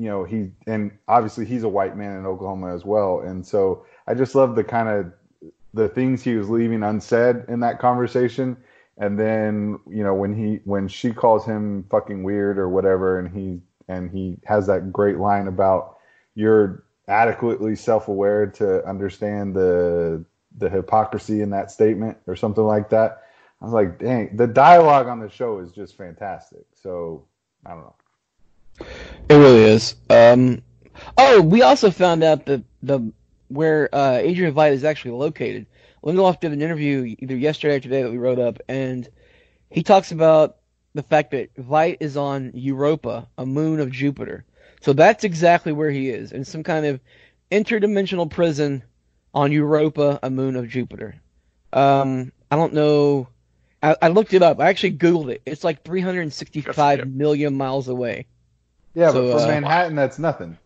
you 0.00 0.08
know, 0.08 0.24
he 0.24 0.50
and 0.66 0.90
obviously 1.08 1.44
he's 1.44 1.62
a 1.62 1.68
white 1.68 1.94
man 1.94 2.16
in 2.16 2.24
Oklahoma 2.24 2.74
as 2.74 2.86
well. 2.86 3.20
And 3.20 3.46
so 3.46 3.84
I 4.06 4.14
just 4.14 4.34
love 4.34 4.56
the 4.56 4.64
kind 4.64 4.88
of 4.88 5.12
the 5.74 5.90
things 5.90 6.22
he 6.22 6.36
was 6.36 6.48
leaving 6.48 6.82
unsaid 6.82 7.44
in 7.48 7.60
that 7.60 7.78
conversation. 7.78 8.56
And 8.96 9.20
then, 9.20 9.78
you 9.86 10.02
know, 10.02 10.14
when 10.14 10.34
he 10.34 10.60
when 10.64 10.88
she 10.88 11.12
calls 11.12 11.44
him 11.44 11.84
fucking 11.90 12.22
weird 12.22 12.58
or 12.58 12.70
whatever 12.70 13.18
and 13.18 13.28
he 13.28 13.60
and 13.88 14.10
he 14.10 14.38
has 14.46 14.66
that 14.68 14.90
great 14.90 15.18
line 15.18 15.48
about 15.48 15.98
you're 16.34 16.84
adequately 17.06 17.76
self-aware 17.76 18.46
to 18.46 18.82
understand 18.88 19.54
the 19.54 20.24
the 20.56 20.70
hypocrisy 20.70 21.42
in 21.42 21.50
that 21.50 21.70
statement 21.70 22.16
or 22.26 22.36
something 22.36 22.64
like 22.64 22.88
that. 22.88 23.24
I 23.60 23.66
was 23.66 23.74
like, 23.74 23.98
dang, 23.98 24.34
the 24.34 24.46
dialogue 24.46 25.08
on 25.08 25.20
the 25.20 25.28
show 25.28 25.58
is 25.58 25.72
just 25.72 25.98
fantastic. 25.98 26.64
So 26.72 27.26
I 27.66 27.72
don't 27.72 27.80
know. 27.80 27.94
It 29.28 29.34
really 29.34 29.62
is. 29.62 29.94
Um, 30.08 30.62
oh, 31.16 31.40
we 31.40 31.62
also 31.62 31.90
found 31.90 32.22
out 32.24 32.46
that 32.46 32.64
the 32.82 33.12
where 33.48 33.92
uh, 33.94 34.18
Adrian 34.18 34.54
Veidt 34.54 34.72
is 34.72 34.84
actually 34.84 35.12
located. 35.12 35.66
Lindelof 36.04 36.40
did 36.40 36.52
an 36.52 36.62
interview 36.62 37.14
either 37.18 37.36
yesterday 37.36 37.76
or 37.76 37.80
today 37.80 38.02
that 38.02 38.10
we 38.10 38.18
wrote 38.18 38.38
up, 38.38 38.60
and 38.68 39.08
he 39.70 39.82
talks 39.82 40.12
about 40.12 40.56
the 40.94 41.02
fact 41.02 41.32
that 41.32 41.54
Veidt 41.56 41.98
is 42.00 42.16
on 42.16 42.52
Europa, 42.54 43.28
a 43.38 43.46
moon 43.46 43.80
of 43.80 43.90
Jupiter. 43.90 44.44
So 44.80 44.92
that's 44.92 45.24
exactly 45.24 45.72
where 45.72 45.90
he 45.90 46.08
is, 46.08 46.32
in 46.32 46.44
some 46.44 46.62
kind 46.62 46.86
of 46.86 47.00
interdimensional 47.50 48.30
prison 48.30 48.82
on 49.34 49.52
Europa, 49.52 50.18
a 50.22 50.30
moon 50.30 50.56
of 50.56 50.68
Jupiter. 50.68 51.16
Um, 51.72 52.32
I 52.50 52.56
don't 52.56 52.72
know. 52.72 53.28
I, 53.82 53.96
I 54.02 54.08
looked 54.08 54.34
it 54.34 54.42
up. 54.42 54.60
I 54.60 54.68
actually 54.68 54.92
Googled 54.92 55.30
it. 55.30 55.42
It's 55.46 55.64
like 55.64 55.84
365 55.84 57.08
million 57.08 57.56
miles 57.56 57.88
away. 57.88 58.26
Yeah, 58.94 59.12
So, 59.12 59.22
but 59.32 59.38
for 59.38 59.44
uh, 59.44 59.48
Manhattan, 59.48 59.94
that's 59.94 60.18
nothing. 60.18 60.58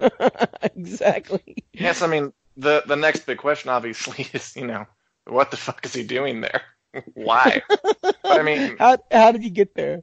exactly. 0.62 1.56
Yes, 1.72 2.02
I 2.02 2.06
mean 2.06 2.32
the 2.56 2.82
the 2.86 2.96
next 2.96 3.26
big 3.26 3.38
question 3.38 3.70
obviously 3.70 4.28
is 4.32 4.54
you 4.56 4.66
know 4.66 4.86
what 5.26 5.50
the 5.50 5.56
fuck 5.56 5.84
is 5.84 5.94
he 5.94 6.04
doing 6.04 6.40
there? 6.40 6.62
Why? 7.14 7.62
but 8.02 8.16
I 8.24 8.42
mean, 8.42 8.76
How 8.78 8.98
how 9.10 9.32
did 9.32 9.42
he 9.42 9.50
get 9.50 9.74
there? 9.74 10.02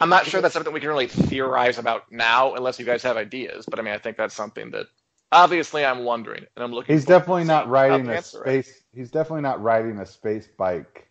I'm 0.00 0.08
not 0.10 0.26
sure 0.26 0.40
that's 0.40 0.54
something 0.54 0.72
we 0.72 0.80
can 0.80 0.90
really 0.90 1.08
theorize 1.08 1.78
about 1.78 2.12
now, 2.12 2.54
unless 2.54 2.78
you 2.78 2.84
guys 2.84 3.02
have 3.02 3.16
ideas. 3.16 3.66
But 3.68 3.78
I 3.78 3.82
mean, 3.82 3.94
I 3.94 3.98
think 3.98 4.16
that's 4.16 4.34
something 4.34 4.70
that 4.70 4.86
obviously 5.32 5.84
I'm 5.84 6.04
wondering, 6.04 6.44
and 6.54 6.64
I'm 6.64 6.72
looking. 6.72 6.94
He's 6.94 7.04
definitely 7.04 7.44
not 7.44 7.68
riding 7.68 8.08
a 8.08 8.12
answer 8.12 8.46
is. 8.46 8.66
space. 8.66 8.82
He's 8.94 9.10
definitely 9.10 9.42
not 9.42 9.62
riding 9.62 9.98
a 9.98 10.06
space 10.06 10.46
bike. 10.46 11.08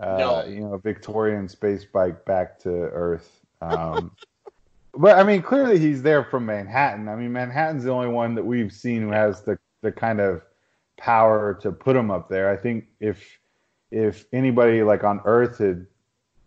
Uh, 0.00 0.16
No. 0.18 0.44
You 0.44 0.60
know, 0.60 0.74
a 0.74 0.78
Victorian 0.78 1.48
space 1.48 1.84
bike 1.84 2.24
back 2.24 2.58
to 2.60 2.70
Earth. 2.70 3.40
Um, 3.60 4.12
but 4.94 5.18
I 5.18 5.22
mean, 5.22 5.42
clearly 5.42 5.78
he's 5.78 6.02
there 6.02 6.24
from 6.24 6.46
Manhattan. 6.46 7.08
I 7.08 7.16
mean, 7.16 7.32
Manhattan's 7.32 7.84
the 7.84 7.90
only 7.90 8.08
one 8.08 8.34
that 8.34 8.44
we've 8.44 8.72
seen 8.72 9.02
who 9.02 9.10
has 9.10 9.42
the 9.42 9.58
the 9.82 9.92
kind 9.92 10.20
of 10.20 10.42
power 10.98 11.58
to 11.62 11.72
put 11.72 11.96
him 11.96 12.10
up 12.10 12.28
there. 12.28 12.50
I 12.50 12.56
think 12.56 12.86
if 13.00 13.38
if 13.90 14.26
anybody 14.32 14.82
like 14.82 15.04
on 15.04 15.20
Earth 15.24 15.58
had 15.58 15.86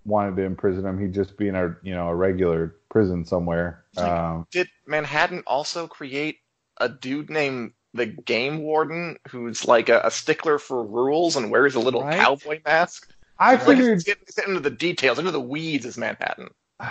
wanted 0.05 0.35
to 0.35 0.43
imprison 0.43 0.85
him, 0.85 0.99
he'd 0.99 1.13
just 1.13 1.37
be 1.37 1.47
in 1.47 1.55
a 1.55 1.75
you 1.83 1.93
know 1.95 2.07
a 2.09 2.15
regular 2.15 2.75
prison 2.89 3.25
somewhere. 3.25 3.83
Like- 3.95 4.05
Um, 4.07 4.47
Did 4.51 4.67
Manhattan 4.85 5.43
also 5.47 5.87
create 5.87 6.39
a 6.77 6.89
dude 6.89 7.29
named 7.29 7.73
the 7.93 8.05
Game 8.07 8.59
Warden 8.63 9.17
who's 9.29 9.65
like 9.67 9.89
a, 9.89 10.01
a 10.03 10.11
stickler 10.11 10.57
for 10.59 10.83
rules 10.83 11.35
and 11.35 11.51
wears 11.51 11.75
a 11.75 11.79
little 11.79 12.01
Right. 12.03 12.19
cowboy 12.19 12.59
mask? 12.65 13.09
I 13.39 13.53
Like, 13.55 13.65
figured 13.65 14.03
getting, 14.03 14.23
it's 14.27 14.37
into 14.37 14.59
the 14.59 14.69
details, 14.69 15.19
into 15.19 15.31
the 15.31 15.39
weeds 15.41 15.85
is 15.85 15.97
Manhattan. 15.97 16.49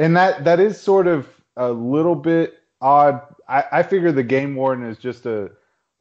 and 0.00 0.16
that 0.16 0.44
that 0.44 0.60
is 0.60 0.80
sort 0.80 1.06
of 1.06 1.28
a 1.56 1.70
little 1.70 2.14
bit 2.14 2.58
odd. 2.80 3.20
I, 3.48 3.64
I 3.72 3.82
figure 3.82 4.12
the 4.12 4.22
game 4.22 4.54
warden 4.54 4.84
is 4.84 4.98
just 4.98 5.26
a 5.26 5.50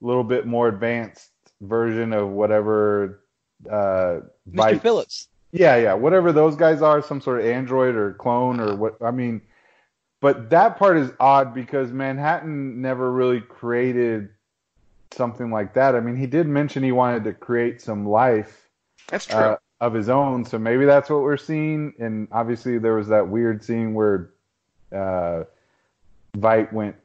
little 0.02 0.24
bit 0.24 0.46
more 0.46 0.68
advanced 0.68 1.32
version 1.62 2.14
of 2.14 2.30
whatever 2.30 3.24
uh 3.70 4.22
Mr. 4.50 4.82
Phillips. 4.82 5.28
Yeah, 5.52 5.76
yeah, 5.78 5.94
whatever 5.94 6.32
those 6.32 6.56
guys 6.56 6.82
are, 6.82 7.02
some 7.02 7.20
sort 7.22 7.42
of 7.42 7.46
android 7.46 7.96
or 7.96 8.14
clone 8.14 8.60
or 8.60 8.76
what 8.76 8.98
I 9.02 9.12
mean 9.12 9.42
but 10.22 10.50
that 10.50 10.78
part 10.78 10.98
is 10.98 11.12
odd 11.20 11.54
because 11.54 11.92
Manhattan 11.92 12.82
never 12.82 13.12
really 13.12 13.40
created 13.42 14.30
something 15.12 15.50
like 15.50 15.74
that. 15.76 15.96
I 15.96 16.02
mean, 16.02 16.18
he 16.18 16.28
did 16.28 16.48
mention 16.48 16.84
he 16.84 16.92
wanted 16.92 17.24
to 17.24 17.34
create 17.34 17.82
some 17.82 18.06
life 18.06 18.70
That's 19.08 19.26
true. 19.26 19.38
uh, 19.38 19.58
of 19.82 19.94
his 19.94 20.10
own. 20.10 20.44
So 20.46 20.58
maybe 20.60 20.86
that's 20.86 21.10
what 21.10 21.22
we're 21.22 21.38
seeing. 21.38 21.94
And 22.00 22.28
obviously, 22.32 22.78
there 22.78 22.96
was 22.96 23.08
that 23.08 23.28
weird 23.28 23.64
scene 23.64 23.94
where 23.94 24.32
uh, 24.92 25.44
Veidt 26.38 26.72
went 26.74 26.96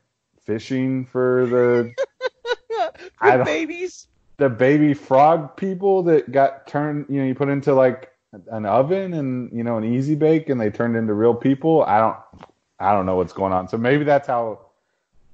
fishing 0.44 1.04
for 1.06 1.46
the 1.46 1.94
For 3.18 3.44
babies. 3.44 4.06
the 4.38 4.48
baby 4.48 4.94
frog 4.94 5.56
people 5.56 6.02
that 6.04 6.32
got 6.32 6.66
turned. 6.66 7.06
You 7.08 7.20
know, 7.20 7.26
you 7.26 7.34
put 7.34 7.48
into 7.48 7.74
like 7.74 8.10
an 8.50 8.66
oven 8.66 9.14
and 9.14 9.50
you 9.56 9.62
know 9.64 9.76
an 9.78 9.84
easy 9.84 10.14
bake, 10.14 10.48
and 10.48 10.60
they 10.60 10.70
turned 10.70 10.96
into 10.96 11.14
real 11.14 11.34
people. 11.34 11.82
I 11.84 11.98
don't, 11.98 12.16
I 12.80 12.92
don't 12.92 13.06
know 13.06 13.16
what's 13.16 13.32
going 13.32 13.52
on. 13.52 13.68
So 13.68 13.76
maybe 13.78 14.04
that's 14.04 14.26
how 14.26 14.66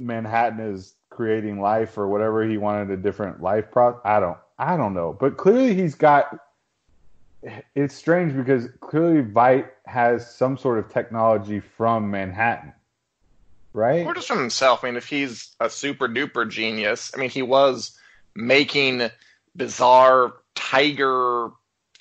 Manhattan 0.01 0.61
is 0.61 0.95
creating 1.09 1.61
life 1.61 1.97
or 1.99 2.09
whatever 2.09 2.47
he 2.47 2.59
wanted 2.59 2.91
a 2.91 2.97
different 2.97 3.43
life 3.43 3.71
pro. 3.71 4.01
I 4.05 4.21
don't, 4.21 4.39
I 4.59 4.77
don't 4.77 4.95
know. 4.95 5.17
But 5.19 5.37
clearly 5.37 5.75
he's 5.75 5.95
got. 5.95 6.39
It's 7.75 7.95
strange 7.95 8.37
because 8.37 8.69
clearly 8.81 9.23
Veidt 9.23 9.69
has 9.87 10.35
some 10.37 10.59
sort 10.59 10.79
of 10.79 10.93
technology 10.93 11.61
from 11.61 12.11
Manhattan, 12.11 12.75
right? 13.73 14.07
Or 14.07 14.15
just 14.15 14.29
from 14.29 14.39
himself. 14.39 14.85
I 14.85 14.89
mean, 14.89 14.97
if 14.97 15.07
he's 15.07 15.55
a 15.59 15.71
super 15.71 16.07
duper 16.09 16.49
genius, 16.49 17.13
I 17.15 17.19
mean, 17.19 17.31
he 17.31 17.43
was 17.43 17.99
making 18.35 19.09
bizarre 19.57 20.35
tiger 20.55 21.51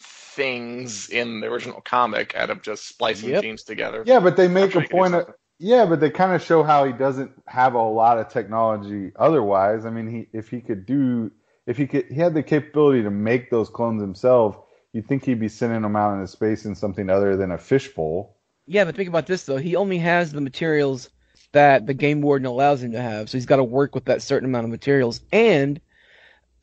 things 0.01 1.09
in 1.09 1.41
the 1.41 1.47
original 1.47 1.81
comic 1.81 2.35
out 2.35 2.49
of 2.49 2.61
just 2.61 2.87
splicing 2.87 3.29
Yep. 3.29 3.43
genes 3.43 3.63
together. 3.63 4.03
Yeah, 4.05 4.19
but 4.19 4.37
they 4.37 4.47
make 4.47 4.71
sure 4.71 4.81
a 4.81 4.83
he 4.83 4.87
can 4.89 4.97
do 4.97 5.01
point 5.01 5.15
of 5.15 5.33
yeah, 5.61 5.85
but 5.85 5.99
they 5.99 6.09
kind 6.09 6.33
of 6.33 6.41
show 6.41 6.63
how 6.63 6.85
he 6.85 6.93
doesn't 6.93 7.31
have 7.45 7.73
a 7.73 7.81
lot 7.81 8.17
of 8.17 8.29
technology 8.29 9.11
otherwise. 9.17 9.85
I 9.85 9.89
mean, 9.89 10.07
he 10.07 10.27
if 10.31 10.49
he 10.49 10.61
could 10.61 10.85
do 10.85 11.31
if 11.67 11.77
he 11.77 11.85
could 11.85 12.05
he 12.05 12.15
had 12.15 12.33
the 12.33 12.43
capability 12.43 13.03
to 13.03 13.11
make 13.11 13.51
those 13.51 13.69
clones 13.69 14.01
himself, 14.01 14.57
you'd 14.93 15.07
think 15.07 15.25
he'd 15.25 15.39
be 15.39 15.49
sending 15.49 15.81
them 15.81 15.95
out 15.95 16.13
into 16.13 16.27
space 16.27 16.65
in 16.65 16.75
something 16.75 17.09
other 17.09 17.35
than 17.37 17.51
a 17.51 17.57
fishbowl. 17.57 18.35
Yeah, 18.67 18.85
but 18.85 18.95
think 18.95 19.09
about 19.09 19.25
this 19.27 19.43
though. 19.45 19.57
He 19.57 19.75
only 19.75 19.97
has 19.99 20.31
the 20.31 20.41
materials 20.41 21.09
that 21.51 21.87
the 21.87 21.93
game 21.93 22.21
warden 22.21 22.45
allows 22.45 22.83
him 22.83 22.91
to 22.91 23.01
have, 23.01 23.29
so 23.29 23.37
he's 23.37 23.45
got 23.47 23.55
to 23.57 23.63
work 23.63 23.95
with 23.95 24.05
that 24.05 24.21
certain 24.21 24.47
amount 24.49 24.65
of 24.65 24.69
materials. 24.71 25.21
And 25.31 25.81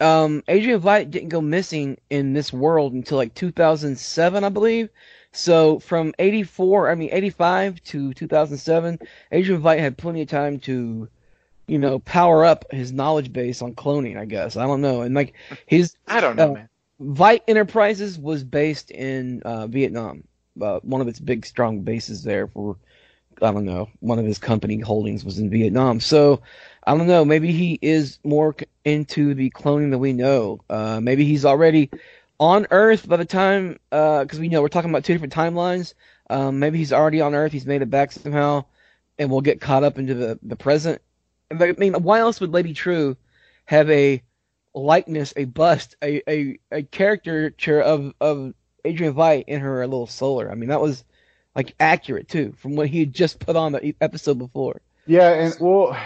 um, 0.01 0.45
Adrian 0.49 0.81
Veidt 0.81 1.11
didn't 1.11 1.31
go 1.31 1.41
missing 1.41 1.99
in 2.11 2.33
this 2.35 2.53
world 2.53 2.93
until 2.93 3.17
like 3.17 3.35
2007, 3.35 4.45
I 4.45 4.49
believe. 4.49 4.89
So 5.33 5.79
from 5.81 6.15
84, 6.19 6.91
I 6.91 6.95
mean 6.95 7.09
85 7.13 7.83
to 7.85 8.15
2007, 8.15 8.99
Adrian 9.33 9.61
Veidt 9.63 9.79
had 9.81 9.99
plenty 9.99 10.23
of 10.23 10.29
time 10.29 10.59
to, 10.61 11.09
you 11.67 11.79
know, 11.79 11.99
power 12.01 12.45
up 12.45 12.65
his 12.71 12.93
knowledge 12.93 13.33
base 13.33 13.61
on 13.63 13.75
cloning. 13.75 14.17
I 14.19 14.25
guess 14.27 14.57
I 14.57 14.67
don't 14.67 14.81
know. 14.81 15.01
And 15.03 15.15
like 15.15 15.35
his 15.67 15.97
I 16.07 16.21
don't 16.21 16.37
know, 16.37 16.51
Oh. 16.51 16.55
man. 16.55 16.69
Veidt 17.01 17.41
Enterprises 17.47 18.19
was 18.19 18.43
based 18.45 18.91
in 18.91 19.43
uh, 19.43 19.67
Vietnam. 19.67 20.25
Uh, 20.61 20.81
one 20.83 21.01
of 21.01 21.09
its 21.09 21.21
big, 21.21 21.45
strong 21.45 21.81
bases 21.81 22.23
there 22.23 22.47
for, 22.47 22.77
I 23.43 23.53
don't 23.53 23.67
know, 23.67 23.91
one 24.01 24.19
of 24.19 24.25
his 24.25 24.39
company 24.39 24.81
holdings 24.81 25.25
was 25.25 25.39
in 25.39 25.51
Vietnam. 25.51 26.01
So, 26.01 26.41
I 26.87 26.97
don't 26.97 27.07
know, 27.07 27.25
maybe 27.25 27.53
he 27.53 27.79
is 27.83 28.19
more 28.25 28.57
into 28.85 29.35
the 29.35 29.51
cloning 29.51 29.91
than 29.91 30.01
we 30.01 30.15
know. 30.15 30.61
Uh, 30.71 31.01
maybe 31.01 31.25
he's 31.25 31.45
already 31.45 31.91
on 32.41 32.67
Earth 32.71 33.07
by 33.07 33.17
the 33.17 33.25
time, 33.27 33.79
because 33.91 34.39
we 34.39 34.49
know 34.49 34.63
we're 34.63 34.69
talking 34.69 34.91
about 34.91 35.05
two 35.05 35.13
different 35.13 35.35
timelines. 35.35 35.93
Um, 36.31 36.59
maybe 36.59 36.79
he's 36.79 36.93
already 36.93 37.21
on 37.21 37.35
Earth, 37.35 37.53
he's 37.53 37.67
made 37.67 37.83
it 37.83 37.91
back 37.91 38.13
somehow, 38.13 38.65
and 39.19 39.31
we'll 39.31 39.43
get 39.43 39.61
caught 39.61 39.85
up 39.85 39.99
into 39.99 40.15
the, 40.15 40.39
the 40.43 40.57
present. 40.57 41.03
I 41.51 41.73
mean, 41.73 41.95
why 41.95 42.21
else 42.21 42.41
would 42.41 42.53
Lady 42.53 42.73
Trieu 42.73 43.17
have 43.67 43.91
a 43.91 44.23
likeness, 44.77 45.33
a 45.37 45.45
bust, 45.45 45.97
a 46.03 46.23
a, 46.31 46.59
a 46.71 46.83
caricature 46.83 47.81
of 47.81 48.13
of 48.21 48.55
Adrian 48.85 49.15
Veidt 49.15 49.45
in 49.49 49.61
her 49.61 49.85
little 49.87 50.07
solar. 50.07 50.51
I 50.51 50.55
mean, 50.55 50.69
that 50.69 50.81
was 50.81 51.03
like 51.55 51.75
accurate 51.81 52.29
too 52.29 52.55
from 52.59 52.77
what 52.77 52.89
he 52.89 53.01
had 53.01 53.13
just 53.13 53.41
put 53.41 53.57
on 53.57 53.73
the 53.73 53.97
episode 54.01 54.39
before. 54.39 54.81
Yeah, 55.07 55.31
and 55.33 55.57
well, 55.61 55.97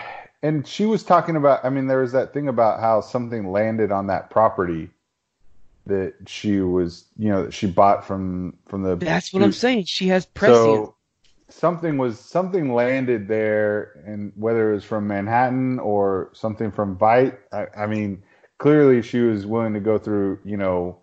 and 0.42 0.66
she 0.66 0.86
was 0.86 1.02
talking 1.02 1.36
about. 1.36 1.64
I 1.64 1.70
mean, 1.70 1.86
there 1.86 2.00
was 2.00 2.12
that 2.12 2.32
thing 2.32 2.48
about 2.48 2.80
how 2.80 3.00
something 3.00 3.50
landed 3.50 3.92
on 3.92 4.06
that 4.06 4.30
property, 4.30 4.90
that 5.86 6.14
she 6.26 6.60
was, 6.60 7.06
you 7.18 7.28
know, 7.28 7.44
that 7.44 7.54
she 7.54 7.66
bought 7.66 8.06
from 8.06 8.56
from 8.66 8.82
the. 8.82 8.96
That's 8.96 9.32
what 9.32 9.42
I'm 9.42 9.52
saying. 9.52 9.84
She 9.84 10.08
has 10.08 10.26
prescience. 10.26 10.64
So 10.64 10.94
something 11.48 11.98
was 11.98 12.18
something 12.18 12.72
landed 12.72 13.28
there, 13.28 14.02
and 14.06 14.32
whether 14.36 14.70
it 14.70 14.74
was 14.76 14.84
from 14.84 15.08
Manhattan 15.08 15.78
or 15.78 16.30
something 16.34 16.70
from 16.70 16.96
Veidt, 16.96 17.36
I, 17.52 17.66
I 17.76 17.86
mean, 17.86 18.22
clearly 18.60 19.02
she 19.02 19.20
was 19.20 19.46
willing 19.46 19.74
to 19.74 19.80
go 19.80 19.98
through. 19.98 20.38
You 20.44 20.56
know, 20.56 20.98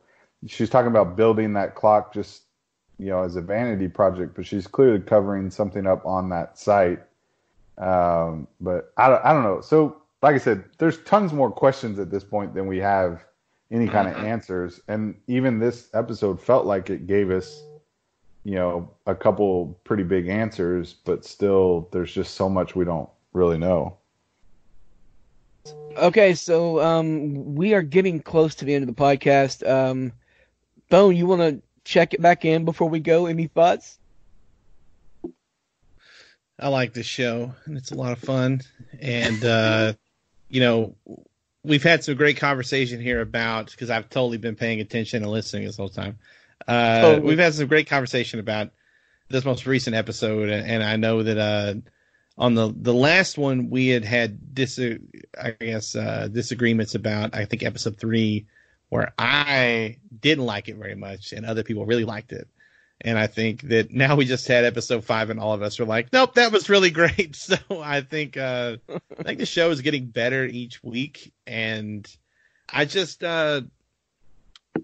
she's 0.46 0.70
talking 0.70 0.90
about 0.90 1.18
building 1.18 1.52
that 1.54 1.76
clock 1.76 2.14
just 2.14 2.44
you 2.98 3.08
know 3.08 3.24
as 3.24 3.36
a 3.36 3.42
vanity 3.42 3.90
project, 3.90 4.36
but 4.36 4.46
she's 4.46 4.68
clearly 4.68 5.02
covering 5.02 5.52
something 5.52 5.86
up 5.86 6.06
on 6.06 6.30
that 6.30 6.58
site. 6.58 7.02
Um, 7.78 8.48
but 8.62 8.94
I 8.98 9.10
don't, 9.10 9.26
I 9.26 9.34
don't 9.34 9.44
know. 9.44 9.60
So 9.60 10.02
like 10.22 10.36
I 10.36 10.40
said, 10.40 10.64
there's 10.78 11.00
tons 11.04 11.34
more 11.34 11.52
questions 11.52 12.00
at 12.00 12.10
this 12.10 12.24
point 12.24 12.54
than 12.54 12.68
we 12.68 12.78
have 12.78 13.26
any 13.70 13.88
kind 13.88 14.08
of 14.08 14.16
answers, 14.24 14.80
and 14.88 15.14
even 15.28 15.60
this 15.60 15.90
episode 15.94 16.42
felt 16.42 16.66
like 16.66 16.90
it 16.90 17.06
gave 17.06 17.30
us 17.30 17.62
you 18.48 18.56
know, 18.56 18.90
a 19.06 19.14
couple 19.14 19.78
pretty 19.84 20.04
big 20.04 20.30
answers, 20.30 20.94
but 20.94 21.26
still 21.26 21.90
there's 21.92 22.14
just 22.14 22.36
so 22.36 22.48
much 22.48 22.78
we 22.78 22.86
don't 22.86 23.10
really 23.34 23.58
know. 23.58 23.98
Okay, 25.98 26.36
so 26.36 26.80
um, 26.80 27.56
we 27.56 27.74
are 27.74 27.82
getting 27.82 28.20
close 28.20 28.56
to 28.56 28.66
the 28.66 28.76
end 28.76 28.88
of 28.88 28.96
the 28.96 29.02
podcast. 29.02 29.68
Um, 29.68 30.12
Bone, 30.90 31.16
you 31.16 31.26
want 31.26 31.42
to 31.42 31.62
check 31.84 32.14
it 32.14 32.22
back 32.22 32.46
in 32.46 32.66
before 32.66 32.90
we 32.90 33.00
go? 33.00 33.26
Any 33.26 33.48
thoughts? 33.48 33.98
I 36.60 36.70
like 36.70 36.94
this 36.94 37.06
show, 37.06 37.54
and 37.66 37.78
it's 37.78 37.92
a 37.92 37.96
lot 37.96 38.12
of 38.12 38.20
fun. 38.20 38.62
And 39.00 39.44
uh, 39.44 39.94
you 40.50 40.60
know, 40.60 40.96
we've 41.64 41.84
had 41.84 42.04
some 42.04 42.16
great 42.16 42.38
conversation 42.38 43.02
here 43.02 43.22
about 43.22 43.72
because 43.72 43.90
I've 43.90 44.10
totally 44.10 44.38
been 44.38 44.56
paying 44.56 44.80
attention 44.80 45.24
and 45.24 45.32
listening 45.32 45.66
this 45.66 45.78
whole 45.78 45.90
time. 45.90 46.18
Uh, 46.68 47.02
Totally. 47.02 47.28
We've 47.28 47.40
had 47.40 47.54
some 47.54 47.68
great 47.68 47.88
conversation 47.88 48.40
about 48.40 48.72
this 49.30 49.46
most 49.46 49.66
recent 49.66 49.96
episode, 49.96 50.50
and, 50.50 50.66
and 50.66 50.84
I 50.84 50.96
know 50.96 51.24
that 51.24 51.38
uh, 51.38 51.76
on 52.38 52.54
the 52.54 52.74
the 52.76 52.94
last 52.94 53.38
one 53.38 53.70
we 53.70 53.88
had 53.88 54.06
had 54.06 54.54
dis 54.54 54.80
I 55.40 55.52
guess 55.52 55.96
uh, 55.96 56.28
disagreements 56.32 56.96
about 56.96 57.36
I 57.36 57.46
think 57.46 57.64
episode 57.64 57.98
three, 57.98 58.46
where 58.90 59.14
I 59.18 59.98
didn't 60.20 60.46
like 60.46 60.70
it 60.70 60.76
very 60.78 60.96
much, 60.96 61.34
and 61.34 61.46
other 61.46 61.64
people 61.64 61.86
really 61.86 62.06
liked 62.06 62.32
it. 62.32 62.48
And 63.02 63.18
I 63.18 63.28
think 63.28 63.62
that 63.64 63.92
now 63.92 64.16
we 64.16 64.26
just 64.26 64.48
had 64.48 64.66
episode 64.66 65.04
five, 65.04 65.30
and 65.30 65.40
all 65.40 65.54
of 65.54 65.64
us 65.64 65.80
are 65.80 65.86
like, 65.86 66.14
"Nope, 66.14 66.36
that 66.36 66.52
was 66.52 66.70
really 66.70 66.92
great." 66.92 67.36
So 67.36 67.58
I 67.72 68.02
think 68.02 68.38
uh, 68.38 68.78
I 68.90 69.24
think 69.24 69.40
the 69.40 69.46
show 69.46 69.72
is 69.72 69.82
getting 69.82 70.06
better 70.06 70.46
each 70.46 70.84
week, 70.84 71.34
and 71.48 72.08
I 72.70 72.86
just 72.86 73.24
uh, 73.24 73.62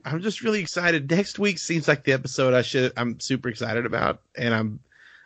I'm 0.04 0.22
just 0.22 0.42
really 0.42 0.60
excited. 0.60 1.10
Next 1.10 1.38
week 1.38 1.60
seems 1.60 1.88
like 1.88 2.04
the 2.04 2.14
episode 2.14 2.56
I 2.56 2.64
should 2.64 2.94
I'm 2.98 3.20
super 3.20 3.50
excited 3.50 3.86
about, 3.86 4.22
and 4.36 4.56
I'm 4.56 4.80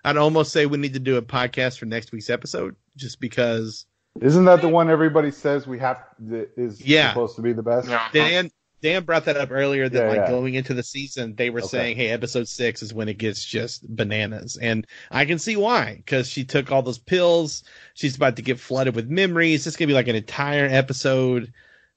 I'd 0.03 0.17
almost 0.17 0.51
say 0.51 0.65
we 0.65 0.77
need 0.77 0.93
to 0.93 0.99
do 0.99 1.17
a 1.17 1.21
podcast 1.21 1.79
for 1.79 1.85
next 1.85 2.11
week's 2.11 2.29
episode, 2.29 2.75
just 2.95 3.19
because 3.19 3.85
Isn't 4.21 4.45
that 4.45 4.61
the 4.61 4.69
one 4.69 4.89
everybody 4.89 5.31
says 5.31 5.67
we 5.67 5.79
have 5.79 5.97
that 6.19 6.49
is 6.57 6.81
Yeah. 6.81 7.09
supposed 7.09 7.35
to 7.35 7.41
be 7.41 7.53
the 7.53 7.63
best? 7.63 7.89
Dan 8.13 8.51
Dan 8.81 9.03
brought 9.03 9.25
that 9.25 9.37
up 9.37 9.49
earlier 9.51 9.89
that 9.89 10.03
Yeah, 10.03 10.07
like 10.07 10.21
yeah. 10.21 10.29
going 10.29 10.53
into 10.53 10.73
the 10.75 10.83
season 10.83 11.35
they 11.35 11.49
were 11.49 11.59
Okay. 11.59 11.67
saying 11.67 11.97
hey 11.97 12.09
episode 12.09 12.47
6 12.47 12.83
is 12.83 12.93
when 12.93 13.09
it 13.09 13.17
gets 13.17 13.43
just 13.43 13.87
bananas 13.95 14.55
and 14.61 14.85
I 15.09 15.25
can 15.25 15.39
see 15.39 15.55
why 15.55 16.03
cuz 16.05 16.29
she 16.29 16.43
took 16.45 16.71
all 16.71 16.83
those 16.83 16.99
pills 16.99 17.63
she's 17.95 18.15
about 18.15 18.35
to 18.35 18.43
get 18.43 18.59
flooded 18.59 18.95
with 18.95 19.09
memories 19.09 19.65
it's 19.65 19.75
going 19.77 19.87
to 19.87 19.91
be 19.91 19.95
like 19.95 20.07
an 20.07 20.15
entire 20.15 20.67
episode 20.67 21.51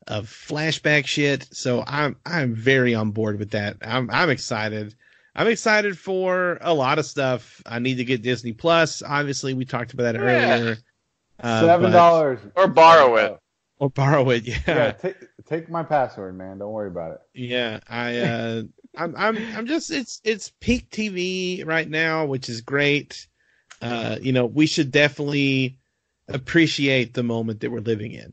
of 0.07 0.27
flashback 0.27 1.07
shit 1.07 1.47
so 1.53 1.85
I'm 1.87 2.17
I'm 2.25 2.55
very 2.55 2.95
on 2.95 3.11
board 3.11 3.39
with 3.39 3.51
that 3.51 3.77
I'm 3.83 4.11
I'm 4.11 4.31
excited 4.31 4.95
I'm 5.35 5.47
excited 5.49 5.99
for 5.99 6.59
a 6.61 6.75
lot 6.75 6.99
of 6.99 7.07
stuff 7.07 7.63
I 7.67 7.79
need 7.79 7.97
to 7.97 8.05
get 8.05 8.23
Disney 8.23 8.53
Plus 8.53 9.03
obviously 9.03 9.55
we 9.55 9.65
talked 9.65 9.93
about 9.93 10.05
that 10.05 10.17
Yeah. 10.17 10.23
earlier 10.25 10.79
Uh, 11.43 11.61
Seven 11.61 11.93
dollars 11.93 12.41
Or 12.57 12.69
borrow 12.69 13.17
it. 13.17 13.39
or 13.79 13.91
borrow 13.91 14.29
it 14.31 14.45
yeah 14.45 14.59
Yeah, 14.67 14.91
take 14.93 15.17
take 15.47 15.71
my 15.71 15.83
password, 15.83 16.37
man. 16.37 16.59
Don't 16.59 16.73
worry 16.73 16.89
about 16.89 17.13
it. 17.13 17.21
Yeah, 17.35 17.81
I 17.89 18.19
uh 18.19 18.63
I'm 18.97 19.15
I'm 19.17 19.47
I'm 19.57 19.67
just 19.67 19.91
it's 19.91 20.21
it's 20.25 20.53
peak 20.61 20.91
TV 20.91 21.65
right 21.65 21.89
now, 21.89 22.27
which 22.27 22.49
is 22.49 22.61
great. 22.61 23.27
Uh 23.81 24.19
you 24.21 24.33
know, 24.33 24.47
we 24.47 24.67
should 24.67 24.91
definitely 24.91 25.79
appreciate 26.29 27.15
the 27.15 27.23
moment 27.23 27.61
that 27.61 27.71
we're 27.71 27.81
living 27.81 28.13
in 28.13 28.33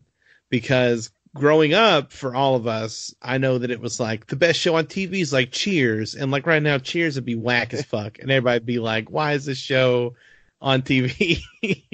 because 0.50 1.12
growing 1.38 1.74
up 1.74 2.12
for 2.12 2.36
all 2.36 2.56
of 2.56 2.68
us, 2.68 3.14
I 3.22 3.38
know 3.38 3.58
that 3.58 3.72
it 3.72 3.80
was 3.80 4.00
like 4.00 4.28
the 4.28 4.36
best 4.36 4.60
show 4.60 4.76
on 4.76 4.86
TV 4.86 5.22
is 5.22 5.34
like 5.34 5.52
Cheers 5.52 6.16
and 6.16 6.32
like 6.32 6.46
right 6.46 6.62
now 6.62 6.78
Cheers 6.78 7.16
would 7.16 7.26
be 7.26 7.36
whack 7.36 7.74
as 7.74 7.86
fuck 7.86 8.20
and 8.20 8.32
everybody'd 8.32 8.66
be 8.66 8.80
like 8.80 9.10
why 9.10 9.34
is 9.34 9.46
this 9.46 9.58
show 9.58 10.16
on 10.62 10.82
TV? 10.82 11.42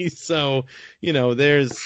so, 0.14 0.66
you 1.00 1.12
know, 1.12 1.34
there's 1.34 1.78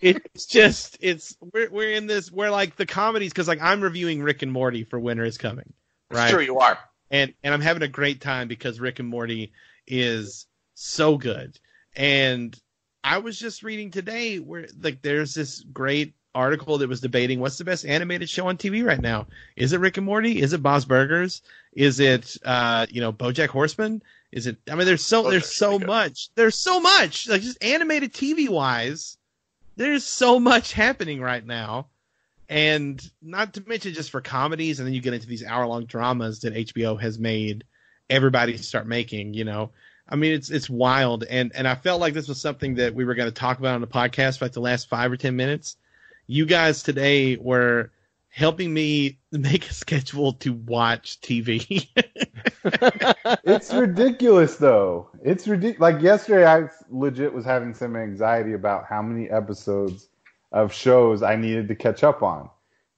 it's 0.00 0.46
just 0.46 0.98
it's 1.00 1.36
we're 1.52 1.70
we're 1.70 1.92
in 1.92 2.06
this 2.06 2.30
we're 2.30 2.50
like 2.50 2.76
the 2.76 2.86
comedies 2.86 3.32
because 3.32 3.48
like 3.48 3.62
I'm 3.62 3.80
reviewing 3.80 4.22
Rick 4.22 4.42
and 4.42 4.52
Morty 4.52 4.84
for 4.84 4.98
Winter 4.98 5.24
is 5.24 5.38
Coming, 5.38 5.72
It's 6.10 6.30
true, 6.30 6.42
you 6.42 6.58
are. 6.58 6.78
And 7.10 7.34
and 7.42 7.54
I'm 7.54 7.60
having 7.60 7.82
a 7.82 7.88
great 7.88 8.20
time 8.20 8.48
because 8.48 8.80
Rick 8.80 8.98
and 8.98 9.08
Morty 9.08 9.52
is 9.86 10.46
so 10.74 11.16
good. 11.16 11.58
And 11.94 12.58
I 13.04 13.18
was 13.18 13.38
just 13.38 13.62
reading 13.62 13.90
today 13.90 14.38
where 14.38 14.66
like 14.80 15.02
there's 15.02 15.34
this 15.34 15.62
great 15.62 16.14
article 16.36 16.78
that 16.78 16.88
was 16.88 17.00
debating 17.00 17.40
what's 17.40 17.58
the 17.58 17.64
best 17.64 17.84
animated 17.86 18.28
show 18.28 18.48
on 18.48 18.56
TV 18.56 18.84
right 18.84 19.00
now. 19.00 19.26
Is 19.56 19.72
it 19.72 19.80
Rick 19.80 19.96
and 19.96 20.06
Morty? 20.06 20.40
Is 20.40 20.52
it 20.52 20.62
Bob's 20.62 20.84
Burgers? 20.84 21.42
Is 21.72 21.98
it 21.98 22.36
uh 22.44 22.86
you 22.90 23.00
know 23.00 23.12
BoJack 23.12 23.48
Horseman? 23.48 24.02
Is 24.32 24.46
it? 24.46 24.58
I 24.70 24.74
mean, 24.74 24.86
there's 24.86 25.04
so 25.04 25.30
there's 25.30 25.54
so 25.54 25.78
much. 25.78 26.28
There's 26.34 26.58
so 26.58 26.80
much 26.80 27.28
like 27.28 27.42
just 27.42 27.62
animated 27.62 28.12
TV 28.12 28.48
wise. 28.48 29.16
There's 29.76 30.04
so 30.04 30.40
much 30.40 30.72
happening 30.72 31.20
right 31.20 31.44
now, 31.44 31.86
and 32.48 33.02
not 33.22 33.54
to 33.54 33.64
mention 33.66 33.94
just 33.94 34.10
for 34.10 34.20
comedies, 34.20 34.78
and 34.78 34.86
then 34.86 34.94
you 34.94 35.00
get 35.00 35.14
into 35.14 35.26
these 35.26 35.44
hour 35.44 35.66
long 35.66 35.86
dramas 35.86 36.40
that 36.40 36.54
HBO 36.54 37.00
has 37.00 37.18
made 37.18 37.64
everybody 38.10 38.56
start 38.56 38.86
making. 38.86 39.34
You 39.34 39.44
know, 39.44 39.70
I 40.08 40.16
mean, 40.16 40.32
it's 40.32 40.50
it's 40.50 40.68
wild, 40.68 41.24
and 41.24 41.52
and 41.54 41.66
I 41.66 41.74
felt 41.74 42.00
like 42.00 42.14
this 42.14 42.28
was 42.28 42.40
something 42.40 42.74
that 42.76 42.94
we 42.94 43.04
were 43.04 43.14
going 43.14 43.28
to 43.28 43.34
talk 43.34 43.58
about 43.58 43.74
on 43.74 43.80
the 43.80 43.86
podcast 43.86 44.38
for 44.38 44.44
like 44.44 44.52
the 44.52 44.60
last 44.60 44.88
five 44.88 45.10
or 45.10 45.16
ten 45.16 45.36
minutes. 45.36 45.76
You 46.26 46.46
guys 46.46 46.82
today 46.82 47.36
were 47.36 47.90
helping 48.28 48.72
me 48.74 49.18
make 49.32 49.68
a 49.70 49.74
schedule 49.74 50.32
to 50.34 50.52
watch 50.52 51.20
TV. 51.20 51.86
It's 53.44 53.72
ridiculous 53.72 54.56
though. 54.56 55.08
It's 55.22 55.46
ridiculous. 55.46 55.80
Like 55.80 56.02
yesterday, 56.02 56.46
I 56.46 56.68
legit 56.90 57.32
was 57.32 57.44
having 57.44 57.74
some 57.74 57.96
anxiety 57.96 58.52
about 58.54 58.86
how 58.86 59.02
many 59.02 59.30
episodes 59.30 60.08
of 60.52 60.72
shows 60.72 61.22
I 61.22 61.36
needed 61.36 61.68
to 61.68 61.74
catch 61.74 62.02
up 62.04 62.22
on, 62.22 62.48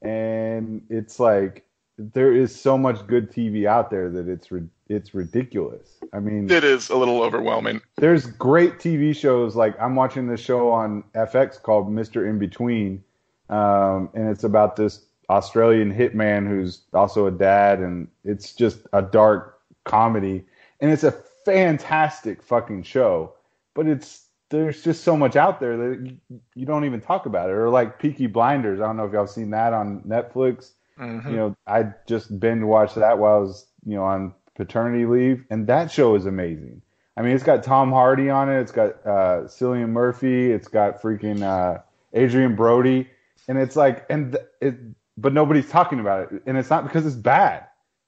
and 0.03 0.83
it's 0.91 1.21
like 1.21 1.65
there 1.99 2.33
is 2.33 2.55
so 2.59 2.79
much 2.79 3.07
good 3.07 3.31
TV 3.31 3.67
out 3.67 3.91
there 3.91 4.09
that 4.11 4.29
it's 4.29 4.51
ri- 4.51 4.69
it's 4.89 5.15
ridiculous. 5.15 5.99
I 6.13 6.21
mean, 6.21 6.51
It 6.51 6.65
is 6.65 6.89
a 6.89 6.97
little 6.97 7.23
overwhelming. 7.23 7.81
there's 7.97 8.27
great 8.27 8.79
TV 8.79 9.15
shows. 9.15 9.55
Like 9.57 9.79
I'm 9.81 9.97
watching 9.97 10.29
this 10.29 10.41
show 10.41 10.71
on 10.71 11.05
FX 11.15 11.61
called 11.61 11.89
Mr. 11.91 12.29
In 12.29 12.39
Between, 12.39 13.03
um, 13.51 14.11
and 14.15 14.29
it's 14.29 14.45
about 14.45 14.77
this 14.77 15.05
Australian 15.31 15.95
hitman 15.95 16.47
who's 16.49 16.83
also 16.93 17.27
a 17.27 17.31
dad, 17.31 17.81
and 17.81 18.09
it's 18.25 18.53
just 18.53 18.81
a 18.93 19.03
dark 19.03 19.61
comedy, 19.85 20.45
and 20.81 20.91
it's 20.91 21.05
a 21.05 21.13
fantastic 21.45 22.43
fucking 22.43 22.83
show. 22.83 23.35
But 23.75 23.87
it's 23.87 24.27
there's 24.51 24.83
just 24.83 25.05
so 25.05 25.17
much 25.17 25.37
out 25.37 25.61
there 25.61 25.77
that 25.77 26.07
you, 26.07 26.41
you 26.55 26.65
don't 26.65 26.85
even 26.87 27.01
talk 27.01 27.27
about 27.27 27.51
it. 27.51 27.53
Or 27.53 27.69
like 27.69 27.99
Peaky 27.99 28.27
Blinders. 28.27 28.81
I 28.81 28.87
don't 28.87 28.97
know 28.97 29.05
if 29.05 29.13
y'all 29.13 29.27
seen 29.27 29.51
that 29.51 29.73
on 29.73 30.01
Netflix 30.03 30.73
Mhm. 30.99 31.31
you 31.31 31.37
know, 31.37 31.57
I 31.67 31.93
just 32.07 32.41
binge 32.41 32.63
watched 32.65 32.97
that 32.97 33.19
while 33.19 33.37
I 33.37 33.39
was, 33.39 33.67
you 33.85 33.95
know, 33.95 34.05
on 34.05 34.35
paternity 34.57 35.07
leave, 35.07 35.45
and 35.51 35.67
that 35.69 35.91
show 35.91 36.15
is 36.17 36.27
amazing. 36.27 36.83
I 37.17 37.23
mean, 37.23 37.35
it's 37.35 37.45
got 37.45 37.63
Tom 37.63 37.91
Hardy 37.93 38.31
on 38.31 38.49
it, 38.49 38.61
it's 38.61 38.73
got 38.73 38.95
uh, 39.07 39.43
Cillian 39.47 39.91
Murphy, 39.91 40.51
it's 40.51 40.69
got 40.69 41.01
freaking 41.01 41.43
uh, 41.43 41.81
Adrien 42.17 42.57
Brody, 42.57 43.09
and 43.49 43.59
it's 43.59 43.77
like, 43.77 44.07
and 44.09 44.33
th- 44.33 44.45
it, 44.61 44.75
but 45.17 45.33
nobody's 45.33 45.69
talking 45.69 46.01
about 46.01 46.33
it, 46.33 46.43
and 46.47 46.57
it's 46.57 46.71
not 46.71 46.85
because 46.85 47.05
it's 47.07 47.17
bad. 47.17 47.67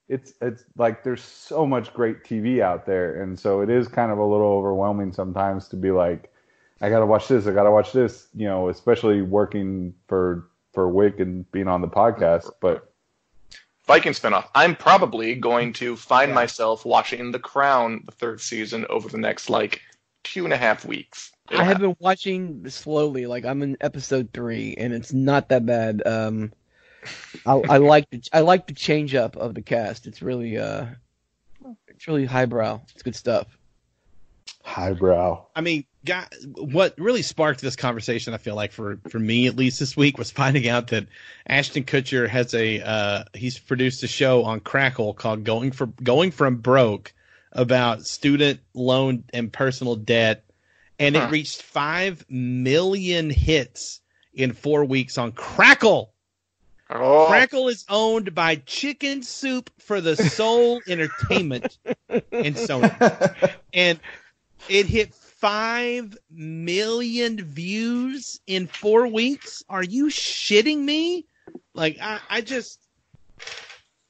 It's 0.08 0.34
it's 0.40 0.64
like 0.76 1.02
there's 1.02 1.22
so 1.22 1.66
much 1.66 1.92
great 1.94 2.24
TV 2.24 2.60
out 2.60 2.86
there, 2.86 3.22
and 3.22 3.38
so 3.38 3.60
it 3.60 3.70
is 3.70 3.88
kind 3.88 4.12
of 4.12 4.18
a 4.18 4.24
little 4.24 4.46
overwhelming 4.46 5.12
sometimes 5.12 5.68
to 5.68 5.76
be 5.76 5.90
like, 5.90 6.32
I 6.80 6.90
gotta 6.90 7.06
watch 7.06 7.26
this, 7.28 7.46
I 7.46 7.52
gotta 7.52 7.70
watch 7.70 7.92
this, 7.92 8.28
you 8.34 8.46
know, 8.46 8.68
especially 8.68 9.22
working 9.22 9.94
for 10.06 10.48
for 10.72 10.88
Wick 10.88 11.18
and 11.18 11.50
being 11.50 11.68
on 11.68 11.80
the 11.80 11.88
podcast, 11.88 12.50
but 12.60 12.90
Viking 13.86 14.12
spinoff. 14.12 14.46
I'm 14.54 14.76
probably 14.76 15.34
going 15.34 15.72
to 15.74 15.96
find 15.96 16.32
myself 16.32 16.84
watching 16.84 17.32
The 17.32 17.40
Crown, 17.40 18.02
the 18.06 18.12
third 18.12 18.40
season, 18.40 18.86
over 18.88 19.08
the 19.08 19.18
next 19.18 19.50
like 19.50 19.80
two 20.24 20.44
and 20.44 20.52
a 20.52 20.56
half 20.56 20.84
weeks. 20.84 21.32
I 21.48 21.64
have 21.64 21.80
been 21.80 21.96
watching 21.98 22.68
slowly. 22.68 23.26
Like 23.26 23.44
I'm 23.44 23.62
in 23.62 23.76
episode 23.80 24.30
three, 24.32 24.74
and 24.78 24.92
it's 24.92 25.12
not 25.12 25.48
that 25.48 25.66
bad. 25.66 26.06
Um, 26.06 26.52
I, 27.44 27.54
I 27.54 27.76
like 27.78 28.08
the 28.10 28.22
I 28.32 28.40
like 28.40 28.66
the 28.66 28.74
change 28.74 29.14
up 29.14 29.36
of 29.36 29.54
the 29.54 29.62
cast. 29.62 30.06
It's 30.06 30.22
really 30.22 30.58
uh, 30.58 30.86
it's 31.88 32.06
really 32.06 32.24
highbrow. 32.24 32.80
It's 32.94 33.02
good 33.02 33.16
stuff. 33.16 33.46
Highbrow. 34.62 35.46
I 35.56 35.60
mean, 35.62 35.84
guy, 36.04 36.26
what 36.54 36.94
really 36.98 37.22
sparked 37.22 37.60
this 37.60 37.76
conversation, 37.76 38.34
I 38.34 38.36
feel 38.36 38.54
like 38.54 38.72
for 38.72 39.00
for 39.08 39.18
me 39.18 39.46
at 39.46 39.56
least 39.56 39.80
this 39.80 39.96
week, 39.96 40.18
was 40.18 40.30
finding 40.30 40.68
out 40.68 40.88
that 40.88 41.06
Ashton 41.46 41.84
Kutcher 41.84 42.28
has 42.28 42.54
a 42.54 42.80
uh, 42.80 43.24
he's 43.34 43.58
produced 43.58 44.02
a 44.02 44.08
show 44.08 44.44
on 44.44 44.60
Crackle 44.60 45.14
called 45.14 45.44
"Going 45.44 45.72
for 45.72 45.86
Going 45.86 46.30
from 46.30 46.56
Broke" 46.56 47.12
about 47.52 48.06
student 48.06 48.60
loan 48.74 49.24
and 49.32 49.52
personal 49.52 49.96
debt, 49.96 50.44
and 50.98 51.16
Huh. 51.16 51.22
it 51.22 51.30
reached 51.30 51.62
five 51.62 52.24
million 52.28 53.30
hits 53.30 54.00
in 54.34 54.52
four 54.52 54.84
weeks 54.84 55.18
on 55.18 55.32
Crackle. 55.32 56.12
Oh, 56.90 57.26
Crackle 57.28 57.68
is 57.68 57.84
owned 57.88 58.34
by 58.34 58.56
Chicken 58.56 59.22
Soup 59.22 59.70
for 59.78 60.00
the 60.00 60.16
Soul 60.16 60.82
Entertainment 60.86 61.78
and 62.08 62.54
Sony 62.56 62.92
and 63.72 64.00
it 64.68 64.86
hit 64.86 65.14
five 65.14 66.16
million 66.30 67.42
views 67.42 68.40
in 68.46 68.66
four 68.66 69.06
weeks. 69.06 69.62
Are 69.68 69.82
you 69.82 70.06
shitting 70.06 70.78
me? 70.78 71.26
Like 71.74 71.98
I, 72.00 72.20
I 72.28 72.40
just 72.40 72.80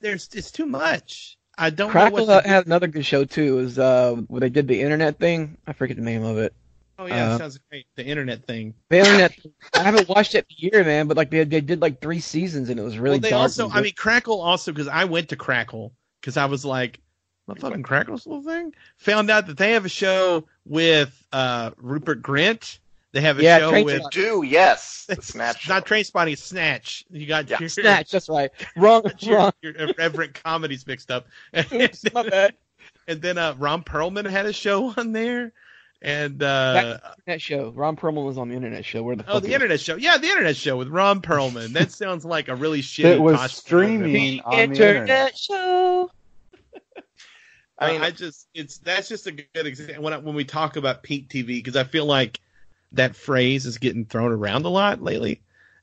there's 0.00 0.28
it's 0.32 0.50
too 0.50 0.66
much. 0.66 1.36
I 1.60 1.68
don't 1.68 1.88
know 1.88 1.92
Crackle 1.92 2.26
had 2.26 2.64
another 2.64 2.86
good 2.86 3.04
show 3.04 3.24
too. 3.26 3.58
Is 3.58 3.78
uh, 3.78 4.14
where 4.28 4.40
they 4.40 4.48
did 4.48 4.66
the 4.66 4.80
internet 4.80 5.18
thing. 5.18 5.58
I 5.66 5.74
forget 5.74 5.96
the 5.96 6.02
name 6.02 6.24
of 6.24 6.38
it. 6.38 6.54
Oh 6.98 7.04
yeah, 7.04 7.32
uh, 7.32 7.38
sounds 7.38 7.60
great. 7.70 7.86
The 7.96 8.04
internet 8.04 8.46
thing. 8.46 8.74
The 8.88 8.98
internet. 8.98 9.38
I 9.74 9.82
haven't 9.82 10.08
watched 10.08 10.34
it 10.34 10.46
in 10.48 10.56
a 10.56 10.76
year, 10.76 10.84
man. 10.84 11.06
But 11.06 11.18
like 11.18 11.30
they 11.30 11.44
they 11.44 11.60
did 11.60 11.82
like 11.82 12.00
three 12.00 12.20
seasons 12.20 12.70
and 12.70 12.80
it 12.80 12.82
was 12.82 12.98
really 12.98 13.18
well, 13.18 13.30
they 13.30 13.32
also, 13.32 13.68
I 13.70 13.82
mean, 13.82 13.92
Crackle 13.94 14.40
also 14.40 14.72
because 14.72 14.88
I 14.88 15.04
went 15.04 15.28
to 15.30 15.36
Crackle 15.36 15.92
because 16.20 16.38
I 16.38 16.46
was 16.46 16.64
like, 16.64 16.98
fucking 17.58 17.82
Crackle's 17.82 18.26
little 18.26 18.42
thing. 18.42 18.74
Found 18.96 19.30
out 19.30 19.46
that 19.46 19.58
they 19.58 19.72
have 19.72 19.84
a 19.84 19.90
show 19.90 20.46
with 20.64 21.26
uh 21.32 21.72
Rupert 21.76 22.22
Grint. 22.22 22.78
They 23.12 23.20
have 23.22 23.38
a 23.38 23.42
Yeah, 23.42 23.58
show 23.58 23.70
Train 23.70 23.84
with 23.86 24.02
do 24.10 24.42
yes, 24.46 25.06
the 25.08 25.20
snatch. 25.20 25.56
It's 25.56 25.68
not 25.68 25.84
Train 25.84 26.04
Spotting, 26.04 26.32
it's 26.34 26.42
Snatch. 26.44 27.04
You 27.10 27.26
got 27.26 27.48
Yeah. 27.48 27.58
your, 27.58 27.68
Snatch. 27.68 28.10
That's 28.12 28.28
right. 28.28 28.50
Wrong. 28.76 29.02
your, 29.18 29.36
wrong. 29.36 29.52
your 29.62 29.74
irreverent 29.76 30.34
comedies 30.42 30.86
mixed 30.86 31.10
up. 31.10 31.26
Oops, 31.72 32.04
my 32.14 32.28
bad. 32.28 32.54
and 33.08 33.20
then 33.20 33.36
uh, 33.38 33.54
Ron 33.58 33.82
Perlman 33.82 34.28
had 34.30 34.46
a 34.46 34.52
show 34.52 34.94
on 34.96 35.10
there, 35.12 35.52
and 36.02 36.40
uh, 36.42 36.98
Internet 37.26 37.42
show. 37.42 37.70
Ron 37.70 37.96
Perlman 37.96 38.24
was 38.24 38.38
on 38.38 38.48
the 38.48 38.54
internet 38.54 38.84
show. 38.84 39.02
Where 39.02 39.16
the 39.16 39.24
oh, 39.28 39.34
fuck 39.34 39.42
the 39.42 39.48
is- 39.48 39.54
internet 39.54 39.80
show. 39.80 39.96
Yeah, 39.96 40.16
the 40.18 40.28
internet 40.28 40.56
show 40.56 40.76
with 40.76 40.88
Ron 40.88 41.20
Perlman. 41.20 41.72
That 41.72 41.90
sounds 41.90 42.24
like 42.24 42.48
a 42.48 42.54
really 42.54 42.80
shitty. 42.80 43.16
It 43.16 43.20
was 43.20 43.50
streaming 43.52 44.40
on 44.42 44.56
the 44.56 44.62
internet 44.62 44.96
internet. 44.96 45.36
show. 45.38 46.10
I 47.78 47.92
mean, 47.92 48.02
I 48.02 48.10
just 48.10 48.46
it's 48.54 48.78
that's 48.78 49.08
just 49.08 49.26
a 49.26 49.32
good 49.32 49.66
example 49.66 50.04
when 50.04 50.12
I, 50.12 50.18
when 50.18 50.34
we 50.34 50.44
talk 50.44 50.76
about 50.76 51.02
peak 51.02 51.28
TV 51.28 51.46
because 51.46 51.76
I 51.76 51.84
feel 51.84 52.04
like 52.04 52.38
that 52.92 53.16
phrase 53.16 53.66
is 53.66 53.78
getting 53.78 54.04
thrown 54.04 54.32
around 54.32 54.64
a 54.64 54.68
lot 54.68 55.02
lately, 55.02 55.40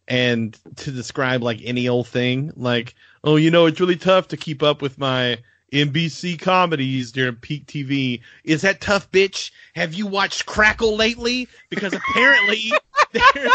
and 0.08 0.58
to 0.78 0.92
describe 0.92 1.44
like 1.44 1.60
any 1.64 1.88
old 1.88 2.08
thing, 2.08 2.52
like 2.56 2.96
oh 3.24 3.36
you 3.36 3.52
know 3.52 3.66
it's 3.66 3.80
really 3.80 3.96
tough 3.96 4.28
to 4.30 4.38
keep 4.38 4.64
up 4.64 4.82
with 4.82 4.98
my 4.98 5.38
NBC 5.74 6.40
comedies 6.40 7.12
during 7.12 7.36
peak 7.36 7.66
TV. 7.66 8.22
Is 8.44 8.62
that 8.62 8.82
tough, 8.82 9.12
bitch? 9.12 9.52
Have 9.76 9.94
you 9.94 10.08
watched 10.08 10.46
Crackle 10.46 10.96
lately? 10.96 11.48
Because 11.70 11.94
apparently 11.94 12.72
there's 13.12 13.52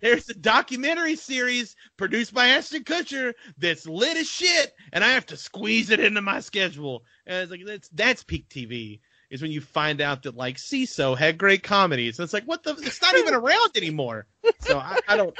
there's 0.00 0.28
a 0.28 0.34
documentary 0.34 1.14
series 1.14 1.76
produced 1.96 2.34
by 2.34 2.48
Ashton 2.48 2.82
Kutcher 2.82 3.34
that's 3.56 3.86
lit 3.86 4.16
as 4.16 4.28
shit, 4.28 4.74
and 4.92 5.04
I 5.04 5.10
have 5.12 5.26
to 5.26 5.36
squeeze 5.36 5.90
it 5.90 6.00
into 6.00 6.20
my 6.20 6.40
schedule. 6.40 7.04
And 7.26 7.42
it's 7.42 7.50
like 7.50 7.64
that's 7.64 7.88
that's 7.90 8.24
peak 8.24 8.48
TV. 8.48 8.98
Is 9.32 9.40
when 9.40 9.50
you 9.50 9.62
find 9.62 10.02
out 10.02 10.24
that 10.24 10.36
like 10.36 10.58
Seeso 10.58 11.16
had 11.16 11.38
great 11.38 11.62
comedies. 11.62 12.18
And 12.18 12.24
it's 12.24 12.34
like 12.34 12.44
what 12.44 12.62
the? 12.64 12.72
It's 12.72 13.00
not 13.00 13.16
even 13.16 13.32
around 13.32 13.70
anymore. 13.76 14.26
So 14.60 14.78
I, 14.78 14.98
I 15.08 15.16
don't. 15.16 15.34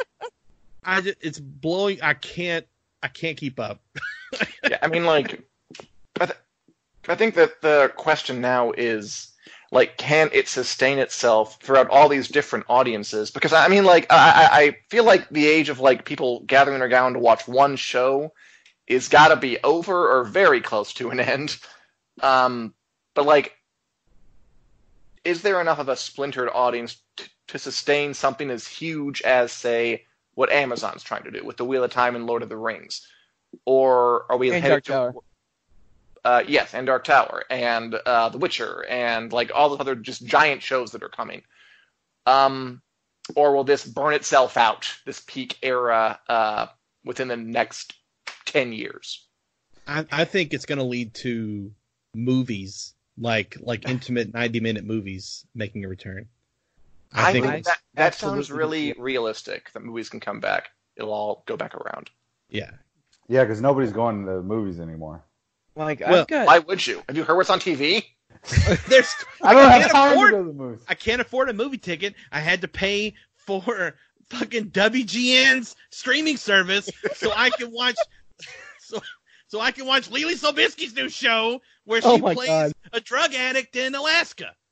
I 0.82 1.03
just, 1.03 1.18
it's 1.20 1.38
blowing. 1.38 2.01
I 2.01 2.14
can't. 2.14 2.66
I 3.03 3.09
can't 3.09 3.36
keep 3.36 3.61
up. 3.61 3.82
yeah, 4.64 4.78
I 4.80 4.86
mean, 4.86 5.05
like, 5.05 5.43
I, 6.18 6.24
th- 6.24 6.38
I 7.07 7.14
think 7.16 7.34
that 7.34 7.61
the 7.61 7.93
question 7.95 8.40
now 8.40 8.72
is, 8.72 9.30
like, 9.70 9.99
can 9.99 10.30
it 10.32 10.49
sustain 10.49 10.99
itself 10.99 11.61
throughout 11.61 11.90
all 11.90 12.09
these 12.09 12.28
different 12.28 12.64
audiences? 12.70 13.30
Because 13.30 13.53
I 13.53 13.68
mean, 13.68 13.84
like, 13.84 14.07
I, 14.11 14.49
I 14.51 14.76
feel 14.88 15.05
like 15.05 15.28
the 15.28 15.47
age 15.47 15.68
of 15.68 15.80
like 15.80 16.07
people 16.07 16.45
gathering 16.47 16.80
around 16.80 17.12
to 17.12 17.18
watch 17.18 17.47
one 17.47 17.76
show 17.76 18.32
is 18.86 19.09
got 19.09 19.28
to 19.28 19.36
be 19.36 19.59
over 19.62 20.18
or 20.18 20.24
very 20.24 20.62
close 20.62 20.95
to 20.95 21.11
an 21.11 21.20
end. 21.20 21.59
Um, 22.22 22.72
but 23.14 23.26
like, 23.26 23.55
is 25.24 25.42
there 25.42 25.60
enough 25.60 25.78
of 25.78 25.88
a 25.88 25.96
splintered 25.96 26.48
audience 26.52 27.00
t- 27.16 27.24
to 27.48 27.58
sustain 27.58 28.14
something 28.14 28.50
as 28.50 28.66
huge 28.66 29.22
as, 29.22 29.52
say, 29.52 30.04
what 30.34 30.50
Amazon's 30.50 31.02
trying 31.02 31.24
to 31.24 31.30
do 31.30 31.44
with 31.44 31.56
the 31.56 31.64
Wheel 31.64 31.84
of 31.84 31.90
Time 31.90 32.16
and 32.16 32.26
Lord 32.26 32.42
of 32.42 32.48
the 32.48 32.56
Rings? 32.56 33.06
Or 33.64 34.30
are 34.30 34.38
we 34.38 34.50
And 34.50 34.62
headed 34.62 34.84
Dark 34.84 34.84
to 34.84 34.92
Tower. 34.92 35.14
uh, 36.24 36.42
yes, 36.46 36.74
and 36.74 36.86
Dark 36.86 37.04
Tower, 37.04 37.44
and 37.50 37.94
uh, 37.94 38.30
The 38.30 38.38
Witcher, 38.38 38.84
and 38.88 39.32
like 39.32 39.50
all 39.54 39.68
those 39.68 39.80
other 39.80 39.94
just 39.94 40.24
giant 40.24 40.62
shows 40.62 40.92
that 40.92 41.02
are 41.02 41.08
coming. 41.08 41.42
Um, 42.26 42.80
or 43.36 43.54
will 43.54 43.64
this 43.64 43.84
burn 43.84 44.14
itself 44.14 44.56
out, 44.56 44.92
this 45.04 45.22
peak 45.26 45.58
era, 45.62 46.18
uh, 46.28 46.66
within 47.04 47.28
the 47.28 47.36
next 47.36 47.94
ten 48.46 48.72
years? 48.72 49.26
I, 49.86 50.06
I 50.10 50.24
think 50.24 50.54
it's 50.54 50.66
going 50.66 50.78
to 50.78 50.84
lead 50.84 51.14
to 51.14 51.72
movies 52.14 52.94
like 53.18 53.56
like 53.60 53.88
intimate 53.88 54.32
ninety 54.32 54.60
minute 54.60 54.84
movies 54.84 55.46
making 55.54 55.84
a 55.84 55.88
return. 55.88 56.28
I, 57.12 57.32
think, 57.32 57.44
it's- 57.44 57.64
that 57.66 57.78
that 57.94 58.14
sounds 58.14 58.50
really 58.50 58.90
agree. 58.92 59.02
realistic. 59.02 59.70
That 59.74 59.82
movies 59.82 60.08
can 60.08 60.20
come 60.20 60.40
back. 60.40 60.70
It'll 60.96 61.12
all 61.12 61.42
go 61.46 61.56
back 61.56 61.74
around. 61.74 62.10
yeah. 62.48 62.70
Yeah, 63.28 63.44
because 63.44 63.60
nobody's 63.62 63.92
going 63.92 64.26
to 64.26 64.32
the 64.32 64.42
movies 64.42 64.80
anymore. 64.80 65.22
Like 65.76 66.00
Well, 66.00 66.22
I've 66.22 66.26
got. 66.26 66.46
Why 66.46 66.58
would 66.58 66.86
you? 66.86 67.02
Have 67.08 67.16
you 67.16 67.24
heard 67.24 67.36
what's 67.36 67.48
on 67.50 67.60
TV? 67.60 68.04
There's 68.88 69.14
I 69.42 69.54
don't 69.54 69.68
can't 69.70 69.82
have 69.82 69.92
time 69.92 70.12
afford- 70.12 70.30
to 70.30 70.36
go 70.36 70.42
to 70.42 70.48
the 70.48 70.52
movies. 70.54 70.84
I 70.88 70.94
can't 70.94 71.20
afford 71.22 71.48
a 71.48 71.52
movie 71.52 71.78
ticket. 71.78 72.14
I 72.30 72.40
had 72.40 72.60
to 72.62 72.68
pay 72.68 73.14
for 73.36 73.94
fucking 74.28 74.70
WGN's 74.70 75.76
streaming 75.90 76.36
service 76.36 76.90
so 77.14 77.32
I 77.34 77.50
can 77.50 77.70
watch 77.70 77.96
so 78.80 79.00
so 79.53 79.61
I 79.61 79.70
can 79.70 79.84
watch 79.84 80.09
Leelee 80.09 80.32
Sobieski's 80.42 80.94
new 80.94 81.11
show 81.11 81.61
where 81.84 82.00
she 82.00 82.09
Oh 82.09 82.18
plays 82.18 82.48
God. 82.48 82.72
a 82.94 83.00
drug 83.00 83.34
addict 83.34 83.76
in 83.76 83.94
Alaska. 83.94 84.55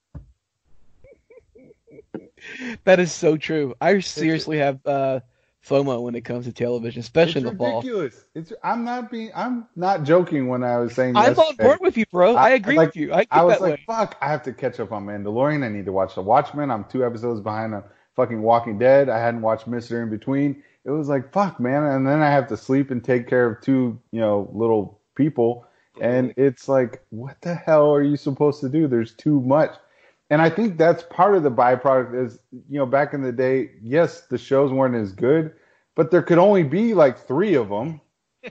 That 2.85 2.99
is 2.99 3.13
so 3.13 3.37
true. 3.37 3.75
I 3.83 4.01
seriously 4.01 4.57
have 4.57 4.81
uh, 4.87 5.21
FOMO 5.69 6.03
when 6.03 6.15
it 6.15 6.23
comes 6.23 6.47
to 6.47 6.53
television, 6.55 7.01
especially 7.01 7.43
It's 7.43 7.51
in 7.51 7.53
the 7.53 7.55
fall. 7.55 7.77
ridiculous. 7.83 8.25
It's 8.35 8.55
I'm 8.65 8.83
not 8.83 9.11
being 9.11 9.31
I'm 9.35 9.69
not 9.77 10.05
joking 10.05 10.49
when 10.49 10.65
I 10.65 10.79
was 10.79 10.95
saying 10.95 11.15
I'm 11.17 11.39
on 11.39 11.57
board 11.57 11.81
with 11.83 11.99
you, 11.99 12.07
bro. 12.11 12.37
I, 12.37 12.45
I- 12.45 12.51
agree 12.53 12.77
like, 12.77 12.89
with 12.89 12.97
you. 12.97 13.13
I 13.13 13.27
I 13.31 13.45
was 13.45 13.61
like, 13.61 13.75
way. 13.75 13.85
fuck, 13.87 14.17
I 14.23 14.29
have 14.29 14.43
to 14.45 14.55
catch 14.55 14.81
up 14.81 14.91
on 14.93 15.05
Mandalorian. 15.05 15.63
I 15.63 15.69
need 15.69 15.85
to 15.85 15.93
watch 15.93 16.15
The 16.15 16.23
Watchmen. 16.23 16.71
I'm 16.71 16.85
two 16.85 17.05
episodes 17.05 17.43
behind 17.43 17.75
on 17.75 17.85
fucking 18.17 18.41
Walking 18.41 18.79
Dead. 18.79 19.11
I 19.11 19.19
hadn't 19.19 19.43
watched 19.43 19.67
Mister 19.67 20.03
in 20.03 20.09
between. 20.09 20.63
It 20.85 20.91
was 20.91 21.09
like, 21.09 21.33
fuck, 21.33 21.61
man. 21.61 21.85
And 21.85 22.07
then 22.07 22.21
I 22.23 22.31
have 22.31 22.49
to 22.49 22.57
sleep 22.57 22.91
and 22.91 23.05
take 23.05 23.29
care 23.29 23.47
of 23.47 23.61
two, 23.61 24.01
you 24.13 24.21
know, 24.21 24.51
little 24.53 25.01
people. 25.15 25.67
And 26.01 26.31
mm-hmm. 26.31 26.41
it's 26.41 26.69
like, 26.69 27.03
what 27.11 27.37
the 27.43 27.55
hell 27.55 27.93
are 27.93 28.03
you 28.03 28.17
supposed 28.17 28.61
to 28.61 28.69
do? 28.69 28.89
There's 28.89 29.15
too 29.15 29.41
much. 29.41 29.75
And 30.31 30.41
I 30.41 30.49
think 30.49 30.79
that's 30.79 31.03
part 31.03 31.35
of 31.35 31.43
the 31.43 31.51
byproduct 31.51 32.25
is, 32.25 32.39
you 32.53 32.79
know, 32.79 32.87
back 32.87 33.13
in 33.13 33.23
the 33.23 33.33
day, 33.33 33.73
yes, 33.83 34.23
the 34.23 34.39
shows 34.39 34.73
weren't 34.73 34.95
as 34.95 35.13
good, 35.13 35.53
but 35.97 36.11
there 36.11 36.23
could 36.23 36.39
only 36.39 36.63
be 36.63 36.95
like 36.95 37.19
three 37.19 37.55
of 37.55 37.69
them. 37.69 38.01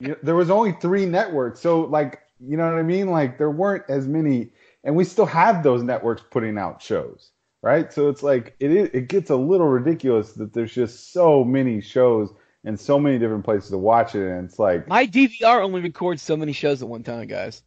you 0.00 0.08
know, 0.08 0.16
there 0.22 0.34
was 0.34 0.50
only 0.50 0.72
three 0.72 1.06
networks. 1.06 1.60
So, 1.60 1.82
like, 1.82 2.20
you 2.40 2.56
know 2.56 2.68
what 2.68 2.78
I 2.78 2.82
mean? 2.82 3.10
Like, 3.10 3.38
there 3.38 3.50
weren't 3.50 3.84
as 3.88 4.06
many, 4.08 4.50
and 4.82 4.96
we 4.96 5.04
still 5.04 5.26
have 5.26 5.62
those 5.62 5.82
networks 5.82 6.22
putting 6.30 6.58
out 6.58 6.82
shows, 6.82 7.30
right? 7.62 7.92
So 7.92 8.08
it's 8.08 8.22
like, 8.22 8.54
it, 8.60 8.70
is, 8.70 8.90
it 8.92 9.08
gets 9.08 9.30
a 9.30 9.36
little 9.36 9.68
ridiculous 9.68 10.32
that 10.34 10.52
there's 10.52 10.72
just 10.72 11.12
so 11.12 11.44
many 11.44 11.80
shows 11.80 12.32
and 12.64 12.78
so 12.78 12.98
many 12.98 13.18
different 13.18 13.44
places 13.44 13.70
to 13.70 13.78
watch 13.78 14.14
it. 14.14 14.28
And 14.28 14.48
it's 14.48 14.58
like, 14.58 14.86
My 14.88 15.06
DVR 15.06 15.62
only 15.62 15.80
records 15.80 16.22
so 16.22 16.36
many 16.36 16.52
shows 16.52 16.82
at 16.82 16.88
one 16.88 17.02
time, 17.02 17.26
guys. 17.26 17.62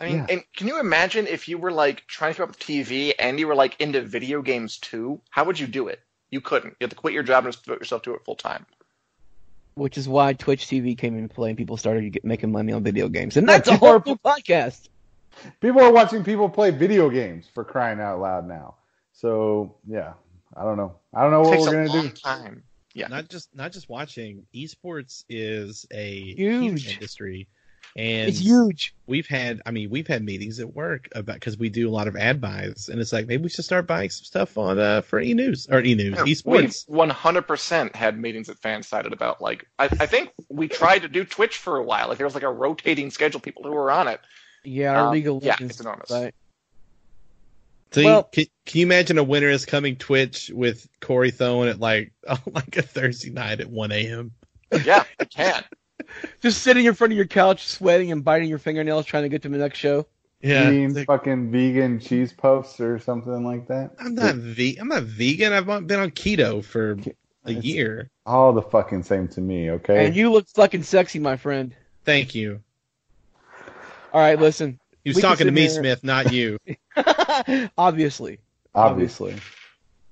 I 0.00 0.06
mean, 0.06 0.16
Yeah. 0.18 0.26
and 0.30 0.44
can 0.56 0.68
you 0.68 0.78
imagine 0.80 1.26
if 1.26 1.48
you 1.48 1.58
were 1.58 1.72
like 1.72 2.06
trying 2.06 2.32
to 2.32 2.36
keep 2.36 2.42
up 2.42 2.48
with 2.50 2.58
TV 2.60 3.12
and 3.18 3.38
you 3.40 3.48
were 3.48 3.54
like 3.56 3.80
into 3.80 4.00
video 4.00 4.42
games 4.42 4.78
too? 4.78 5.20
How 5.30 5.44
would 5.44 5.58
you 5.58 5.66
do 5.66 5.88
it? 5.88 6.00
You 6.30 6.40
couldn't. 6.40 6.76
You 6.78 6.84
have 6.84 6.90
to 6.90 6.96
quit 6.96 7.14
your 7.14 7.22
job 7.24 7.44
and 7.44 7.52
just 7.52 7.64
devote 7.64 7.80
yourself 7.80 8.02
to 8.02 8.14
it 8.14 8.24
full 8.24 8.36
time. 8.36 8.64
Which 9.74 9.96
is 9.96 10.08
why 10.08 10.32
Twitch 10.34 10.66
TV 10.66 10.96
came 10.98 11.16
into 11.16 11.32
play 11.32 11.50
and 11.50 11.58
people 11.58 11.76
started 11.76 12.12
get, 12.12 12.24
making 12.24 12.52
money 12.52 12.72
on 12.72 12.82
video 12.82 13.08
games. 13.08 13.36
And 13.36 13.48
that's 13.48 13.68
a 13.68 13.72
people 13.72 13.88
whole 13.88 13.96
are- 13.98 14.02
new 14.06 14.16
podcast. 14.16 14.88
people 15.60 15.80
are 15.82 15.92
watching 15.92 16.22
people 16.24 16.48
play 16.48 16.70
video 16.70 17.08
games 17.10 17.46
for 17.54 17.64
crying 17.64 18.00
out 18.00 18.20
loud 18.20 18.46
now. 18.48 18.74
So, 19.18 19.74
yeah, 19.88 20.12
I 20.56 20.62
don't 20.62 20.76
know. 20.76 20.94
I 21.12 21.22
don't 21.22 21.32
know 21.32 21.42
It 21.42 21.46
what 21.46 21.50
takes 21.56 21.66
we're 21.66 21.72
going 21.72 21.88
to 21.88 21.92
long 21.96 22.08
do. 22.08 22.14
time. 22.14 22.62
Yeah. 22.94 23.08
not 23.08 23.28
just 23.28 23.54
not 23.54 23.72
just 23.72 23.88
watching. 23.88 24.46
Esports 24.54 25.24
is 25.28 25.86
a 25.92 26.34
Huge. 26.34 26.86
industry, 26.94 27.48
and 27.96 28.28
It's 28.28 28.38
huge. 28.38 28.94
we've 29.06 29.26
had 29.26 29.60
i 29.66 29.70
mean 29.70 29.88
we've 29.90 30.06
had 30.06 30.22
meetings 30.24 30.58
at 30.60 30.74
work 30.74 31.08
about 31.14 31.34
because 31.34 31.58
we 31.58 31.68
do 31.68 31.88
a 31.88 31.92
lot 31.98 32.06
of 32.08 32.16
ad 32.16 32.40
buys 32.40 32.88
and 32.90 33.00
it's 33.00 33.12
like 33.12 33.26
maybe 33.26 33.42
we 33.44 33.48
should 33.48 33.64
start 33.64 33.86
buying 33.86 34.10
some 34.10 34.24
stuff 34.24 34.58
on 34.58 34.78
uh 34.78 35.00
for 35.00 35.20
e-news 35.20 35.66
or 35.70 35.80
e-news 35.80 36.14
Yeah, 36.16 36.24
esports 36.24 36.88
100% 36.88 37.94
had 37.94 38.18
meetings 38.18 38.48
at 38.48 38.60
Fansided 38.60 39.12
about 39.12 39.40
like 39.40 39.66
I, 39.78 39.84
I 39.84 40.06
think 40.06 40.30
we 40.48 40.66
tried 40.68 41.00
to 41.02 41.08
do 41.08 41.24
Twitch 41.24 41.56
for 41.56 41.76
a 41.76 41.82
while. 41.82 42.08
Like 42.08 42.18
there 42.18 42.26
was 42.26 42.34
like 42.34 42.42
a 42.44 42.52
rotating 42.52 43.10
schedule, 43.10 43.40
people 43.40 43.62
who 43.62 43.70
were 43.72 43.90
on 43.90 44.08
it. 44.08 44.20
Yeah, 44.64 44.92
our 44.98 45.06
Um, 45.06 45.12
League 45.12 45.28
of 45.28 45.42
yeah, 45.44 45.56
it's 45.60 45.80
enormous. 45.80 46.08
site. 46.08 46.34
So 47.92 48.02
well- 48.04 48.28
you, 48.32 48.44
can, 48.44 48.52
can 48.66 48.78
you 48.80 48.86
imagine 48.86 49.18
a 49.18 49.24
winter 49.24 49.48
is 49.48 49.64
coming 49.66 49.96
twitch 49.96 50.50
with 50.54 50.88
corey 51.00 51.30
throwing 51.30 51.68
at 51.68 51.80
like 51.80 52.12
like 52.52 52.76
a 52.76 52.82
thursday 52.82 53.30
night 53.30 53.60
at 53.60 53.70
1 53.70 53.92
a.m 53.92 54.32
Yeah, 54.84 55.04
I 55.20 55.24
can. 55.24 55.64
Just 56.42 56.62
sitting 56.62 56.86
in 56.86 56.94
front 56.94 57.12
of 57.12 57.16
your 57.16 57.26
couch, 57.26 57.66
sweating 57.66 58.12
and 58.12 58.24
biting 58.24 58.48
your 58.48 58.58
fingernails, 58.58 59.04
trying 59.04 59.24
to 59.24 59.28
get 59.28 59.42
to 59.42 59.48
the 59.48 59.58
next 59.58 59.78
show. 59.78 60.06
yeah 60.40 60.68
Eating 60.70 60.94
like, 60.94 61.06
fucking 61.06 61.50
vegan 61.50 61.98
cheese 61.98 62.32
puffs 62.32 62.80
or 62.80 62.98
something 62.98 63.44
like 63.44 63.66
that. 63.68 63.90
i'm 63.98 64.14
not 64.14 64.36
ve- 64.36 64.76
i'm 64.80 64.88
not 64.88 65.02
vegan 65.02 65.52
i've 65.52 65.66
been 65.86 65.98
on 66.00 66.10
keto 66.10 66.62
for 66.64 66.92
a 67.46 67.50
It's- 67.50 67.64
year 67.64 68.10
All 68.26 68.52
the 68.52 68.62
fucking 68.62 69.02
same 69.02 69.26
to 69.28 69.40
me, 69.40 69.70
okay? 69.70 70.06
And 70.06 70.14
you 70.14 70.30
look 70.30 70.46
fucking 70.48 70.82
sexy, 70.82 71.18
my 71.18 71.36
friend. 71.36 71.74
thank 72.04 72.34
you 72.34 72.60
All 74.12 74.20
right, 74.20 74.38
listen. 74.38 74.78
He 75.04 75.10
was 75.10 75.20
talking 75.20 75.46
to 75.46 75.52
me 75.52 75.62
here- 75.62 75.70
smith 75.70 76.04
not 76.04 76.32
you 76.32 76.58
Obviously. 77.78 78.38
Obviously. 78.74 79.34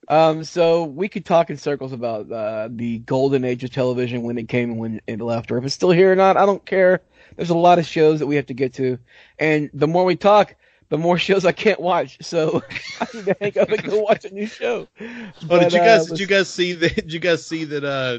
Um, 0.08 0.44
so 0.44 0.84
we 0.84 1.08
could 1.08 1.24
talk 1.24 1.50
in 1.50 1.56
circles 1.56 1.92
about 1.92 2.30
uh, 2.30 2.68
the 2.70 2.98
golden 2.98 3.44
age 3.44 3.64
of 3.64 3.70
television 3.70 4.22
when 4.22 4.38
it 4.38 4.48
came 4.48 4.70
and 4.70 4.78
when 4.78 5.00
it 5.06 5.20
left, 5.20 5.50
or 5.50 5.58
if 5.58 5.64
it's 5.64 5.74
still 5.74 5.90
here 5.90 6.12
or 6.12 6.16
not. 6.16 6.36
I 6.36 6.46
don't 6.46 6.64
care. 6.64 7.00
There's 7.36 7.50
a 7.50 7.56
lot 7.56 7.78
of 7.78 7.86
shows 7.86 8.20
that 8.20 8.26
we 8.26 8.36
have 8.36 8.46
to 8.46 8.54
get 8.54 8.74
to, 8.74 8.98
and 9.38 9.68
the 9.74 9.88
more 9.88 10.04
we 10.04 10.14
talk, 10.16 10.54
the 10.88 10.98
more 10.98 11.18
shows 11.26 11.44
I 11.44 11.52
can't 11.52 11.80
watch. 11.80 12.18
So 12.22 12.62
I 13.00 13.06
need 13.14 13.24
to 13.26 13.36
hang 13.40 13.58
up 13.58 13.68
and 13.68 13.82
go 13.82 13.98
watch 14.00 14.24
a 14.24 14.30
new 14.30 14.46
show. 14.46 14.86
Oh, 15.00 15.06
But, 15.48 15.60
did 15.60 15.72
you 15.72 15.80
uh, 15.80 15.84
guys 15.84 16.06
did 16.06 16.20
you 16.20 16.26
guys 16.26 16.48
see 16.48 16.72
that? 16.74 16.94
Did 16.94 17.12
you 17.12 17.20
guys 17.20 17.44
see 17.44 17.64
that? 17.64 17.84
Uh, 17.84 18.18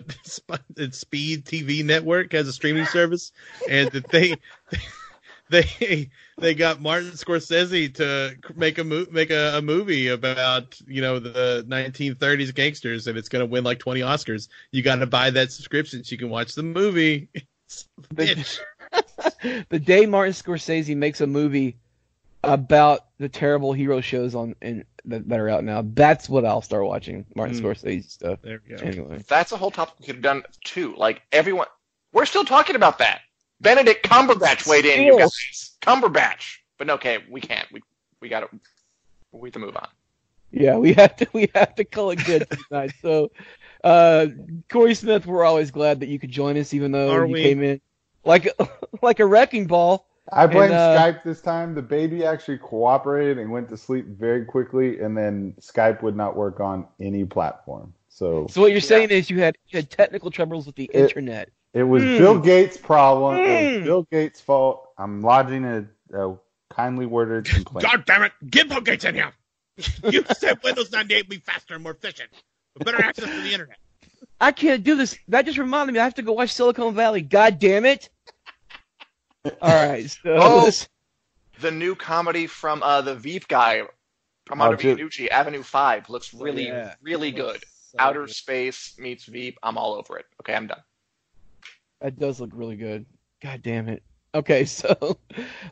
that 0.76 0.94
Speed 0.94 1.46
TV 1.46 1.86
Network 1.86 2.34
has 2.34 2.48
a 2.50 2.54
streaming 2.54 2.86
service, 2.86 3.32
and 3.70 3.90
that 3.92 4.10
they 4.10 4.36
they 5.50 6.10
they 6.38 6.54
got 6.54 6.82
Martin 6.82 7.12
Scorsese 7.12 7.94
to 7.96 8.36
make 8.56 8.78
a 8.78 8.84
mo- 8.84 9.08
make 9.12 9.30
a, 9.32 9.58
a 9.58 9.62
movie 9.62 10.10
about 10.10 10.80
you 10.88 11.02
know 11.02 11.20
the 11.20 11.66
1930s 11.68 12.54
gangsters, 12.54 13.08
and 13.08 13.18
it's 13.18 13.30
going 13.30 13.42
to 13.42 13.46
win 13.46 13.64
like 13.64 13.80
20 13.80 14.02
Oscars. 14.02 14.48
You 14.72 14.82
got 14.82 14.98
to 14.98 15.08
buy 15.08 15.30
that 15.32 15.52
subscription 15.52 16.04
so 16.04 16.12
you 16.12 16.18
can 16.18 16.30
watch 16.30 16.56
the 16.56 16.64
movie. 16.64 17.30
Bitch. 18.14 18.60
the 19.70 19.80
day 19.80 20.06
Martin 20.06 20.34
Scorsese 20.34 20.96
makes 20.96 21.22
a 21.22 21.28
movie 21.28 21.78
about 22.44 23.06
the 23.18 23.28
terrible 23.28 23.74
hero 23.74 24.00
shows 24.00 24.36
on 24.36 24.56
in, 24.62 24.86
that, 25.06 25.28
that 25.28 25.40
are 25.40 25.50
out 25.50 25.64
now, 25.64 25.84
that's 25.94 26.30
what 26.30 26.46
I'll 26.46 26.62
start 26.62 26.86
watching. 26.86 27.26
Martin 27.36 27.58
Mm. 27.58 27.62
Scorsese 27.62 28.10
stuff. 28.10 28.40
There 28.42 28.62
we 28.68 28.76
go. 28.76 28.84
Anyway, 28.84 29.24
That's 29.28 29.52
a 29.52 29.58
whole 29.58 29.72
topic 29.72 29.96
we 30.00 30.06
could 30.06 30.16
have 30.16 30.24
done 30.24 30.44
too. 30.64 30.96
Like 30.96 31.22
everyone, 31.32 31.68
we're 32.14 32.26
still 32.26 32.46
talking 32.46 32.76
about 32.76 33.00
that. 33.00 33.22
Benedict 33.62 34.08
Cumberbatch 34.08 34.68
weighed 34.68 34.86
in, 34.86 35.04
you 35.04 35.18
guys. 35.18 35.76
Cumberbatch. 35.82 36.58
But 36.78 36.90
okay, 36.92 37.20
we 37.30 37.42
can't. 37.42 37.68
We 37.72 37.82
we 38.22 38.30
got 38.30 38.42
to. 38.42 38.50
We 39.32 39.48
have 39.50 39.54
to 39.54 39.60
move 39.60 39.76
on. 39.76 39.88
yeah, 40.52 40.78
we 40.78 40.94
have 40.94 41.16
to 41.18 41.28
we 41.34 41.50
have 41.56 41.76
to 41.76 41.84
call 41.84 42.12
it 42.12 42.24
good 42.26 42.48
tonight. 42.70 42.94
So, 43.02 43.32
uh, 43.84 44.28
Corey 44.70 44.96
Smith, 44.96 45.26
we're 45.26 45.44
always 45.44 45.72
glad 45.72 46.00
that 46.00 46.08
you 46.08 46.20
could 46.20 46.32
join 46.32 46.58
us, 46.58 46.74
even 46.74 46.92
though 46.92 47.10
Are 47.10 47.26
you 47.26 47.34
we? 47.34 47.42
came 47.44 47.64
in 47.64 47.82
like 48.24 48.48
like 49.02 49.20
a 49.20 49.26
wrecking 49.26 49.66
ball. 49.66 50.06
I 50.32 50.46
blame 50.46 50.72
uh, 50.72 50.76
Skype 50.76 51.24
this 51.24 51.42
time. 51.42 51.74
The 51.74 51.82
baby 51.82 52.26
actually 52.26 52.58
cooperated 52.58 53.38
and 53.38 53.50
went 53.50 53.70
to 53.70 53.78
sleep 53.78 54.06
very 54.08 54.44
quickly, 54.44 55.00
and 55.00 55.18
then 55.18 55.54
Skype 55.62 56.04
would 56.04 56.18
not 56.18 56.36
work 56.36 56.60
on 56.60 56.86
any 57.00 57.24
platform. 57.24 57.94
So 58.18 58.48
So 58.50 58.62
what 58.62 58.68
you're 58.72 58.78
Yeah. 58.78 58.82
saying 58.82 59.10
is 59.12 59.30
you 59.30 59.40
had 59.42 59.58
you 59.68 59.78
had 59.78 59.92
technical 59.92 60.32
troubles 60.32 60.66
with 60.66 60.76
the 60.76 60.86
It- 60.92 60.96
internet. 61.02 61.50
it 61.76 61.84
was 61.84 62.02
Mm. 62.02 62.18
Bill 62.18 62.40
Gates' 62.40 62.76
problem. 62.76 63.38
It 63.38 63.42
Mm. 63.48 63.76
was 63.78 63.84
Bill 63.86 64.08
Gates' 64.12 64.42
fault. 64.42 64.90
I'm 64.98 65.22
lodging 65.22 65.64
a, 65.66 65.86
a 66.18 66.36
kindly 66.72 67.06
worded 67.06 67.46
complaint. 67.54 67.84
God 67.86 68.06
damn 68.06 68.24
it! 68.24 68.32
Get 68.50 68.70
Bill 68.70 68.82
Gates 68.82 69.06
in 69.06 69.14
here. 69.14 69.34
You 70.04 70.24
said 70.40 70.58
Windows 70.64 70.92
98 70.92 71.26
would 71.26 71.30
be 71.30 71.38
faster 71.46 71.76
and 71.76 71.84
more 71.84 71.92
efficient, 71.92 72.32
with 72.74 72.86
better 72.86 73.04
access 73.04 73.26
to 73.26 73.42
the 73.42 73.54
internet. 73.54 73.78
I 74.42 74.52
can't 74.52 74.84
do 74.84 74.96
this. 74.96 75.16
That 75.28 75.46
just 75.46 75.60
reminded 75.60 75.94
me. 75.94 76.00
I 76.00 76.04
have 76.04 76.16
to 76.16 76.24
go 76.24 76.34
watch 76.34 76.50
Silicon 76.52 76.96
Valley. 76.96 77.22
God 77.22 77.60
damn 77.60 77.86
it! 77.86 78.10
All 79.46 79.52
right, 79.62 80.10
so 80.24 80.36
Oh. 80.42 80.66
this- 80.66 80.88
The 81.60 81.70
new 81.72 81.94
comedy 81.96 82.48
from 82.48 82.82
uh, 82.82 83.02
the 83.02 83.14
Veep 83.16 83.48
guy, 83.48 83.84
Armando 84.50 84.74
Oh, 84.74 84.96
dude. 84.96 85.30
Avenue 85.32 85.62
Five, 85.62 86.10
looks 86.10 86.34
really, 86.34 86.66
Yeah. 86.68 86.96
really 87.02 87.32
good. 87.32 87.64
So 87.88 87.96
Outer 88.00 88.26
good. 88.26 88.36
Space 88.36 88.96
meets 89.00 89.26
Veep. 89.26 89.58
I'm 89.64 89.78
all 89.78 89.96
over 89.96 90.18
it. 90.18 90.26
Okay, 90.42 90.54
I'm 90.54 90.68
done. 90.68 90.82
that 92.02 92.20
does 92.20 92.42
look 92.42 92.50
really 92.54 92.76
good. 92.76 93.06
God 93.42 93.62
damn 93.62 93.88
it. 93.88 94.04
Okay, 94.36 94.66
so 94.66 95.18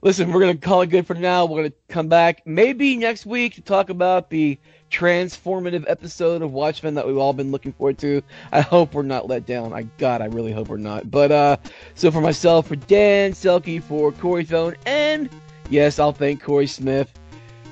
listen, 0.01 0.31
we're 0.31 0.39
gonna 0.39 0.55
call 0.55 0.81
it 0.81 0.89
good 0.89 1.05
for 1.05 1.13
now. 1.13 1.45
We're 1.45 1.63
gonna 1.63 1.73
come 1.89 2.07
back 2.07 2.41
maybe 2.45 2.95
next 2.95 3.25
week 3.25 3.55
to 3.55 3.61
talk 3.61 3.89
about 3.89 4.29
the 4.29 4.57
transformative 4.89 5.83
episode 5.89 6.41
of 6.41 6.53
Watchmen 6.53 6.93
that 6.93 7.05
we've 7.05 7.17
all 7.17 7.33
been 7.33 7.51
looking 7.51 7.73
forward 7.73 7.97
to. 7.97 8.21
I 8.53 8.61
hope 8.61 8.93
we're 8.93 9.03
not 9.03 9.27
let 9.27 9.45
down. 9.45 9.73
I 9.73 9.83
God, 9.97 10.21
I 10.21 10.27
really 10.27 10.53
hope 10.53 10.69
we're 10.69 10.77
not. 10.77 11.11
But 11.11 11.33
uh, 11.33 11.57
so 11.95 12.11
for 12.11 12.21
myself, 12.21 12.67
for 12.67 12.77
Dan 12.77 13.33
Selcke, 13.33 13.83
for 13.83 14.13
Corey 14.13 14.45
Thone, 14.45 14.75
and 14.85 15.29
yes, 15.69 15.99
I'll 15.99 16.13
thank 16.13 16.41
Corey 16.41 16.67
Smith. 16.67 17.11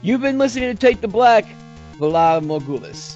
You've 0.01 0.19
been 0.19 0.37
listening 0.37 0.75
to 0.75 0.75
Take 0.75 0.99
the 0.99 1.07
Black, 1.07 1.45
Valar 1.97 2.43
Morghulis. 2.43 3.15